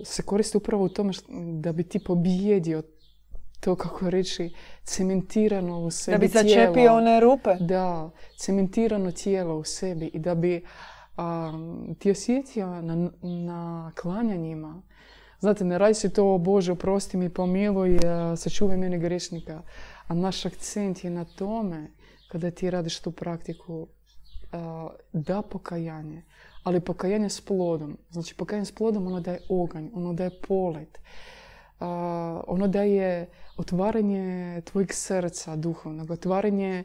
se 0.04 0.22
koriste 0.22 0.58
upravo 0.58 0.84
u 0.84 0.88
tome 0.88 1.12
da 1.60 1.72
bi 1.72 1.82
ti 1.82 1.98
pobijedio 1.98 2.82
to, 3.60 3.76
kako 3.76 4.10
reći, 4.10 4.54
cementirano 4.84 5.80
u 5.80 5.90
sebi 5.90 6.14
Da 6.14 6.18
bi 6.18 6.28
začepio 6.28 6.94
one 6.94 7.20
rupe. 7.20 7.54
Da, 7.60 8.10
cementirano 8.38 9.12
tijelo 9.12 9.58
u 9.58 9.64
sebi 9.64 10.06
i 10.06 10.18
da 10.18 10.34
bi 10.34 10.64
ti 11.98 12.10
osjetio 12.10 12.82
na, 12.82 13.10
na 13.22 13.92
klanjanjima 14.02 14.82
Znate, 15.44 15.64
ne 15.64 15.78
radi 15.78 15.94
se 15.94 16.08
to, 16.08 16.38
Bože, 16.38 16.72
oprosti 16.72 17.16
mi, 17.16 17.28
pomiluj, 17.28 17.98
sačuvaj 18.36 18.76
mene 18.76 18.98
grešnika. 18.98 19.62
A 20.06 20.14
naš 20.14 20.46
akcent 20.46 21.04
je 21.04 21.10
na 21.10 21.24
tome, 21.24 21.90
kada 22.28 22.50
ti 22.50 22.70
radiš 22.70 23.00
tu 23.00 23.10
praktiku, 23.10 23.86
da 25.12 25.42
pokajanje, 25.42 26.22
ali 26.62 26.80
pokajanje 26.80 27.28
s 27.28 27.40
plodom. 27.40 27.98
Znači, 28.10 28.34
pokajanje 28.36 28.64
s 28.64 28.74
plodom 28.74 29.06
ono 29.06 29.20
daje 29.20 29.40
oganj, 29.48 29.88
ono 29.94 30.12
daje 30.12 30.30
polet. 30.48 30.98
Ono 32.46 32.68
daje 32.68 33.28
otvaranje 33.56 34.60
tvojeg 34.64 34.92
srca 34.92 35.56
duhovnog, 35.56 36.10
otvaranje 36.10 36.84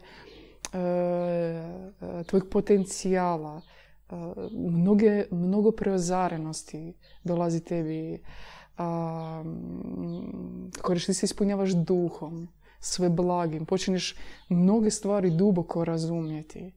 tvojeg 2.26 2.44
potencijala, 2.50 3.60
mnoge, 4.52 5.24
mnogo 5.30 5.72
preozarenosti 5.72 6.94
dolazi 7.24 7.60
tebi. 7.64 8.22
Koriš 10.82 11.06
ti 11.06 11.14
se 11.14 11.24
ispunjavaš 11.24 11.70
duhom, 11.70 12.48
sve 12.80 13.08
blagim. 13.08 13.66
Počinješ 13.66 14.16
mnoge 14.48 14.90
stvari 14.90 15.30
duboko 15.30 15.84
razumjeti. 15.84 16.72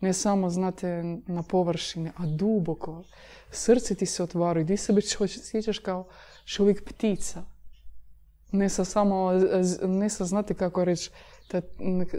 Ne 0.00 0.12
samo, 0.12 0.50
znate, 0.50 1.02
na 1.26 1.42
površini, 1.42 2.10
a 2.16 2.26
duboko. 2.26 3.02
Srce 3.50 3.94
ti 3.94 4.06
se 4.06 4.22
otvaraju. 4.22 4.66
Ti 4.66 4.76
sebe 4.76 5.00
osjećaš 5.20 5.78
kao 5.78 6.06
čovjek 6.44 6.84
ptica. 6.84 7.42
Ne 8.52 8.68
sa 8.68 8.84
samo, 8.84 9.32
ne 9.82 10.08
sa, 10.08 10.24
znate 10.24 10.54
kako 10.54 10.84
reći, 10.84 11.10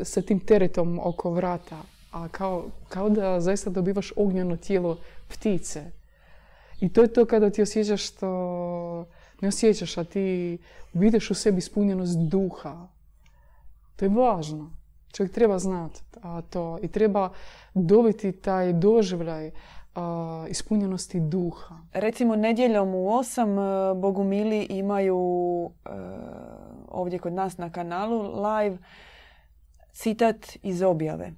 sa 0.03 0.21
tim 0.21 0.39
teretom 0.39 0.99
oko 1.03 1.31
vrata. 1.31 1.81
A 2.11 2.27
kao, 2.27 2.65
kao 2.89 3.09
da 3.09 3.39
zaista 3.39 3.69
dobivaš 3.69 4.13
ognjeno 4.15 4.57
tijelo 4.57 4.97
ptice. 5.27 5.91
I 6.79 6.93
to 6.93 7.01
je 7.01 7.13
to 7.13 7.25
kada 7.25 7.49
ti 7.49 7.61
osjećaš 7.61 8.07
što 8.07 8.27
ne 9.41 9.47
osjećaš, 9.47 9.97
a 9.97 10.03
ti 10.03 10.57
vidiš 10.93 11.31
u 11.31 11.33
sebi 11.33 11.57
ispunjenost 11.57 12.17
duha. 12.17 12.87
To 13.95 14.05
je 14.05 14.09
važno. 14.09 14.80
Čovjek 15.11 15.33
treba 15.33 15.59
znati 15.59 16.01
to 16.49 16.77
i 16.81 16.87
treba 16.87 17.29
dobiti 17.73 18.31
taj 18.31 18.73
doživljaj 18.73 19.51
ispunjenosti 20.49 21.19
duha. 21.19 21.75
Recimo 21.93 22.35
nedjeljom 22.35 22.95
u 22.95 23.09
osam 23.09 23.59
e, 23.59 23.93
Bogumili 23.95 24.63
imaju 24.63 25.19
e, 25.85 25.89
ovdje 26.87 27.19
kod 27.19 27.33
nas 27.33 27.57
na 27.57 27.71
kanalu 27.71 28.41
live 28.41 28.77
citat 29.91 30.57
iz 30.63 30.81
objave. 30.81 31.31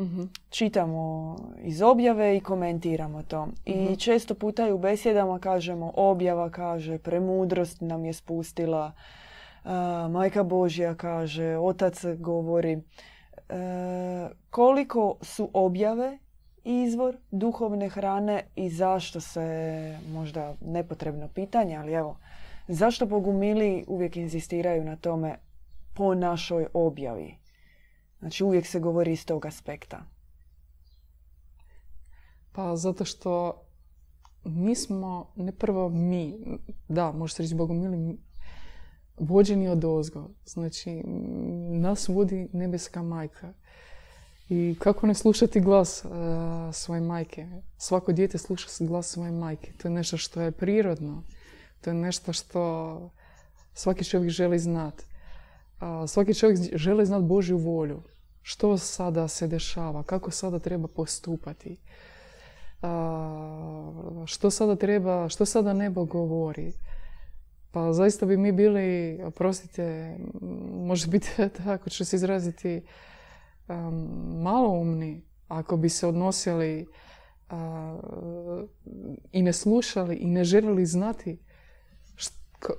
Mhm. 0.00 0.22
Čitamo 0.50 1.36
iz 1.62 1.82
objave 1.82 2.36
i 2.36 2.40
komentiramo 2.40 3.22
to. 3.22 3.48
I 3.64 3.84
mhm. 3.84 3.94
često 3.94 4.34
puta 4.34 4.68
i 4.68 4.72
u 4.72 4.78
besjedama 4.78 5.38
kažemo 5.38 5.92
objava 5.96 6.50
kaže, 6.50 6.98
premudrost 6.98 7.80
nam 7.80 8.04
je 8.04 8.12
spustila, 8.12 8.92
majka 10.10 10.42
Božja 10.42 10.94
kaže, 10.94 11.56
otac 11.56 12.04
govori. 12.18 12.72
E, 12.72 12.80
koliko 14.50 15.16
su 15.22 15.50
objave 15.52 16.18
izvor 16.64 17.16
duhovne 17.30 17.88
hrane 17.88 18.42
i 18.56 18.70
zašto 18.70 19.20
se, 19.20 19.98
možda 20.12 20.54
nepotrebno 20.60 21.28
pitanje, 21.28 21.76
ali 21.76 21.92
evo, 21.92 22.16
zašto 22.68 23.06
Bogumili 23.06 23.84
uvijek 23.88 24.16
inzistiraju 24.16 24.84
na 24.84 24.96
tome 24.96 25.36
po 25.94 26.14
našoj 26.14 26.66
objavi? 26.74 27.34
Znači 28.18 28.44
uvijek 28.44 28.66
se 28.66 28.80
govori 28.80 29.12
iz 29.12 29.26
tog 29.26 29.46
aspekta. 29.46 30.02
Pa 32.52 32.76
zato 32.76 33.04
što 33.04 33.62
mi 34.44 34.74
smo, 34.74 35.32
ne 35.36 35.52
prvo 35.52 35.88
mi, 35.88 36.34
da, 36.88 37.12
može 37.12 37.34
se 37.34 37.42
reći 37.42 37.54
Bogumili, 37.54 38.18
vođeni 39.20 39.68
od 39.68 39.84
ozgo. 39.84 40.28
Znači, 40.46 41.02
nas 41.70 42.08
vodi 42.08 42.48
nebeska 42.52 43.02
majka. 43.02 43.52
I 44.48 44.76
kako 44.78 45.06
ne 45.06 45.14
slušati 45.14 45.60
glas 45.60 46.04
uh, 46.04 46.10
svoje 46.74 47.00
majke? 47.00 47.46
Svako 47.78 48.12
dijete 48.12 48.38
sluša 48.38 48.68
glas 48.80 49.06
svoje 49.06 49.32
majke. 49.32 49.72
To 49.72 49.88
je 49.88 49.92
nešto 49.92 50.16
što 50.16 50.40
je 50.40 50.50
prirodno. 50.50 51.22
To 51.80 51.90
je 51.90 51.94
nešto 51.94 52.32
što 52.32 53.10
svaki 53.74 54.04
čovjek 54.04 54.30
želi 54.30 54.58
znati. 54.58 55.04
svaki 56.08 56.34
čovjek 56.34 56.58
želi 56.76 57.06
znati 57.06 57.24
Božju 57.24 57.58
volju. 57.58 58.02
Što 58.42 58.78
sada 58.78 59.28
se 59.28 59.46
dešava? 59.46 60.02
Kako 60.02 60.30
sada 60.30 60.58
treba 60.58 60.88
postupati? 60.88 61.78
što 64.26 64.50
sada 64.50 64.76
treba, 64.76 65.28
što 65.28 65.44
sada 65.44 65.72
nebo 65.72 66.04
govori? 66.04 66.72
Pa 67.70 67.92
zaista 67.92 68.26
bi 68.26 68.36
mi 68.36 68.52
bili, 68.52 69.18
oprostite, 69.24 70.16
može 70.72 71.06
biti 71.06 71.28
tako 71.64 71.90
ću 71.90 72.04
se 72.04 72.16
izraziti, 72.16 72.82
malo 74.42 74.68
umni 74.68 75.22
ako 75.48 75.76
bi 75.76 75.88
se 75.88 76.06
odnosili 76.06 76.86
i 79.32 79.42
ne 79.42 79.52
slušali 79.52 80.16
i 80.16 80.26
ne 80.26 80.44
željeli 80.44 80.86
znati 80.86 81.38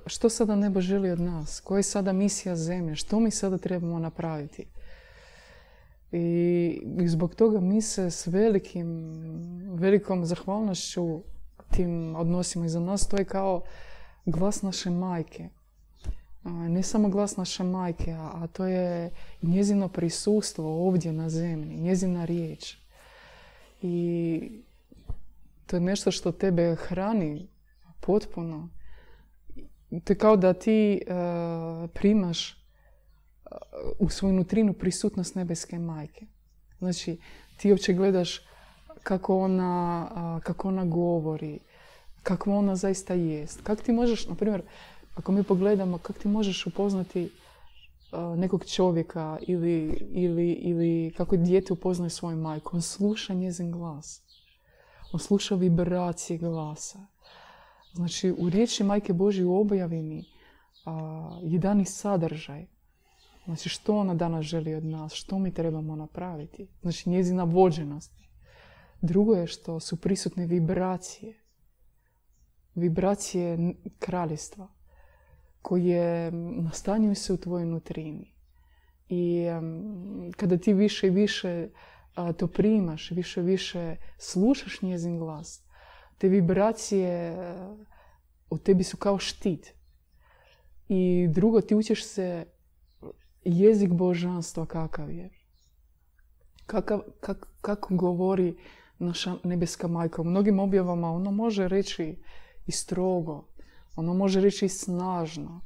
što 0.06 0.28
sada 0.28 0.56
nebo 0.56 0.80
želi 0.80 1.10
od 1.10 1.20
nas, 1.20 1.60
koja 1.60 1.78
je 1.78 1.82
sada 1.82 2.12
misija 2.12 2.56
zemlje, 2.56 2.96
što 2.96 3.20
mi 3.20 3.30
sada 3.30 3.58
trebamo 3.58 3.98
napraviti. 3.98 4.66
I, 6.12 7.06
zbog 7.06 7.34
toga 7.34 7.60
mi 7.60 7.82
se 7.82 8.10
s 8.10 8.26
velikim, 8.26 9.12
velikom 9.74 10.24
zahvalnošću 10.24 11.22
tim 11.70 12.16
odnosima 12.16 12.66
i 12.66 12.68
za 12.68 12.80
nas 12.80 13.08
to 13.08 13.16
je 13.16 13.24
kao 13.24 13.62
glas 14.24 14.62
naše 14.62 14.90
majke. 14.90 15.48
Ne 16.44 16.82
samo 16.82 17.08
glas 17.08 17.36
naše 17.36 17.64
majke, 17.64 18.12
a 18.12 18.46
to 18.52 18.66
je 18.66 19.10
njezino 19.42 19.88
prisustvo 19.88 20.86
ovdje 20.86 21.12
na 21.12 21.28
zemlji, 21.28 21.76
njezina 21.76 22.24
riječ. 22.24 22.76
I 23.82 24.62
to 25.66 25.76
je 25.76 25.80
nešto 25.80 26.10
što 26.10 26.32
tebe 26.32 26.76
hrani 26.76 27.48
potpuno. 28.00 28.68
To 30.04 30.12
je 30.12 30.18
kao 30.18 30.36
da 30.36 30.52
ti 30.52 31.00
primaš 31.94 32.62
u 33.98 34.08
svoju 34.08 34.34
nutrinu 34.34 34.72
prisutnost 34.72 35.34
nebeske 35.34 35.78
majke. 35.78 36.26
Znači, 36.78 37.18
ti 37.56 37.70
uopće 37.70 37.92
gledaš 37.92 38.40
kako 39.02 39.38
ona, 39.38 40.40
kako 40.42 40.68
ona 40.68 40.84
govori, 40.84 41.58
kako 42.22 42.54
ona 42.54 42.76
zaista 42.76 43.14
jest. 43.14 43.60
Kako 43.62 43.82
ti 43.82 43.92
možeš, 43.92 44.26
na 44.26 44.34
primjer, 44.34 44.62
ako 45.14 45.32
mi 45.32 45.42
pogledamo, 45.42 45.98
kako 45.98 46.18
ti 46.18 46.28
možeš 46.28 46.66
upoznati 46.66 47.30
nekog 48.36 48.64
čovjeka 48.64 49.38
ili, 49.46 50.08
ili, 50.12 50.52
ili 50.52 51.12
kako 51.16 51.36
dijete 51.36 51.72
upoznaje 51.72 52.10
svoju 52.10 52.36
majku. 52.36 52.76
On 52.76 52.82
sluša 52.82 53.34
njezin 53.34 53.70
glas. 53.70 54.22
On 55.12 55.20
sluša 55.20 55.54
vibracije 55.54 56.38
glasa. 56.38 56.98
Znači, 57.92 58.30
u 58.38 58.48
riječi 58.48 58.84
Majke 58.84 59.12
Božje 59.12 59.44
u 59.44 59.60
objavi 59.60 60.24
je 61.42 61.58
dani 61.58 61.84
sadržaj. 61.84 62.66
Znači 63.44 63.68
što 63.68 63.96
ona 63.96 64.14
danas 64.14 64.44
želi 64.44 64.74
od 64.74 64.84
nas, 64.84 65.12
što 65.12 65.38
mi 65.38 65.54
trebamo 65.54 65.96
napraviti. 65.96 66.68
Znači 66.82 67.10
njezina 67.10 67.44
vođenost. 67.44 68.12
Drugo 69.00 69.34
je 69.34 69.46
što 69.46 69.80
su 69.80 69.96
prisutne 69.96 70.46
vibracije. 70.46 71.41
Vibracije 72.74 73.74
kraljestva 73.98 74.68
koje 75.62 76.30
nastanjuju 76.32 77.14
se 77.14 77.32
u 77.32 77.36
tvojoj 77.36 77.66
nutrini. 77.66 78.34
I 79.08 79.46
kada 80.36 80.56
ti 80.56 80.72
više 80.72 81.06
i 81.06 81.10
više 81.10 81.68
to 82.36 82.46
primaš, 82.46 83.10
više 83.10 83.40
i 83.40 83.44
više 83.44 83.96
slušaš 84.18 84.82
njezin 84.82 85.18
glas, 85.18 85.64
te 86.18 86.28
vibracije 86.28 87.36
u 88.50 88.58
tebi 88.58 88.84
su 88.84 88.96
kao 88.96 89.18
štit. 89.18 89.74
I 90.88 91.28
drugo, 91.30 91.60
ti 91.60 91.74
učiš 91.74 92.04
se 92.04 92.46
jezik 93.44 93.92
božanstva 93.92 94.66
kakav 94.66 95.10
je. 95.10 95.30
Kakav, 96.66 97.00
kako 97.60 97.94
govori 97.94 98.56
naša 98.98 99.36
nebeska 99.44 99.88
majka. 99.88 100.22
U 100.22 100.24
mnogim 100.24 100.58
objavama 100.58 101.10
ono 101.10 101.30
može 101.30 101.68
reći 101.68 102.16
i 102.66 102.72
strogo, 102.72 103.44
ono 103.96 104.14
može 104.14 104.40
reći 104.40 104.66
i 104.66 104.68
snažno, 104.68 105.60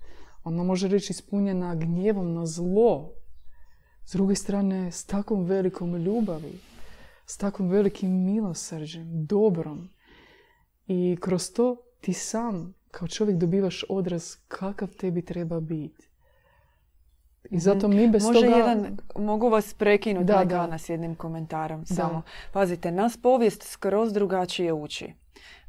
ono 0.45 0.65
može 0.65 0.89
reći 0.89 1.13
ispunjena 1.13 1.75
gnjevom 1.75 2.35
na 2.35 2.47
zlo. 2.47 3.13
S 4.05 4.13
druge 4.13 4.35
strane, 4.35 4.93
s 4.93 5.05
takvom 5.05 5.45
velikom 5.45 5.97
ljubavi, 5.97 6.59
s 7.27 7.37
takvom 7.37 7.69
velikim 7.69 8.25
milosrđem, 8.25 9.27
dobrom. 9.27 9.89
I 10.87 11.17
kroz 11.21 11.53
to 11.53 11.77
ti 12.01 12.13
sam 12.13 12.75
kao 12.91 13.09
čovjek 13.09 13.39
dobivaš 13.39 13.85
odraz 13.89 14.37
kakav 14.49 14.89
tebi 14.89 15.25
treba 15.25 15.61
biti. 15.61 16.09
I 17.51 17.59
zato 17.59 17.89
mi 17.89 18.09
bez 18.09 18.25
Može 18.25 18.47
jedan, 18.47 18.99
mogu 19.17 19.49
vas 19.49 19.75
prekinuti 19.75 20.25
da, 20.25 20.45
da. 20.45 20.79
s 20.79 20.89
jednim 20.89 21.15
komentarom 21.15 21.87
samo. 21.87 22.23
Pazite, 22.53 22.91
nas 22.91 23.17
povijest 23.17 23.63
skroz 23.63 24.13
drugačije 24.13 24.73
uči. 24.73 25.13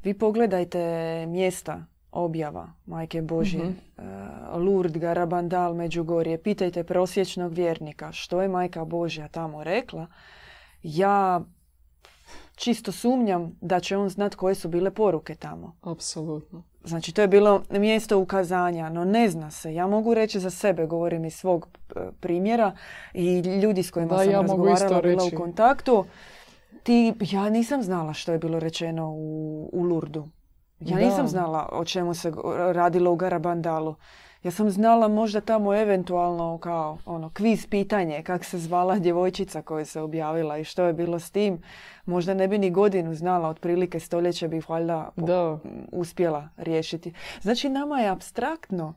Vi 0.03 0.13
pogledajte 0.13 0.79
mjesta 1.27 1.85
objava 2.11 2.69
Majke 2.85 3.21
Božje, 3.21 3.63
mm-hmm. 3.63 4.63
Lurd, 4.63 4.97
Garabandal, 4.97 5.73
Međugorje. 5.73 6.41
Pitajte 6.41 6.83
prosječnog 6.83 7.53
vjernika 7.53 8.11
što 8.11 8.41
je 8.41 8.47
Majka 8.47 8.85
Božja 8.85 9.27
tamo 9.27 9.63
rekla. 9.63 10.07
Ja 10.83 11.41
čisto 12.55 12.91
sumnjam 12.91 13.57
da 13.61 13.79
će 13.79 13.97
on 13.97 14.09
znat 14.09 14.35
koje 14.35 14.55
su 14.55 14.69
bile 14.69 14.91
poruke 14.91 15.35
tamo. 15.35 15.75
Apsolutno. 15.81 16.63
Znači, 16.83 17.13
to 17.13 17.21
je 17.21 17.27
bilo 17.27 17.63
mjesto 17.69 18.19
ukazanja, 18.19 18.89
no 18.89 19.05
ne 19.05 19.29
zna 19.29 19.51
se. 19.51 19.73
Ja 19.73 19.87
mogu 19.87 20.13
reći 20.13 20.39
za 20.39 20.49
sebe, 20.49 20.85
govorim 20.85 21.25
iz 21.25 21.35
svog 21.35 21.67
e, 21.95 21.99
primjera 22.19 22.71
i 23.13 23.39
ljudi 23.39 23.83
s 23.83 23.91
kojima 23.91 24.17
sam 24.17 24.31
ja 24.31 24.41
razgovarala, 24.41 25.01
bila 25.01 25.23
u 25.23 25.37
kontaktu. 25.37 26.05
Ti, 26.87 27.13
ja 27.19 27.49
nisam 27.49 27.83
znala 27.83 28.13
što 28.13 28.31
je 28.31 28.37
bilo 28.37 28.59
rečeno 28.59 29.11
u, 29.11 29.69
u 29.73 29.83
Lurdu. 29.83 30.27
Ja 30.79 30.97
nisam 30.97 31.27
znala 31.27 31.69
o 31.71 31.85
čemu 31.85 32.13
se 32.13 32.31
radilo 32.73 33.11
u 33.11 33.15
Garabandalu. 33.15 33.95
Ja 34.43 34.51
sam 34.51 34.69
znala 34.69 35.07
možda 35.07 35.41
tamo 35.41 35.75
eventualno 35.75 36.57
kao 36.57 36.97
ono 37.05 37.29
kviz 37.29 37.67
pitanje 37.67 38.23
kak 38.23 38.45
se 38.45 38.59
zvala 38.59 38.99
djevojčica 38.99 39.61
koja 39.61 39.85
se 39.85 40.01
objavila 40.01 40.57
i 40.57 40.63
što 40.63 40.83
je 40.83 40.93
bilo 40.93 41.19
s 41.19 41.31
tim. 41.31 41.61
Možda 42.05 42.33
ne 42.33 42.47
bi 42.47 42.57
ni 42.57 42.71
godinu 42.71 43.15
znala, 43.15 43.49
otprilike 43.49 43.99
stoljeće 43.99 44.47
bi 44.47 44.61
valjda 44.67 45.09
Da. 45.15 45.59
uspjela 45.91 46.49
riješiti. 46.57 47.13
Znači 47.41 47.69
nama 47.69 47.99
je 47.99 48.09
abstraktno 48.09 48.93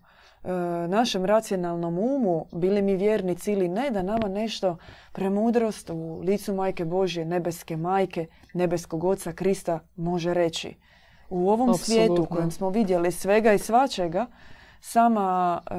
našem 0.89 1.25
racionalnom 1.25 1.99
umu, 1.99 2.47
bili 2.53 2.83
mi 2.83 2.97
vjernici 2.97 3.53
ili 3.53 3.69
ne, 3.69 3.91
da 3.91 4.03
nama 4.03 4.29
nešto 4.29 4.77
premudrost 5.13 5.91
u 5.91 6.21
licu 6.21 6.55
Majke 6.55 6.85
Božje, 6.85 7.25
nebeske 7.25 7.77
majke, 7.77 8.27
nebeskog 8.55 9.05
oca 9.05 9.33
Krista 9.33 9.81
može 9.97 10.35
reći. 10.35 10.75
U 11.31 11.51
ovom 11.51 11.75
svijetu 11.75 12.13
u 12.13 12.15
Apsolutno. 12.15 12.37
kojem 12.37 12.51
smo 12.51 12.71
vidjeli 12.71 13.13
svega 13.13 13.53
i 13.53 13.59
svačega, 13.59 14.27
sama 14.81 15.61
e, 15.71 15.75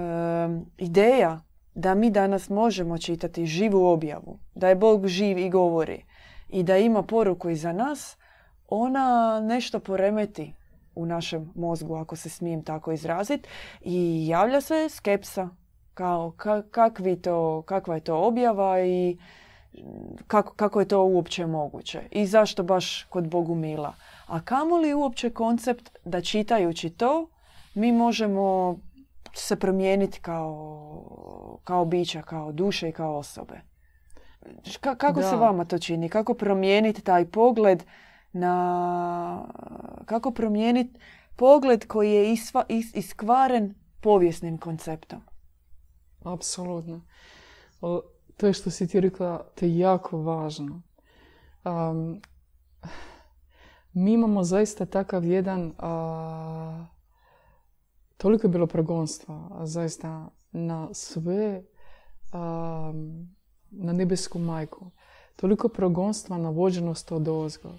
ideja 0.78 1.41
da 1.76 1.95
mi 1.95 2.09
danas 2.09 2.49
možemo 2.49 2.97
čitati 2.97 3.45
živu 3.45 3.86
objavu, 3.86 4.39
da 4.55 4.70
je 4.70 4.76
Bog 4.76 5.07
živ 5.07 5.38
i 5.38 5.49
govori 5.49 6.03
i 6.49 6.64
da 6.64 6.78
ima 6.78 7.03
poruku 7.03 7.49
i 7.49 7.55
za 7.55 7.74
nas, 7.74 8.18
ona 8.68 9.39
nešto 9.43 9.80
poremeti 9.80 10.53
u 10.96 11.06
našem 11.06 11.52
mozgu, 11.56 11.96
ako 11.96 12.16
se 12.16 12.30
smijem 12.30 12.64
tako 12.64 12.92
izraziti, 12.92 13.50
i 13.82 14.28
javlja 14.28 14.62
se 14.62 14.89
skepsa 14.89 15.50
kao 15.94 16.32
ka- 16.32 16.70
kakvi 16.72 17.22
to, 17.22 17.62
kakva 17.62 17.96
je 17.96 18.02
to 18.02 18.18
objava 18.18 18.82
i 18.82 19.18
kako, 20.28 20.54
kako 20.54 20.80
je 20.80 20.88
to 20.88 21.04
uopće 21.04 21.46
moguće 21.46 22.02
i 22.12 22.26
zašto 22.26 22.64
baš 22.64 23.04
kod 23.04 23.30
Bogu 23.30 23.56
mila. 23.56 23.94
A 24.28 24.42
kamoli 24.42 24.94
uopće 24.94 25.30
koncept 25.30 25.89
da 26.06 26.22
čitajući 26.22 26.89
to 26.89 27.30
mi 27.74 27.92
možemo 27.92 28.78
se 29.34 29.56
promijeniti 29.56 30.20
kao, 30.22 31.60
kao 31.64 31.86
bića, 31.86 32.22
kao 32.22 32.52
duše 32.52 32.89
i 32.89 32.92
kao 32.92 33.18
osobe. 33.18 33.62
Ka- 34.82 34.96
kako 34.98 35.22
se 35.22 35.30
Da. 35.30 35.36
vama 35.36 35.66
to 35.66 35.80
čini? 35.80 36.10
Kako 36.10 36.34
promijeniti 36.34 37.02
taj 37.02 37.26
pogled 37.26 37.84
na... 38.34 39.46
Kako 40.06 40.32
promijeniti 40.32 41.00
pogled 41.36 41.88
koji 41.88 42.12
je 42.12 42.34
isva, 42.34 42.64
is- 42.70 42.96
iskvaren 42.96 43.76
povijesnim 44.02 44.58
konceptom? 44.58 45.22
Apsolutno. 46.24 47.02
To 48.38 48.48
je 48.48 48.54
što 48.54 48.70
si 48.72 48.88
ti 48.88 49.00
rekla, 49.00 49.44
to 49.56 49.66
je 49.66 49.78
jako 49.78 50.18
važno. 50.18 50.82
Am, 51.64 52.22
mi 53.94 54.14
imamo 54.14 54.44
zaista 54.44 54.86
takav 54.86 55.26
jedan, 55.26 55.74
a, 55.78 56.86
toliko 58.18 58.48
je 58.48 58.52
bilo 58.52 58.68
progonstva, 58.68 59.48
a 59.52 59.66
zaista 59.66 60.30
na 60.52 60.90
sve, 60.94 61.64
am, 62.32 63.36
na 63.72 63.94
nebesku 63.94 64.40
majku. 64.40 64.92
Toliko 65.36 65.70
progonstva 65.70 66.38
na 66.38 66.50
vođenost 66.50 67.12
od 67.12 67.28
ozgo. 67.28 67.70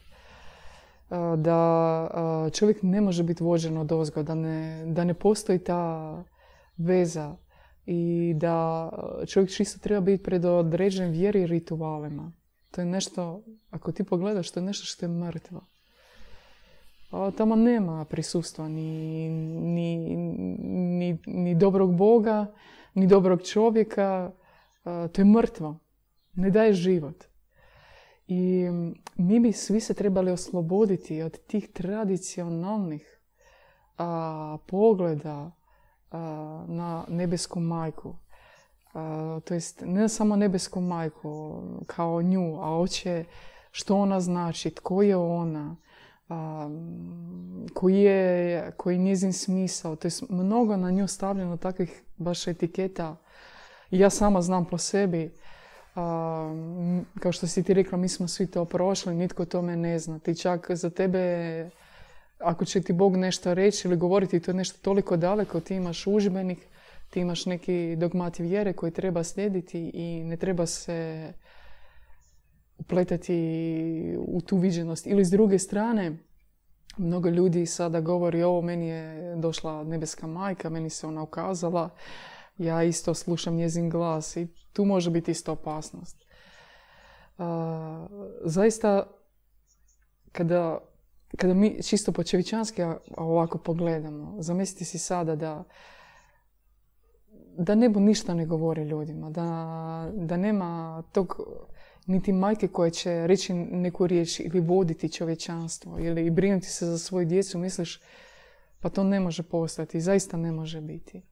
Da 1.36 2.50
čovjek 2.52 2.82
ne 2.82 3.00
može 3.00 3.22
biti 3.22 3.44
vođen 3.44 3.76
od 3.76 3.92
ozgo, 3.92 4.22
da 4.22 4.34
ne, 4.34 4.84
da 4.86 5.04
ne 5.04 5.14
postoji 5.14 5.58
ta 5.58 6.24
veza 6.76 7.36
i 7.86 8.32
da 8.36 8.88
čovjek 9.26 9.50
čisto 9.50 9.78
treba 9.78 10.00
biti 10.00 10.22
pred 10.22 10.44
određenim 10.44 11.12
vjeri 11.12 11.42
i 11.42 11.46
ritualima. 11.46 12.32
To 12.70 12.80
je 12.80 12.84
nešto, 12.84 13.42
ako 13.70 13.92
ti 13.92 14.04
pogledaš, 14.04 14.50
to 14.50 14.60
je 14.60 14.64
nešto 14.64 14.86
što 14.86 15.04
je 15.04 15.08
mrtvo. 15.08 15.60
A 17.10 17.30
tamo 17.36 17.56
nema 17.56 18.04
prisustva 18.04 18.68
ni, 18.68 19.28
ni, 19.28 20.16
ni, 20.58 21.18
ni 21.26 21.54
dobrog 21.54 21.96
Boga, 21.96 22.46
ni 22.94 23.06
dobrog 23.06 23.42
čovjeka. 23.42 24.32
A, 24.84 25.08
To 25.12 25.20
je 25.20 25.24
mrtvo. 25.24 25.78
Ne 26.34 26.50
daje 26.50 26.72
život. 26.72 27.24
I 28.26 28.68
mi 29.16 29.40
bi 29.40 29.52
svi 29.52 29.80
se 29.80 29.94
trebali 29.94 30.30
osloboditi 30.30 31.22
od 31.22 31.38
tih 31.46 31.72
tradicionalnih 31.72 33.20
a, 33.98 34.58
pogleda 34.66 35.50
a, 36.10 36.64
na 36.68 37.04
nebesku 37.08 37.60
majku. 37.60 38.16
A, 38.94 39.40
to 39.44 39.54
jest 39.54 39.82
ne 39.86 40.08
samo 40.08 40.36
nebesku 40.36 40.80
majku 40.80 41.62
kao 41.86 42.22
nju, 42.22 42.58
a 42.60 42.78
oće 42.78 43.24
što 43.70 43.96
ona 43.96 44.20
znači, 44.20 44.70
tko 44.70 45.02
je 45.02 45.16
ona, 45.16 45.76
koji 47.74 48.00
je, 48.00 48.72
koji 48.76 48.94
je 48.94 48.98
njezin 48.98 49.32
smisao. 49.32 49.96
To 49.96 50.06
jest 50.06 50.24
mnogo 50.28 50.76
na 50.76 50.90
nju 50.90 51.06
stavljeno 51.06 51.56
takvih 51.56 52.02
baš 52.16 52.48
etiketa. 52.48 53.16
Ja 53.90 54.10
sama 54.10 54.42
znam 54.42 54.64
po 54.64 54.78
sebi, 54.78 55.34
kao 57.20 57.32
što 57.32 57.46
si 57.46 57.62
ti 57.62 57.74
rekla, 57.74 57.98
mi 57.98 58.08
smo 58.08 58.28
svi 58.28 58.46
to 58.46 58.64
prošli, 58.64 59.14
nitko 59.14 59.44
tome 59.44 59.76
ne 59.76 59.98
zna. 59.98 60.18
Ti 60.18 60.34
čak 60.34 60.70
za 60.70 60.90
tebe 60.90 61.70
ako 62.38 62.64
će 62.64 62.80
ti 62.80 62.92
Bog 62.92 63.16
nešto 63.16 63.54
reći 63.54 63.88
ili 63.88 63.96
govoriti, 63.96 64.40
to 64.40 64.50
je 64.50 64.54
nešto 64.54 64.78
toliko 64.82 65.16
daleko, 65.16 65.60
ti 65.60 65.74
imaš 65.74 66.06
užbenik, 66.06 66.58
ti 67.10 67.20
imaš 67.20 67.46
neki 67.46 67.96
dogmat 67.96 68.38
vjere 68.38 68.72
koji 68.72 68.92
treba 68.92 69.24
slijediti 69.24 69.90
i 69.94 70.24
ne 70.24 70.36
treba 70.36 70.66
se 70.66 71.32
upletati 72.78 73.36
u 74.18 74.40
tu 74.40 74.56
viđenost. 74.56 75.06
Ili 75.06 75.24
s 75.24 75.30
druge 75.30 75.58
strane, 75.58 76.18
mnogo 76.96 77.28
ljudi 77.28 77.66
sada 77.66 78.00
govori 78.00 78.42
ovo, 78.42 78.62
meni 78.62 78.88
je 78.88 79.36
došla 79.36 79.84
nebeska 79.84 80.26
majka, 80.26 80.70
meni 80.70 80.90
se 80.90 81.06
ona 81.06 81.22
ukazala, 81.22 81.90
ja 82.58 82.82
isto 82.82 83.14
slušam 83.14 83.54
njezin 83.54 83.90
glas 83.90 84.36
i 84.36 84.48
tu 84.72 84.84
može 84.84 85.10
biti 85.10 85.30
isto 85.30 85.52
opasnost. 85.52 86.24
Zaista, 88.44 89.06
kada 90.32 90.78
kada 91.36 91.54
mi 91.54 91.82
čisto 91.82 92.12
po 92.12 92.22
čevičanski 92.22 92.82
ovako 93.16 93.58
pogledamo, 93.58 94.36
zamislite 94.42 94.84
si 94.84 94.98
sada 94.98 95.36
da 95.36 95.64
da 97.56 97.74
nebo 97.74 98.00
ništa 98.00 98.34
ne 98.34 98.46
govori 98.46 98.82
ljudima, 98.82 99.30
da, 99.30 100.10
da 100.14 100.36
nema 100.36 101.02
tog 101.12 101.40
niti 102.06 102.32
majke 102.32 102.68
koja 102.68 102.90
će 102.90 103.26
reći 103.26 103.54
neku 103.54 104.06
riječ 104.06 104.40
ili 104.40 104.60
voditi 104.60 105.12
čovječanstvo 105.12 105.98
ili 105.98 106.30
brinuti 106.30 106.66
se 106.66 106.86
za 106.86 106.98
svoju 106.98 107.26
djecu, 107.26 107.58
misliš 107.58 108.00
pa 108.80 108.88
to 108.88 109.04
ne 109.04 109.20
može 109.20 109.42
postati, 109.42 110.00
zaista 110.00 110.36
ne 110.36 110.52
može 110.52 110.80
biti. 110.80 111.22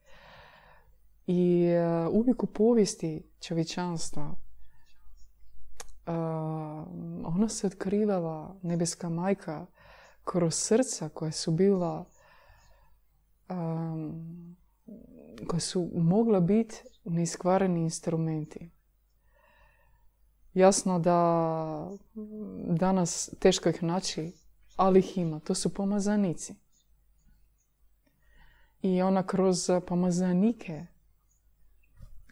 I 1.27 1.67
uh, 2.07 2.13
uvijek 2.13 2.43
u 2.43 2.47
povijesti 2.47 3.30
čovječanstva 3.41 4.35
ona 7.25 7.49
se 7.49 7.67
otkrivala, 7.67 8.55
nebeska 8.61 9.09
majka, 9.09 9.65
kroz 10.23 10.55
srca 10.55 11.09
koja 11.09 11.31
su 11.31 11.51
bila 11.51 12.05
um, 13.49 14.55
koja 15.47 15.59
su 15.59 15.89
mogla 15.93 16.39
biti 16.39 16.75
neiskvareni 17.03 17.81
instrumenti. 17.81 18.71
Jasno 20.53 20.99
da 20.99 21.91
danas 22.67 23.29
teško 23.39 23.69
ih 23.69 23.83
naći, 23.83 24.33
ali 24.75 24.99
ih 24.99 25.17
ima. 25.17 25.39
To 25.39 25.55
su 25.55 25.73
pomazanici. 25.73 26.55
I 28.81 29.01
ona 29.01 29.23
kroz 29.23 29.69
pomazanike 29.87 30.85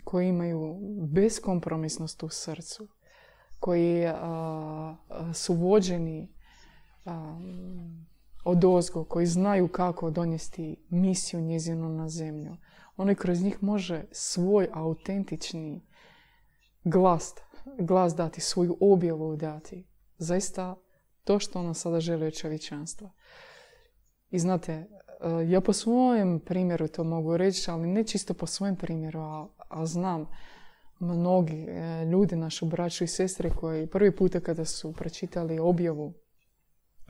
koji 0.10 0.28
imaju 0.28 0.78
beskompromisnost 1.12 2.24
u 2.24 2.30
srcu, 2.30 2.88
koji 3.60 4.06
a, 4.08 4.96
su 5.34 5.54
vođeni 5.54 6.34
um, 7.06 8.08
od 8.46 8.66
ozgo, 8.66 9.04
koji 9.04 9.26
znaju 9.26 9.68
kako 9.68 10.12
donijeti 10.12 10.86
misiju 10.90 11.42
njezinu 11.42 11.90
na 11.90 12.10
zemlju. 12.10 12.58
Oni 12.98 13.16
kroz 13.16 13.42
njih 13.42 13.64
može 13.64 14.06
svoj 14.12 14.70
autentični 14.74 15.88
glas, 16.84 17.34
glas 17.80 18.16
dati, 18.16 18.42
svoju 18.42 18.78
objavu 18.82 19.36
dati. 19.36 19.88
Zaista 20.18 20.76
to 21.24 21.40
što 21.40 21.60
ona 21.60 21.74
sada 21.74 22.00
želi 22.00 22.32
čovječanstva. 22.32 23.12
I 24.30 24.40
znate, 24.40 24.88
ja 25.48 25.62
po 25.62 25.74
svojem 25.74 26.40
primjeru 26.40 26.88
to 26.88 27.04
mogu 27.04 27.38
reći, 27.38 27.72
ali 27.72 27.88
ne 27.88 28.04
čisto 28.04 28.34
po 28.34 28.46
svojem 28.46 28.76
primjeru, 28.76 29.20
a, 29.20 29.48
a 29.70 29.86
znam 29.86 30.26
mnogi 31.00 31.68
ljudi, 32.12 32.36
našu 32.36 32.66
braću 32.66 33.04
i 33.04 33.08
sestre 33.08 33.50
koji 33.50 33.88
prvi 33.88 34.16
puta 34.16 34.40
kada 34.40 34.66
su 34.66 34.94
pročitali 34.94 35.60
objavu 35.60 36.14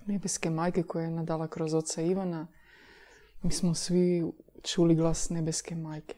nebeske 0.05 0.49
majke 0.49 0.83
koja 0.83 1.05
je 1.05 1.11
nadala 1.11 1.47
kroz 1.47 1.73
oca 1.73 2.01
Ivana, 2.01 2.47
mi 3.41 3.51
smo 3.51 3.73
svi 3.73 4.23
čuli 4.63 4.95
glas 4.95 5.29
nebeske 5.29 5.75
majke. 5.75 6.15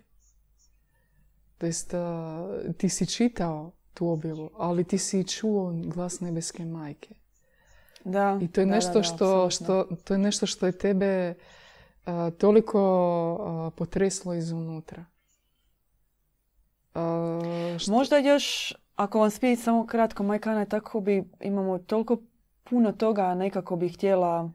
To 1.58 1.66
jest, 1.66 1.94
ti 2.78 2.90
si 2.90 3.06
čitao 3.06 3.72
tu 3.94 4.10
objavu, 4.10 4.50
ali 4.58 4.84
ti 4.84 4.98
si 4.98 5.28
čuo 5.28 5.74
glas 5.86 6.20
nebeske 6.20 6.66
majke. 6.66 7.16
Da, 8.06 8.40
I 8.42 8.48
to 8.48 8.62
je 8.62 8.66
da, 8.66 8.72
nešto 8.72 8.94
da, 8.94 9.00
da, 9.00 9.04
što, 9.04 9.50
što, 9.50 9.84
to 10.04 10.14
je 10.14 10.18
nešto 10.18 10.46
što 10.46 10.66
je 10.66 10.72
tebe 10.72 11.34
toliko 12.38 13.72
potreslo 13.76 14.34
izunutra. 14.34 15.06
Možda 17.88 18.18
još, 18.18 18.74
ako 18.96 19.20
vam 19.20 19.30
smije 19.30 19.56
samo 19.56 19.86
kratko, 19.86 20.24
Majkana, 20.24 20.66
tako 20.66 21.00
bi 21.00 21.24
imamo 21.40 21.78
toliko 21.78 22.18
puno 22.64 22.92
toga 22.92 23.36
nekako 23.36 23.76
bi 23.76 23.90
htjela 23.90 24.52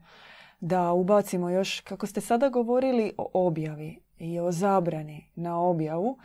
da 0.61 0.93
ubacimo 0.93 1.51
još, 1.51 1.81
kako 1.81 2.07
ste 2.07 2.21
sada 2.21 2.49
govorili 2.49 3.13
o 3.19 3.47
objavi 3.47 4.03
i 4.19 4.41
o 4.41 4.53
zabrani 4.53 5.31
na 5.35 5.61
objavu, 5.61 6.19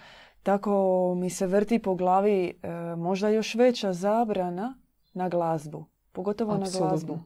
tako 0.43 1.13
mi 1.17 1.29
se 1.29 1.47
vrti 1.47 1.79
po 1.79 1.95
glavi 1.95 2.59
e, 2.63 2.69
možda 2.95 3.29
još 3.29 3.55
veća 3.55 3.93
zabrana 3.93 4.77
na 5.13 5.29
glazbu, 5.29 5.85
pogotovo 6.11 6.57
na 6.57 6.65
glazbu 6.77 7.19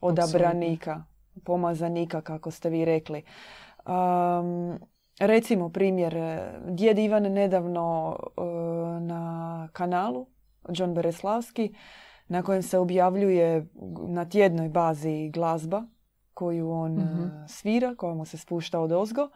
odabranika, 0.00 1.04
pomazanika, 1.44 2.20
kako 2.20 2.50
ste 2.50 2.70
vi 2.70 2.84
rekli. 2.84 3.22
recimo 5.20 5.68
primjer, 5.68 6.40
djed 6.68 6.98
Ivan 6.98 7.22
nedavno 7.22 8.16
e, 8.16 8.42
na 9.00 9.68
kanalu, 9.72 10.26
John 10.68 10.94
Bereslavski, 10.94 11.74
na 12.28 12.42
kojem 12.42 12.62
se 12.62 12.78
objavljuje 12.78 13.66
na 14.08 14.24
tjednoj 14.24 14.68
bazi 14.68 15.30
glazba 15.34 15.82
koju 16.34 16.70
on 16.70 16.92
mm 16.92 17.44
svira, 17.48 17.94
koja 17.94 18.14
mu 18.14 18.24
se 18.24 18.38
spušta 18.38 18.80
od 18.80 18.92
ozgo. 18.92 19.28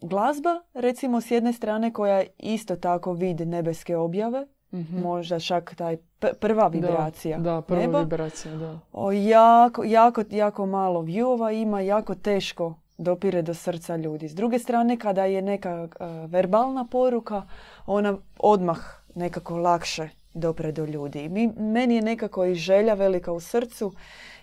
glazba, 0.00 0.60
recimo, 0.74 1.20
s 1.20 1.30
jedne 1.30 1.52
strane 1.52 1.92
koja 1.92 2.18
je 2.18 2.26
isto 2.38 2.76
tako 2.76 3.12
vid 3.12 3.48
nebeske 3.48 3.96
objave, 3.96 4.46
mm 4.72 5.02
možda 5.02 5.40
čak 5.40 5.74
taj 5.74 5.96
prva 6.40 6.68
vibracija 6.68 7.38
Da, 7.38 7.60
prva 7.60 7.80
neba. 7.80 8.00
vibracija, 8.00 8.56
da. 8.56 8.78
O, 8.92 9.12
jako, 9.12 9.84
jako, 9.84 10.24
jako 10.30 10.66
malo 10.66 11.02
view 11.02 11.62
ima, 11.62 11.80
jako 11.80 12.14
teško 12.14 12.74
dopire 12.98 13.42
do 13.42 13.54
srca 13.54 13.96
ljudi. 13.96 14.28
S 14.28 14.34
druge 14.34 14.58
strane, 14.58 14.96
kada 14.96 15.24
je 15.24 15.42
neka 15.42 15.88
verbalna 16.26 16.86
poruka, 16.90 17.42
ona 17.86 18.16
odmah 18.38 18.78
nekako 19.14 19.56
lakše 19.56 20.08
dopre 20.34 20.72
do 20.72 20.84
ljudi. 20.84 21.28
Mi, 21.28 21.46
meni 21.56 21.94
je 21.94 22.02
nekako 22.02 22.44
i 22.44 22.54
želja 22.54 22.94
velika 22.94 23.32
u 23.32 23.40
srcu 23.40 23.92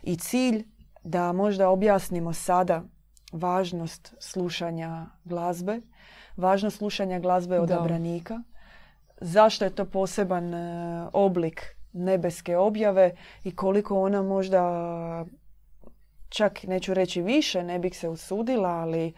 i 0.04 0.18
cilj 0.18 0.64
da 1.04 1.32
možda 1.32 1.70
objasnimo 1.70 2.34
sada 2.34 2.84
važnost 3.32 4.16
slušanja 4.20 5.06
glazbe, 5.24 5.82
važnost 6.38 6.78
slušanja 6.78 7.20
glazbe 7.20 7.60
odabranika, 7.60 8.42
zašto 9.22 9.66
je 9.66 9.76
to 9.76 9.86
poseban 9.86 10.54
e, 10.54 11.08
oblik 11.14 11.76
nebeske 11.94 12.58
objave 12.58 13.16
i 13.44 13.56
koliko 13.56 14.02
ona 14.02 14.22
možda 14.22 15.26
čak 16.30 16.64
neću 16.64 16.94
reći 16.94 17.22
više, 17.22 17.64
ne 17.64 17.80
bih 17.80 17.98
se 17.98 18.10
usudila, 18.10 18.70
ali 18.70 19.08
e, 19.08 19.14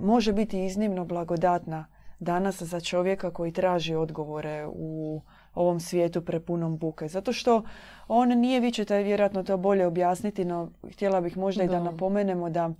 može 0.00 0.32
biti 0.32 0.64
iznimno 0.64 1.04
blagodatna 1.04 1.86
danas 2.20 2.62
za 2.62 2.80
čovjeka 2.80 3.30
koji 3.30 3.52
traži 3.52 3.94
odgovore 3.94 4.66
u 4.66 5.22
ovom 5.54 5.80
svijetu 5.80 6.24
prepunom 6.24 6.78
buke. 6.78 7.08
Zato 7.08 7.32
što 7.32 7.62
on 8.08 8.28
nije, 8.28 8.60
vi 8.60 8.72
ćete 8.72 9.02
vjerojatno 9.02 9.42
to 9.42 9.56
bolje 9.56 9.86
objasniti, 9.86 10.44
no 10.44 10.70
htjela 10.92 11.20
bih 11.20 11.36
možda 11.36 11.64
i 11.64 11.68
da 11.68 11.80
napomenemo 11.80 12.50
da 12.50 12.70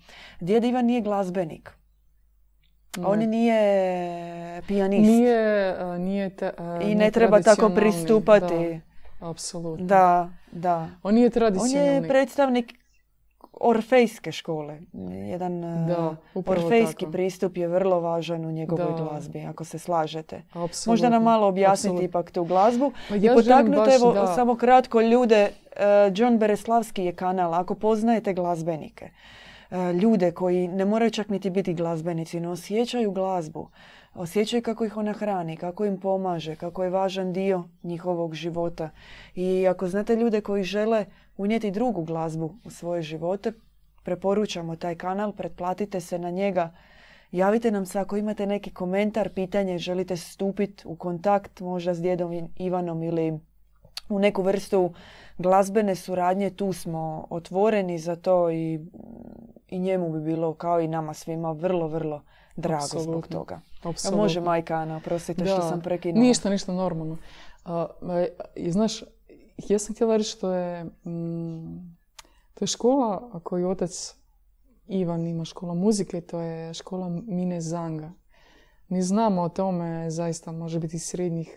djed 0.40 0.64
Ivan 0.64 0.86
nije 0.86 1.00
glazbenik. 1.00 1.70
On 3.04 3.18
nije 3.18 4.62
pijanist. 4.66 5.08
Nije, 5.10 5.76
nije 5.98 6.30
I 6.82 6.94
ne 6.94 7.10
treba 7.10 7.42
tako 7.42 7.68
pristupati. 7.68 8.80
Da, 9.20 9.28
apsolutno. 9.28 9.86
Da, 9.86 10.30
da. 10.52 10.88
On 11.02 11.14
nije 11.14 11.30
tradicionalni. 11.30 11.98
On 11.98 12.02
je 12.02 12.08
predstavnik 12.08 12.74
orfejske 13.60 14.32
škole. 14.32 14.80
Jedan 15.30 15.64
e, 15.64 15.86
da, 15.88 16.16
orfejski 16.46 17.06
pristup 17.12 17.56
je 17.56 17.68
vrlo 17.68 18.00
važan 18.00 18.44
u 18.44 18.52
njegovoj 18.52 18.92
glazbi, 18.98 19.40
ako 19.40 19.64
se 19.64 19.78
slažete. 19.78 20.42
Absolutno. 20.52 20.92
Možda 20.92 21.08
nam 21.08 21.22
malo 21.22 21.46
objasniti 21.46 22.04
ipak 22.04 22.30
tu 22.30 22.44
glazbu. 22.44 22.92
Pa 23.08 23.14
ja 23.14 23.32
I 23.32 23.36
potaknuti, 23.36 23.90
evo, 23.90 24.12
da. 24.12 24.26
samo 24.26 24.56
kratko 24.56 25.00
ljude, 25.00 25.50
John 26.14 26.38
Bereslavski 26.38 27.04
je 27.04 27.12
kanal, 27.12 27.54
ako 27.54 27.74
poznajete 27.74 28.34
glazbenike. 28.34 29.10
Uh, 29.70 30.00
ljude 30.00 30.32
koji 30.32 30.68
ne 30.68 30.84
moraju 30.84 31.10
čak 31.10 31.28
niti 31.28 31.50
biti 31.50 31.74
glazbenici, 31.74 32.40
no 32.40 32.50
osjećaju 32.50 33.12
glazbu. 33.12 33.68
Osjećaju 34.14 34.62
kako 34.62 34.84
ih 34.84 34.96
ona 34.96 35.12
hrani, 35.12 35.56
kako 35.56 35.84
im 35.84 36.00
pomaže, 36.00 36.56
kako 36.56 36.84
je 36.84 36.90
važan 36.90 37.32
dio 37.32 37.64
njihovog 37.82 38.34
života. 38.34 38.90
I 39.34 39.66
ako 39.68 39.88
znate 39.88 40.16
ljude 40.16 40.40
koji 40.40 40.64
žele 40.64 41.04
unijeti 41.36 41.70
drugu 41.70 42.02
glazbu 42.02 42.54
u 42.64 42.70
svoje 42.70 43.02
živote, 43.02 43.52
preporučamo 44.02 44.76
taj 44.76 44.94
kanal, 44.94 45.32
pretplatite 45.32 46.00
se 46.00 46.18
na 46.18 46.30
njega. 46.30 46.74
Javite 47.32 47.70
nam 47.70 47.86
se 47.86 47.98
ako 47.98 48.16
imate 48.16 48.46
neki 48.46 48.70
komentar, 48.70 49.28
pitanje, 49.28 49.78
želite 49.78 50.16
stupiti 50.16 50.88
u 50.88 50.96
kontakt 50.96 51.60
možda 51.60 51.94
s 51.94 52.02
djedom 52.02 52.48
Ivanom 52.56 53.02
ili 53.02 53.38
u 54.08 54.18
neku 54.18 54.42
vrstu 54.42 54.92
glazbene 55.38 55.94
suradnje, 55.94 56.50
tu 56.50 56.72
smo 56.72 57.26
otvoreni 57.30 57.98
za 57.98 58.16
to 58.16 58.50
i, 58.50 58.80
i 59.68 59.78
njemu 59.78 60.12
bi 60.12 60.20
bilo 60.20 60.54
kao 60.54 60.80
i 60.80 60.88
nama 60.88 61.14
svima 61.14 61.52
vrlo, 61.52 61.88
vrlo 61.88 62.22
drago 62.56 63.00
zbog 63.00 63.26
toga. 63.26 63.60
Apsolutno. 63.82 64.22
Može 64.22 64.40
majka 64.40 64.74
Ana, 64.74 65.00
prostite 65.00 65.46
što 65.46 65.68
sam 65.68 65.80
prekinula. 65.80 66.26
Ništa, 66.26 66.50
ništa 66.50 66.72
normalno. 66.72 67.16
I 68.54 68.70
znaš, 68.70 69.02
ja 69.68 69.78
sam 69.78 69.94
htjela 69.94 70.16
reći 70.16 70.30
što 70.30 70.52
je, 70.52 70.84
mm, 70.84 71.96
to 72.54 72.64
je 72.64 72.66
škola 72.66 73.40
koju 73.42 73.68
otac 73.68 74.14
Ivan 74.86 75.26
ima 75.26 75.44
škola 75.44 75.74
muzike, 75.74 76.20
to 76.20 76.40
je 76.40 76.74
škola 76.74 77.08
Mine 77.08 77.60
Zanga. 77.60 78.12
Mi 78.88 79.02
znamo 79.02 79.42
o 79.42 79.48
tome, 79.48 80.10
zaista 80.10 80.52
može 80.52 80.78
biti 80.78 80.98
srednjih 80.98 81.56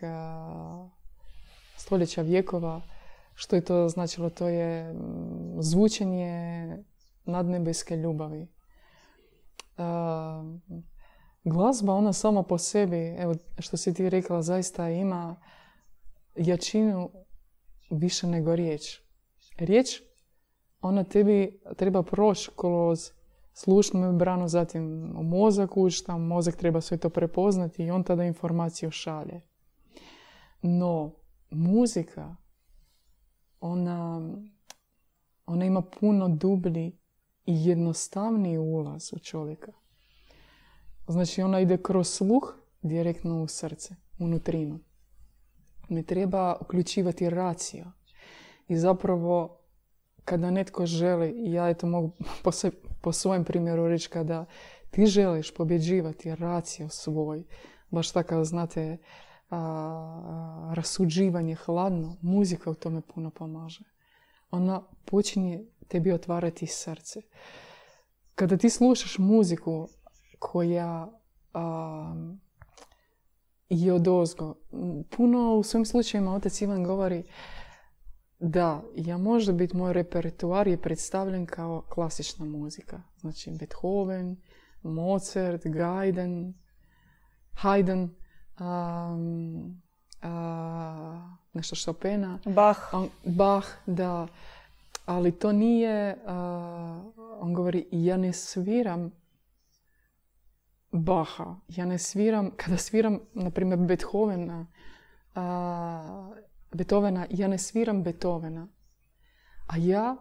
stoljeća 1.81 2.21
vijekova, 2.21 2.81
što 3.33 3.55
je 3.55 3.65
to 3.65 3.89
značilo, 3.89 4.29
to 4.29 4.47
je 4.47 4.93
mm, 4.93 5.61
zvučenje 5.61 6.67
nadnebeske 7.25 7.97
ljubavi. 7.97 8.47
glazba, 11.43 11.93
ona 11.93 12.13
sama 12.13 12.43
po 12.43 12.57
sebi, 12.57 13.15
evo 13.17 13.35
što 13.59 13.77
si 13.77 13.93
ti 13.93 14.09
rekla, 14.09 14.41
zaista 14.41 14.89
ima 14.89 15.35
jačinu 16.35 17.09
više 17.89 18.27
nego 18.27 18.55
riječ. 18.55 19.01
Riječ, 19.57 20.01
ona 20.81 21.03
tebi 21.03 21.61
treba 21.77 22.03
proći 22.03 22.49
kroz 22.55 23.11
slušnu 23.53 23.99
membranu, 23.99 24.47
zatim 24.47 25.13
u 25.17 25.23
mozak 25.23 25.77
ušta, 25.77 26.17
mozak 26.17 26.55
treba 26.55 26.81
sve 26.81 26.97
to 26.97 27.09
prepoznati 27.09 27.83
i 27.83 27.91
on 27.91 28.03
tada 28.03 28.23
informaciju 28.23 28.91
šalje. 28.91 29.41
No, 30.61 31.20
muzika, 31.51 32.35
ona, 33.59 34.29
ona 35.45 35.65
ima 35.65 35.81
puno 35.81 36.29
dublji 36.29 36.97
i 37.45 37.65
jednostavniji 37.65 38.57
ulaz 38.57 39.13
u 39.13 39.19
čovjeka. 39.19 39.71
Znači, 41.07 41.41
ona 41.41 41.59
ide 41.59 41.77
kroz 41.77 42.07
sluh 42.07 42.53
direktno 42.81 43.43
u 43.43 43.47
srce, 43.47 43.95
unutrinu 44.19 44.79
ne 45.91 46.03
treba 46.03 46.55
uključivati 46.61 47.29
racio. 47.29 47.85
I 48.67 48.77
zapravo 48.77 49.57
kada 50.25 50.51
netko 50.51 50.85
želi, 50.85 51.33
ja 51.37 51.69
eto 51.69 51.87
mogu 51.87 52.11
po, 52.43 52.51
po 53.01 53.11
svojem 53.11 53.43
primjeru 53.43 53.87
reći 53.87 54.09
kada 54.09 54.45
ti 54.89 55.05
želiš 55.05 55.53
pobjeđivati 55.53 56.35
racio 56.35 56.89
svoj, 56.89 57.43
baš 57.89 58.11
tako 58.11 58.43
znate, 58.43 58.97
a, 59.51 60.71
rasuđivanje 60.75 61.55
hladno, 61.55 62.17
muzika 62.21 62.69
u 62.69 62.75
tome 62.75 63.01
puno 63.01 63.29
pomaže. 63.29 63.83
Ona 64.51 64.81
počinje 65.05 65.63
tebi 65.87 66.11
otvarati 66.11 66.67
srce. 66.67 67.21
Kada 68.35 68.57
ti 68.57 68.69
slušaš 68.69 69.17
muziku 69.17 69.87
koja 70.39 71.07
i 73.69 73.91
od 73.91 74.07
ozgo. 74.07 74.55
Puno 75.09 75.55
u 75.55 75.63
svojim 75.63 75.85
slučajima 75.85 76.33
otac 76.33 76.61
Ivan 76.61 76.83
govori 76.83 77.23
da, 78.39 78.81
ja 78.95 79.17
može 79.17 79.53
biti 79.53 79.77
moj 79.77 79.93
repertuar 79.93 80.67
je 80.67 80.81
predstavljen 80.81 81.45
kao 81.45 81.85
klasična 81.89 82.45
muzika. 82.45 83.01
Znači 83.17 83.51
Beethoven, 83.51 84.41
Mozart, 84.83 85.61
Gaiden, 85.65 86.53
Haydn, 87.61 88.09
um, 88.61 89.81
nešto 91.53 91.75
Chopina. 91.75 92.39
Bach. 92.45 92.79
Bach, 93.25 93.67
da. 93.85 94.27
Ali 95.05 95.31
to 95.31 95.51
nije, 95.51 96.17
on 97.39 97.53
govori, 97.53 97.87
ja 97.91 98.17
ne 98.17 98.33
sviram 98.33 99.11
Baha. 100.91 101.55
Ja 101.67 101.85
ne 101.85 101.97
sviram, 101.97 102.51
kada 102.57 102.77
sviram, 102.77 103.19
na 103.33 103.49
primjer, 103.51 103.79
Beethovena, 103.79 104.67
a, 105.35 106.31
Beethovena, 106.73 107.27
ja 107.29 107.47
ne 107.47 107.57
sviram 107.57 108.03
Beethovena. 108.03 108.67
A 109.67 109.77
ja 109.77 110.15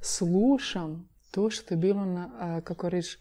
slušam 0.00 1.08
to 1.30 1.50
što 1.50 1.74
je 1.74 1.78
bilo, 1.78 2.04
na, 2.04 2.60
kako 2.64 2.88
reći, 2.88 3.18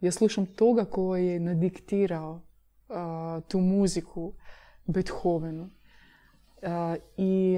ja 0.00 0.12
slušam 0.12 0.46
toga 0.46 0.84
koji 0.84 1.26
je 1.26 1.40
nadiktirao 1.40 2.45
tu 3.48 3.60
muziku 3.60 4.32
Beethovenu. 4.86 5.70
I 7.16 7.56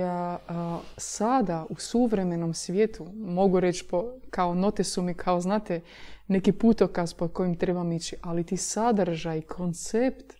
sada 0.96 1.66
u 1.70 1.74
suvremenom 1.74 2.54
svijetu, 2.54 3.04
mogu 3.14 3.60
reći 3.60 3.84
kao 4.30 4.54
note 4.54 4.84
su 4.84 5.02
mi 5.02 5.14
kao 5.14 5.40
znate 5.40 5.80
neki 6.26 6.52
putokaz 6.52 7.14
po 7.14 7.28
kojim 7.28 7.56
trebam 7.56 7.92
ići, 7.92 8.16
ali 8.22 8.44
ti 8.44 8.56
sadržaj, 8.56 9.40
koncept 9.40 10.34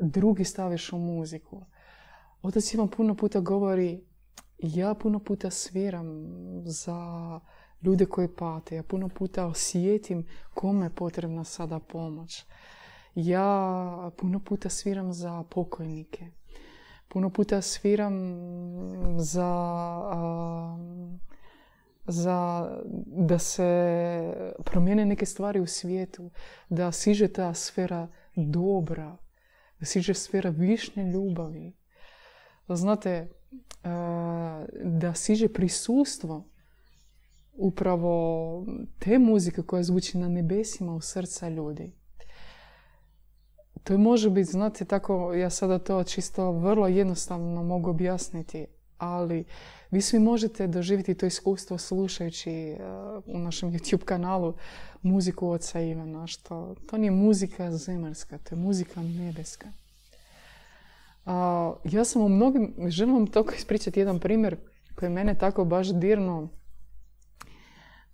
drugi 0.00 0.44
staviš 0.44 0.92
u 0.92 0.98
muziku. 0.98 1.64
Otac 2.42 2.74
Ivan 2.74 2.88
puno 2.88 3.14
puta 3.14 3.40
govori 3.40 4.04
ja 4.58 4.94
puno 4.94 5.18
puta 5.18 5.50
sviram 5.50 6.26
za 6.64 7.40
ljude 7.82 8.06
koji 8.06 8.28
pate. 8.28 8.76
Ja 8.76 8.82
puno 8.82 9.08
puta 9.08 9.46
osjetim 9.46 10.26
kome 10.54 10.86
je 10.86 10.94
potrebna 10.94 11.44
sada 11.44 11.78
pomoć. 11.78 12.44
Ja 13.16 14.10
puno 14.16 14.40
puta 14.40 14.68
sviram 14.68 15.12
za 15.12 15.44
pokojnike. 15.50 16.26
Puno 17.08 17.30
puta 17.30 17.62
sviram 17.62 18.14
za, 19.18 19.50
za 22.06 22.70
da 23.06 23.38
se 23.38 24.52
promijene 24.64 25.06
neke 25.06 25.26
stvari 25.26 25.60
u 25.60 25.66
svijetu, 25.66 26.30
da 26.68 26.92
siže 26.92 27.28
ta 27.28 27.54
sfera 27.54 28.08
dobra, 28.34 29.16
da 29.80 29.86
siže 29.86 30.14
sfera 30.14 30.50
višnje 30.50 31.04
ljubavi. 31.12 31.72
Znate, 32.68 33.28
da 34.84 35.14
siže 35.14 35.48
prisustvo 35.48 36.48
upravo 37.52 38.66
te 38.98 39.18
muzike 39.18 39.62
koja 39.62 39.82
zvuči 39.82 40.18
na 40.18 40.28
nebesima 40.28 40.94
u 40.94 41.00
srca 41.00 41.48
ljudi. 41.48 41.92
To 43.86 43.98
može 43.98 44.30
biti, 44.30 44.50
znate, 44.50 44.84
tako, 44.84 45.34
ja 45.34 45.50
sada 45.50 45.78
to 45.78 46.04
čisto 46.04 46.50
vrlo 46.52 46.88
jednostavno 46.88 47.62
mogu 47.62 47.90
objasniti, 47.90 48.66
ali 48.98 49.44
vi 49.90 50.00
svi 50.00 50.18
možete 50.18 50.66
doživjeti 50.66 51.14
to 51.14 51.26
iskustvo 51.26 51.78
slušajući 51.78 52.76
u 53.26 53.38
našem 53.38 53.72
YouTube 53.72 54.04
kanalu 54.04 54.54
muziku 55.02 55.48
oca 55.48 55.80
Ivana, 55.80 56.26
što 56.26 56.74
to 56.90 56.96
nije 56.96 57.10
muzika 57.10 57.72
zemaljska, 57.76 58.38
to 58.38 58.54
je 58.54 58.58
muzika 58.58 59.02
nebeska. 59.02 59.68
ja 61.84 62.04
sam 62.04 62.22
u 62.22 62.28
mnogim, 62.28 62.74
želim 62.88 63.14
vam 63.14 63.26
toliko 63.26 63.54
ispričati 63.54 64.00
jedan 64.00 64.20
primjer 64.20 64.56
koji 64.94 65.10
mene 65.10 65.34
tako 65.34 65.64
baš 65.64 65.88
dirno 65.88 66.48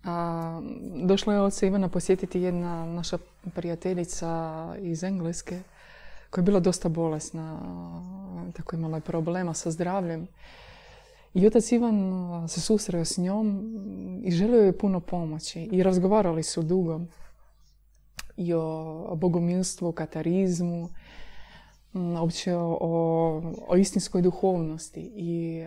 a, 0.03 0.61
došla 1.03 1.33
je 1.33 1.41
oca 1.41 1.65
Ivana 1.65 1.89
posjetiti 1.89 2.41
jedna 2.41 2.85
naša 2.85 3.17
prijateljica 3.55 4.75
iz 4.79 5.03
Engleske 5.03 5.61
koja 6.29 6.41
je 6.41 6.45
bila 6.45 6.59
dosta 6.59 6.89
bolesna, 6.89 7.59
tako 8.53 8.75
imala 8.75 8.97
je 8.97 9.01
problema 9.01 9.53
sa 9.53 9.71
zdravljem. 9.71 10.27
I 11.33 11.47
otac 11.47 11.71
Ivan 11.71 12.13
se 12.47 12.61
susreo 12.61 13.05
s 13.05 13.17
njom 13.17 13.75
i 14.23 14.31
želio 14.31 14.61
je 14.61 14.77
puno 14.77 14.99
pomoći. 14.99 15.61
I 15.61 15.83
razgovarali 15.83 16.43
su 16.43 16.61
dugo 16.61 16.99
i 18.37 18.53
o, 18.53 19.15
bogomilstvu, 19.15 19.91
katarizmu, 19.91 20.89
uopće 21.93 22.55
o, 22.55 22.77
o, 23.67 23.77
istinskoj 23.77 24.21
duhovnosti. 24.21 25.11
I 25.15 25.63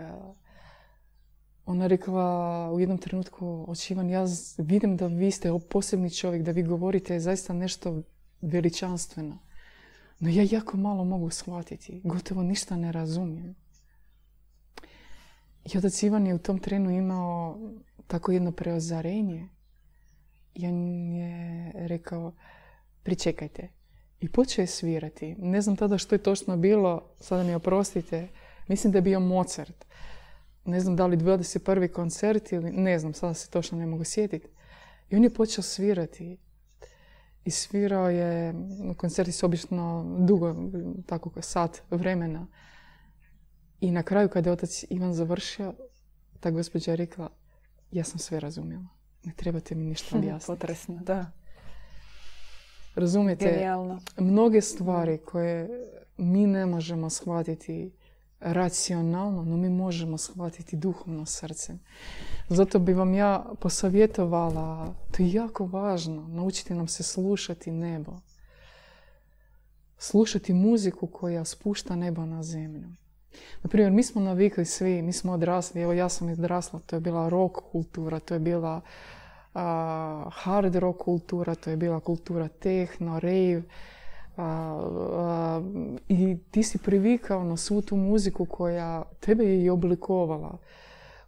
ona 1.66 1.86
rekla 1.86 2.70
u 2.72 2.80
jednom 2.80 2.98
trenutku, 2.98 3.64
očivan, 3.68 4.10
ja 4.10 4.24
vidim 4.58 4.96
da 4.96 5.06
vi 5.06 5.30
ste 5.30 5.50
posebni 5.70 6.10
čovjek, 6.10 6.42
da 6.42 6.50
vi 6.50 6.62
govorite 6.62 7.20
zaista 7.20 7.52
nešto 7.52 8.02
veličanstveno. 8.40 9.38
No 10.20 10.30
ja 10.30 10.46
jako 10.50 10.76
malo 10.76 11.04
mogu 11.04 11.30
shvatiti, 11.30 12.00
gotovo 12.04 12.42
ništa 12.42 12.76
ne 12.76 12.92
razumijem. 12.92 13.54
I 15.64 15.78
otac 15.78 16.02
Ivan 16.02 16.26
je 16.26 16.34
u 16.34 16.38
tom 16.38 16.58
trenu 16.58 16.90
imao 16.90 17.58
tako 18.06 18.32
jedno 18.32 18.52
preozarenje. 18.52 19.48
I 20.54 20.66
on 20.66 21.12
je 21.12 21.72
rekao, 21.74 22.32
pričekajte. 23.02 23.68
I 24.20 24.28
počeo 24.28 24.62
je 24.62 24.66
svirati. 24.66 25.34
Ne 25.38 25.60
znam 25.60 25.76
tada 25.76 25.98
što 25.98 26.14
je 26.14 26.22
točno 26.22 26.56
bilo, 26.56 27.02
sada 27.20 27.42
mi 27.42 27.54
oprostite. 27.54 28.28
Mislim 28.68 28.92
da 28.92 28.98
je 28.98 29.02
bio 29.02 29.20
Mozart 29.20 29.86
ne 30.66 30.80
znam 30.80 30.96
da 30.96 31.06
li 31.06 31.16
21. 31.16 31.92
koncert 31.92 32.52
ili 32.52 32.70
ne 32.70 32.98
znam, 32.98 33.14
sada 33.14 33.34
se 33.34 33.50
točno 33.50 33.78
ne 33.78 33.86
mogu 33.86 34.04
sjetiti. 34.04 34.48
I 35.10 35.16
on 35.16 35.24
je 35.24 35.34
počeo 35.34 35.62
svirati. 35.62 36.38
I 37.44 37.50
svirao 37.50 38.10
je, 38.10 38.54
koncerti 38.96 39.32
su 39.32 39.46
obično 39.46 40.16
dugo, 40.18 40.54
tako 41.06 41.42
sat 41.42 41.82
vremena. 41.90 42.46
I 43.80 43.90
na 43.90 44.02
kraju 44.02 44.28
kada 44.28 44.50
je 44.50 44.52
otac 44.54 44.84
Ivan 44.90 45.14
završio, 45.14 45.74
ta 46.40 46.50
gospođa 46.50 46.92
je 46.92 46.96
rekla, 46.96 47.28
ja 47.90 48.04
sam 48.04 48.18
sve 48.18 48.40
razumjela. 48.40 48.86
Ne 49.24 49.32
trebate 49.36 49.74
mi 49.74 49.84
ništa 49.84 50.18
objasniti. 50.18 50.46
Potresno, 50.46 50.98
da. 51.02 51.30
Razumijete, 52.94 53.50
Genijalno. 53.50 54.00
mnoge 54.18 54.60
stvari 54.60 55.18
koje 55.18 55.68
mi 56.16 56.46
ne 56.46 56.66
možemo 56.66 57.10
shvatiti 57.10 57.92
racionalno, 58.40 59.44
no 59.44 59.56
mi 59.56 59.68
možemo 59.68 60.18
shvatiti 60.18 60.76
duhovno 60.76 61.26
srce. 61.26 61.78
Zato 62.48 62.78
bi 62.78 62.92
vam 62.92 63.14
ja 63.14 63.44
posavjetovala, 63.60 64.94
to 65.10 65.22
je 65.22 65.32
jako 65.32 65.66
važno, 65.66 66.28
naučiti 66.28 66.74
nam 66.74 66.88
se 66.88 67.02
slušati 67.02 67.70
nebo. 67.70 68.12
Slušati 69.98 70.52
muziku 70.52 71.06
koja 71.06 71.44
spušta 71.44 71.96
nebo 71.96 72.26
na 72.26 72.42
zemlju. 72.42 72.88
Naprimjer, 73.62 73.92
mi 73.92 74.02
smo 74.02 74.20
navikli 74.20 74.64
svi, 74.64 75.02
mi 75.02 75.12
smo 75.12 75.32
odrasli, 75.32 75.82
evo 75.82 75.92
ja 75.92 76.08
sam 76.08 76.30
odrasla, 76.30 76.80
to 76.86 76.96
je 76.96 77.00
bila 77.00 77.28
rock 77.28 77.56
kultura, 77.72 78.20
to 78.20 78.34
je 78.34 78.40
bila 78.40 78.80
hard 80.30 80.74
rock 80.74 80.98
kultura, 80.98 81.54
to 81.54 81.70
je 81.70 81.76
bila 81.76 82.00
kultura 82.00 82.48
techno, 82.48 83.20
rave, 83.20 83.62
i 86.08 86.36
ti 86.50 86.62
si 86.62 86.78
privikao 86.78 87.44
na 87.44 87.56
svu 87.56 87.82
tu 87.82 87.96
muziku 87.96 88.44
koja 88.44 89.02
tebe 89.20 89.44
je 89.44 89.64
i 89.64 89.70
oblikovala. 89.70 90.58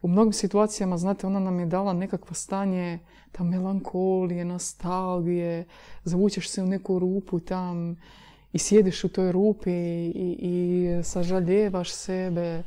U 0.03 0.09
mnogim 0.09 0.33
situacijama, 0.33 0.99
znate, 0.99 1.27
ona 1.27 1.41
nam 1.41 1.61
je 1.61 1.67
dala 1.67 1.93
nekakvo 1.93 2.35
stanje 2.35 2.99
ta 3.33 3.45
melankolije, 3.45 4.45
nostalgije, 4.45 5.65
zavučeš 6.05 6.51
se 6.51 6.63
u 6.63 6.67
neku 6.67 6.99
rupu 6.99 7.41
tam 7.41 7.97
i 8.53 8.59
sjediš 8.59 9.05
u 9.05 9.09
toj 9.09 9.33
rupi 9.33 9.71
i, 9.71 10.37
i 10.41 10.89
sažaljevaš 11.03 11.93
sebe. 11.93 12.63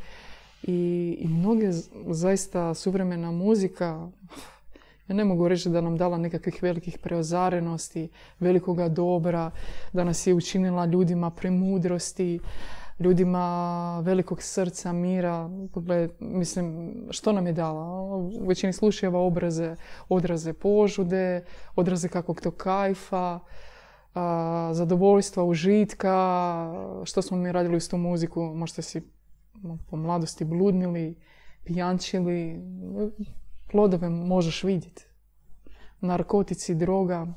I, 0.64 1.18
I 1.20 1.28
mnoge 1.28 1.72
zaista 2.08 2.74
suvremena 2.74 3.32
muzika, 3.32 4.10
ne 5.14 5.26
mogu 5.26 5.48
reći 5.48 5.70
da 5.70 5.82
nam 5.82 5.98
dala 5.98 6.18
nekakvih 6.18 6.64
velikih 6.64 6.98
preozarenosti, 6.98 8.10
velikoga 8.40 8.90
dobra, 8.90 9.52
da 9.94 10.04
nas 10.04 10.28
je 10.28 10.34
učinila 10.34 10.86
ljudima 10.86 11.30
premudrosti, 11.30 12.40
ljudima 13.00 14.00
velikog 14.00 14.42
srca, 14.42 14.94
mira. 14.94 15.50
Pogled, 15.74 16.12
mislim, 16.20 16.94
što 17.10 17.32
nam 17.32 17.48
je 17.48 17.54
dala? 17.54 18.06
U 18.16 18.48
većini 18.48 18.74
slučajeva 18.74 19.20
obraze, 19.20 19.76
odraze 20.10 20.54
požude, 20.54 21.44
odraze 21.76 22.08
kakvog 22.08 22.42
to 22.42 22.52
kajfa, 22.52 23.40
zadovoljstva, 24.72 25.44
užitka, 25.44 26.14
što 27.04 27.22
smo 27.22 27.38
mi 27.38 27.52
radili 27.52 27.82
s 27.82 27.90
tu 27.90 27.98
muziku, 27.98 28.42
možda 28.42 28.82
si 28.82 29.02
po 29.90 29.98
mladosti 29.98 30.46
bludnili, 30.46 31.16
pijančili, 31.64 32.60
plodove 33.72 34.10
možeš 34.10 34.64
vidjeti. 34.64 35.06
Narkotici, 36.02 36.76
droga. 36.76 37.28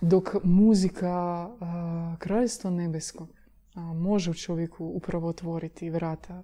Dok 0.00 0.34
muzika 0.44 1.48
kraljstva 2.18 2.70
nebeskog 2.70 3.28
može 3.94 4.30
u 4.30 4.34
čovjeku 4.34 4.84
upravo 4.86 5.28
otvoriti 5.28 5.90
vrata 5.90 6.42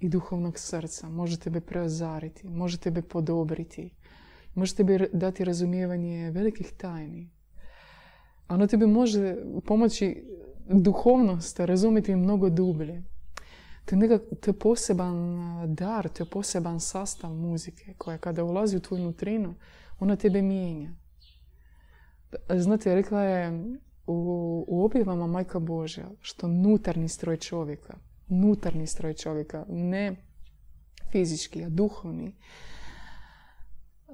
i 0.00 0.08
duhovnog 0.08 0.58
srca, 0.58 1.08
može 1.08 1.38
tebe 1.40 1.60
preozariti, 1.60 2.48
može 2.48 2.78
tebe 2.78 3.02
podobriti, 3.02 3.90
može 4.54 4.74
tebe 4.74 5.08
dati 5.12 5.44
razumijevanje 5.44 6.30
velikih 6.30 6.72
tajni. 6.76 7.30
Ono 8.48 8.66
tebi 8.66 8.86
može 8.86 9.36
pomoći 9.64 10.24
duhovnost 10.68 11.60
razumjeti 11.60 12.16
mnogo 12.16 12.50
dublje. 12.50 13.02
To 13.86 13.94
je, 13.94 13.98
nekak, 13.98 14.22
to 14.40 14.50
je 14.50 14.58
poseban 14.58 15.16
dar, 15.74 16.08
to 16.08 16.22
je 16.22 16.30
poseban 16.30 16.80
sastav 16.80 17.34
muzike 17.34 17.94
koja 17.98 18.18
kada 18.18 18.44
ulazi 18.44 18.76
u 18.76 18.80
tvoju 18.80 19.04
nutrinu, 19.04 19.54
ona 19.98 20.16
tebe 20.16 20.42
mijenja. 20.42 20.90
Znate, 22.48 22.94
rekla 22.94 23.22
je 23.22 23.64
u, 24.06 24.64
u 24.68 24.84
objavama 24.84 25.26
Majka 25.26 25.58
Božja 25.58 26.10
što 26.20 26.48
nutarni 26.48 27.08
stroj 27.08 27.36
čovjeka, 27.36 27.94
nutarni 28.28 28.86
stroj 28.86 29.14
čovjeka, 29.14 29.64
ne 29.68 30.16
fizički, 31.12 31.64
a 31.64 31.68
duhovni, 31.68 32.34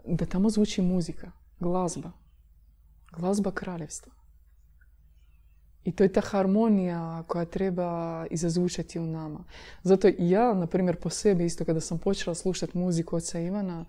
da 0.05 0.27
tamo 0.27 0.51
zvuči 0.51 0.83
muzika, 0.83 1.31
glazba. 1.61 2.13
Glazba 3.13 3.51
kraljevstva. 3.51 4.13
I 5.85 5.93
to 5.93 6.05
je 6.05 6.13
ta 6.13 6.21
harmonija 6.21 7.25
koja 7.27 7.45
treba 7.45 8.27
izazvučati 8.31 8.99
u 8.99 9.07
nama. 9.07 9.45
Zato 9.83 10.09
ja, 10.19 10.55
na 10.55 10.67
primjer, 10.67 10.97
po 10.97 11.11
sebi 11.11 11.45
isto 11.45 11.65
kada 11.65 11.81
sam 11.81 11.99
počela 11.99 12.35
slušati 12.35 12.79
muziku 12.79 13.17
oca 13.17 13.39
Ivana, 13.41 13.85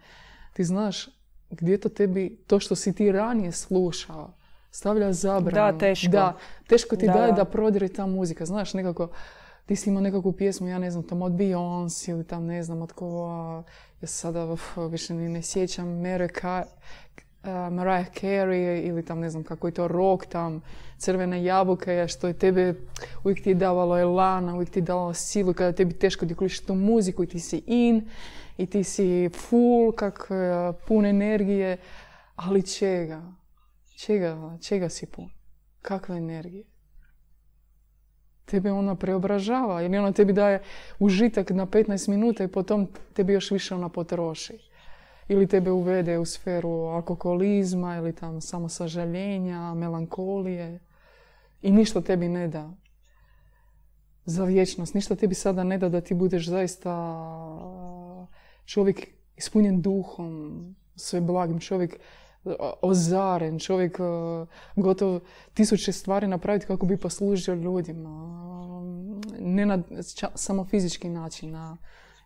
ti 0.53 0.63
znaš 0.63 1.09
gdje 1.49 1.77
to 1.77 1.89
tebi, 1.89 2.37
to 2.47 2.59
što 2.59 2.75
si 2.75 2.93
ti 2.93 3.11
ranije 3.11 3.51
slušao, 3.51 4.33
stavlja 4.71 5.13
zabranu. 5.13 5.71
Da, 5.71 5.77
teško. 5.77 6.11
Da, 6.11 6.37
teško 6.67 6.95
ti 6.95 7.05
Da, 7.07 7.13
daje 7.13 7.31
da. 7.31 7.45
prodire 7.45 7.87
ta 7.87 8.05
muzika. 8.05 8.45
Znaš, 8.45 8.73
nekako, 8.73 9.07
ti 9.65 9.75
si 9.75 9.89
imao 9.89 10.01
nekakvu 10.01 10.31
pjesmu, 10.31 10.67
ja 10.67 10.79
ne 10.79 10.91
znam, 10.91 11.03
tam 11.03 11.21
od 11.21 11.31
Beyoncé 11.31 12.09
ili 12.11 12.23
tam 12.23 12.45
ne 12.45 12.63
znam 12.63 12.81
od 12.81 12.91
koga, 12.91 13.63
ja 14.01 14.07
se 14.07 14.17
sada 14.17 14.45
uf, 14.45 14.77
više 14.89 15.13
ni 15.13 15.29
ne 15.29 15.41
sjećam, 15.41 15.87
Ca- 15.87 16.47
a, 16.47 16.63
Mariah 17.71 18.07
Carey 18.21 18.87
ili 18.87 19.05
tam 19.05 19.19
ne 19.19 19.29
znam 19.29 19.43
kako 19.43 19.67
je 19.67 19.71
to 19.71 19.87
rock 19.87 20.25
tam, 20.25 20.61
crvena 20.97 21.35
jabuka 21.35 21.91
je 21.91 22.07
što 22.07 22.27
je 22.27 22.33
tebe, 22.33 22.73
uvijek 23.23 23.43
ti 23.43 23.49
je 23.49 23.55
davalo 23.55 23.99
elana, 23.99 24.55
uvijek 24.55 24.69
ti 24.69 24.79
je 24.79 24.83
davalo 24.83 25.13
silu 25.13 25.53
kada 25.53 25.71
tebi 25.71 25.93
teško 25.93 26.25
uključiš 26.25 26.65
tu 26.65 26.75
muziku 26.75 27.23
i 27.23 27.27
ti 27.27 27.39
si 27.39 27.63
in 27.67 28.09
i 28.57 28.65
ti 28.65 28.83
si 28.83 29.29
full, 29.29 29.91
kak 29.91 30.27
e, 30.29 30.73
pun 30.87 31.05
energije, 31.05 31.77
ali 32.35 32.63
čega? 32.63 33.21
Čega, 33.95 34.57
čega 34.61 34.89
si 34.89 35.05
pun? 35.05 35.29
Kakve 35.81 36.17
energije? 36.17 36.63
Tebe 38.45 38.71
ona 38.71 38.95
preobražava 38.95 39.81
ili 39.81 39.97
ona 39.97 40.11
tebi 40.11 40.33
daje 40.33 40.61
užitak 40.99 41.49
na 41.49 41.65
15 41.65 42.09
minuta 42.09 42.43
i 42.43 42.47
potom 42.47 42.87
tebi 43.13 43.33
još 43.33 43.51
više 43.51 43.75
ona 43.75 43.89
potroši. 43.89 44.72
Ili 45.27 45.47
tebe 45.47 45.71
uvede 45.71 46.19
u 46.19 46.25
sferu 46.25 46.69
alkoholizma 46.69 47.95
ili 47.95 48.15
tam 48.15 48.41
samosažaljenja, 48.41 49.73
melankolije 49.73 50.79
i 51.61 51.71
ništa 51.71 52.01
tebi 52.01 52.29
ne 52.29 52.47
da 52.47 52.71
za 54.25 54.45
vječnost. 54.45 54.93
Ništa 54.93 55.15
tebi 55.15 55.35
sada 55.35 55.63
ne 55.63 55.77
da 55.77 55.89
da 55.89 56.01
ti 56.01 56.13
budeš 56.13 56.47
zaista 56.47 57.19
čovjek 58.65 59.07
ispunjen 59.37 59.81
duhom, 59.81 60.75
sve 60.95 61.21
blagim, 61.21 61.59
čovjek 61.59 61.99
o- 62.45 62.73
ozaren, 62.81 63.59
čovjek 63.59 63.99
e, 63.99 64.03
gotov 64.75 65.19
tisuće 65.53 65.91
stvari 65.91 66.27
napraviti 66.27 66.65
kako 66.65 66.85
bi 66.85 66.97
poslužio 66.97 67.53
ljudima. 67.55 68.09
Ne 69.39 69.65
na 69.65 69.79
samo 70.35 70.65
fizički 70.65 71.09
način, 71.09 71.51
na 71.51 71.77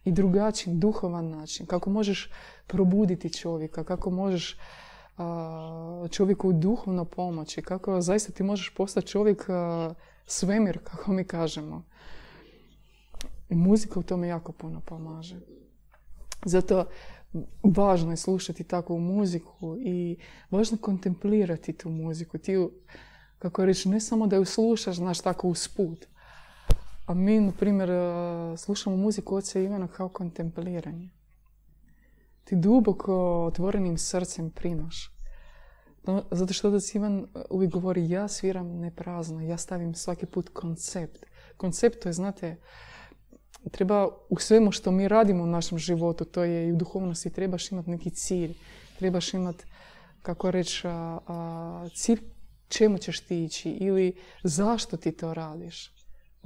i 0.04 0.12
drugačiji, 0.12 0.74
duhovan 0.74 1.30
način. 1.30 1.66
Kako 1.66 1.90
možeš 1.90 2.32
probuditi 2.68 3.34
čovjeka, 3.34 3.84
kako 3.84 4.10
možeš 4.10 4.58
a, 5.18 6.08
čovjeku 6.12 6.54
duhovno 6.54 7.06
pomoći, 7.06 7.62
kako 7.62 8.02
zaista 8.02 8.32
ti 8.32 8.44
možeš 8.44 8.74
postati 8.76 9.08
čovjek 9.08 9.48
svemir, 10.26 10.80
kako 10.84 11.12
mi 11.12 11.24
kažemo. 11.24 11.84
I 13.50 13.56
muzika 13.56 14.00
u 14.00 14.04
tome 14.04 14.28
jako 14.28 14.52
puno 14.52 14.82
pomaže. 14.86 15.40
Zato 16.46 16.86
važno 17.64 18.12
je 18.12 18.18
slušati 18.18 18.64
takvu 18.64 19.00
muziku 19.00 19.78
i 19.80 20.18
važno 20.52 20.78
kontemplirati 20.78 21.74
tu 21.74 21.90
muziku. 21.90 22.38
Ti, 22.38 22.68
kako 23.40 23.66
reći, 23.66 23.90
ne 23.90 24.00
samo 24.00 24.28
da 24.28 24.36
ju 24.36 24.46
slušaš, 24.46 24.96
znaš, 24.96 25.22
tako 25.22 25.48
usput. 25.48 26.08
A 27.08 27.14
mi, 27.14 27.40
na 27.40 27.52
primjer, 27.52 27.90
eh, 27.90 28.58
slušamo 28.58 28.98
muziku 28.98 29.36
oca 29.36 29.60
Ivana 29.60 29.88
kao 29.88 30.10
kontempliranje. 30.10 31.10
Ti 32.44 32.56
duboko 32.56 33.46
otvorenim 33.46 33.98
srcem 33.98 34.50
primaš. 34.52 35.14
Zato 36.32 36.54
što 36.54 36.68
otac 36.68 36.96
Ivan 36.96 37.20
eh, 37.20 37.42
uvijek 37.50 37.72
govori 37.72 38.10
ja 38.10 38.28
sviram 38.28 38.68
ne 38.68 38.96
prazno, 38.96 39.42
ja 39.42 39.58
stavim 39.58 39.96
svaki 39.96 40.26
put 40.26 40.50
koncept. 40.50 41.26
Koncept 41.58 42.04
to 42.04 42.10
je, 42.10 42.14
znate, 42.14 42.56
treba 43.72 44.08
u 44.30 44.40
svemu 44.40 44.72
što 44.72 44.92
mi 44.92 45.08
radimo 45.08 45.44
u 45.44 45.48
našem 45.48 45.78
životu, 45.78 46.26
to 46.26 46.44
je 46.44 46.68
i 46.68 46.72
u 46.72 46.76
duhovnosti, 46.76 47.30
trebaš 47.30 47.72
imati 47.72 47.90
neki 47.90 48.10
cilj. 48.10 48.54
Trebaš 49.00 49.34
imati, 49.34 49.66
kako 50.22 50.52
reći, 50.52 50.84
cilj 51.96 52.20
čemu 52.68 52.98
ćeš 52.98 53.20
ti 53.20 53.44
ići 53.44 53.70
ili 53.70 54.16
zašto 54.44 54.98
ti 54.98 55.12
to 55.12 55.34
radiš. 55.34 55.97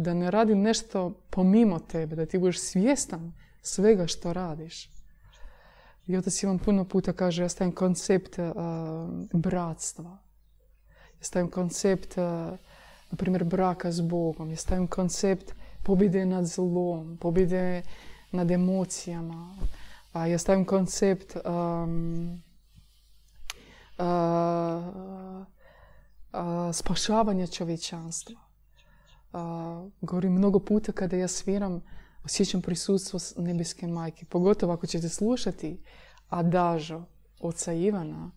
Da 0.02 0.14
ne 0.14 0.32
radi 0.32 0.56
nešto 0.56 1.14
pomimo 1.30 1.80
tebe, 1.80 2.16
da 2.16 2.26
ti 2.26 2.40
budeš 2.40 2.60
svjestan 2.60 3.34
svega 3.62 4.08
što 4.08 4.34
radiš. 4.34 4.90
I 6.08 6.18
otac 6.18 6.44
Ivan 6.44 6.60
puno 6.60 6.86
puta 6.86 7.14
kaže, 7.14 7.44
ja 7.44 7.50
stavim 7.50 7.76
koncept 7.76 8.40
a, 8.40 9.08
bratstva. 9.34 10.18
Ja 11.20 11.24
stavim 11.24 11.50
koncept, 11.50 12.18
a, 12.18 12.58
na 13.12 13.18
primjer, 13.18 13.44
braka 13.44 13.92
s 13.92 14.02
Bogom. 14.02 14.50
Ja 14.50 14.58
stavim 14.58 14.88
koncept 14.88 15.54
pobjede 15.84 16.26
nad 16.26 16.46
zlom, 16.46 17.18
pobjede 17.18 17.82
nad 18.32 18.52
emocijama. 18.52 19.56
A 20.14 20.28
ja 20.28 20.38
stavim 20.38 20.66
koncept 20.66 21.36
um, 21.36 22.42
spašavanja 26.74 27.48
čovječanstva. 27.48 28.51
Govorim 30.02 30.34
mnogo 30.34 30.60
puta 30.60 30.92
kada 30.92 31.18
ja 31.18 31.28
sviram, 31.28 31.82
osjećam 32.24 32.62
prisutstvo 32.62 33.20
nebeske 33.38 33.88
majke. 33.88 34.26
Pogotovo 34.26 34.74
ako 34.74 34.88
ćete 34.88 35.10
slušati 35.10 35.84
Adažo 36.30 37.04
oca 37.40 37.74
Ivana 37.74 38.32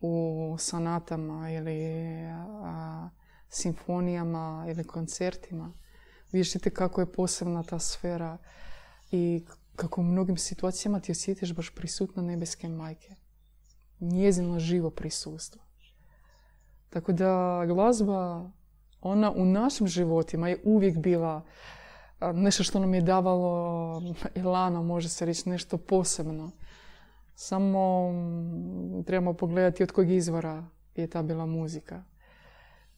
u 0.00 0.56
sonatama 0.58 1.50
ili 1.50 1.80
simfonijama 3.48 4.66
ili 4.68 4.84
koncertima. 4.84 5.72
Vidjet 6.32 6.52
ćete 6.52 6.70
kako 6.70 7.00
je 7.00 7.12
posebna 7.12 7.62
ta 7.62 7.78
sfera 7.78 8.38
i 9.10 9.44
kako 9.76 10.00
u 10.00 10.04
mnogim 10.04 10.36
situacijama 10.36 11.00
ti 11.00 11.12
osjetiš 11.12 11.54
baš 11.54 11.74
prisutno 11.74 12.22
nebeske 12.22 12.68
majke. 12.68 13.14
Njezino 14.00 14.58
živo 14.58 14.90
prisustvo. 14.90 15.62
Tako 16.90 17.12
da 17.12 17.62
glazba, 17.66 18.50
ona 19.00 19.30
u 19.30 19.44
našim 19.44 19.86
životima 19.86 20.48
je 20.48 20.60
uvijek 20.64 20.98
bila 20.98 21.42
nešto 22.20 22.62
što 22.62 22.78
nam 22.78 22.94
je 22.94 23.00
davalo 23.00 24.02
elana, 24.34 24.82
može 24.82 25.08
se 25.08 25.26
reći, 25.26 25.48
nešto 25.48 25.78
posebno. 25.78 26.50
Samo 27.34 28.12
mm, 28.12 29.04
trebamo 29.04 29.32
pogledati 29.32 29.82
od 29.82 29.92
kojeg 29.92 30.10
izvora 30.10 30.64
je 30.94 31.06
ta 31.06 31.22
bila 31.22 31.46
muzika. 31.46 32.02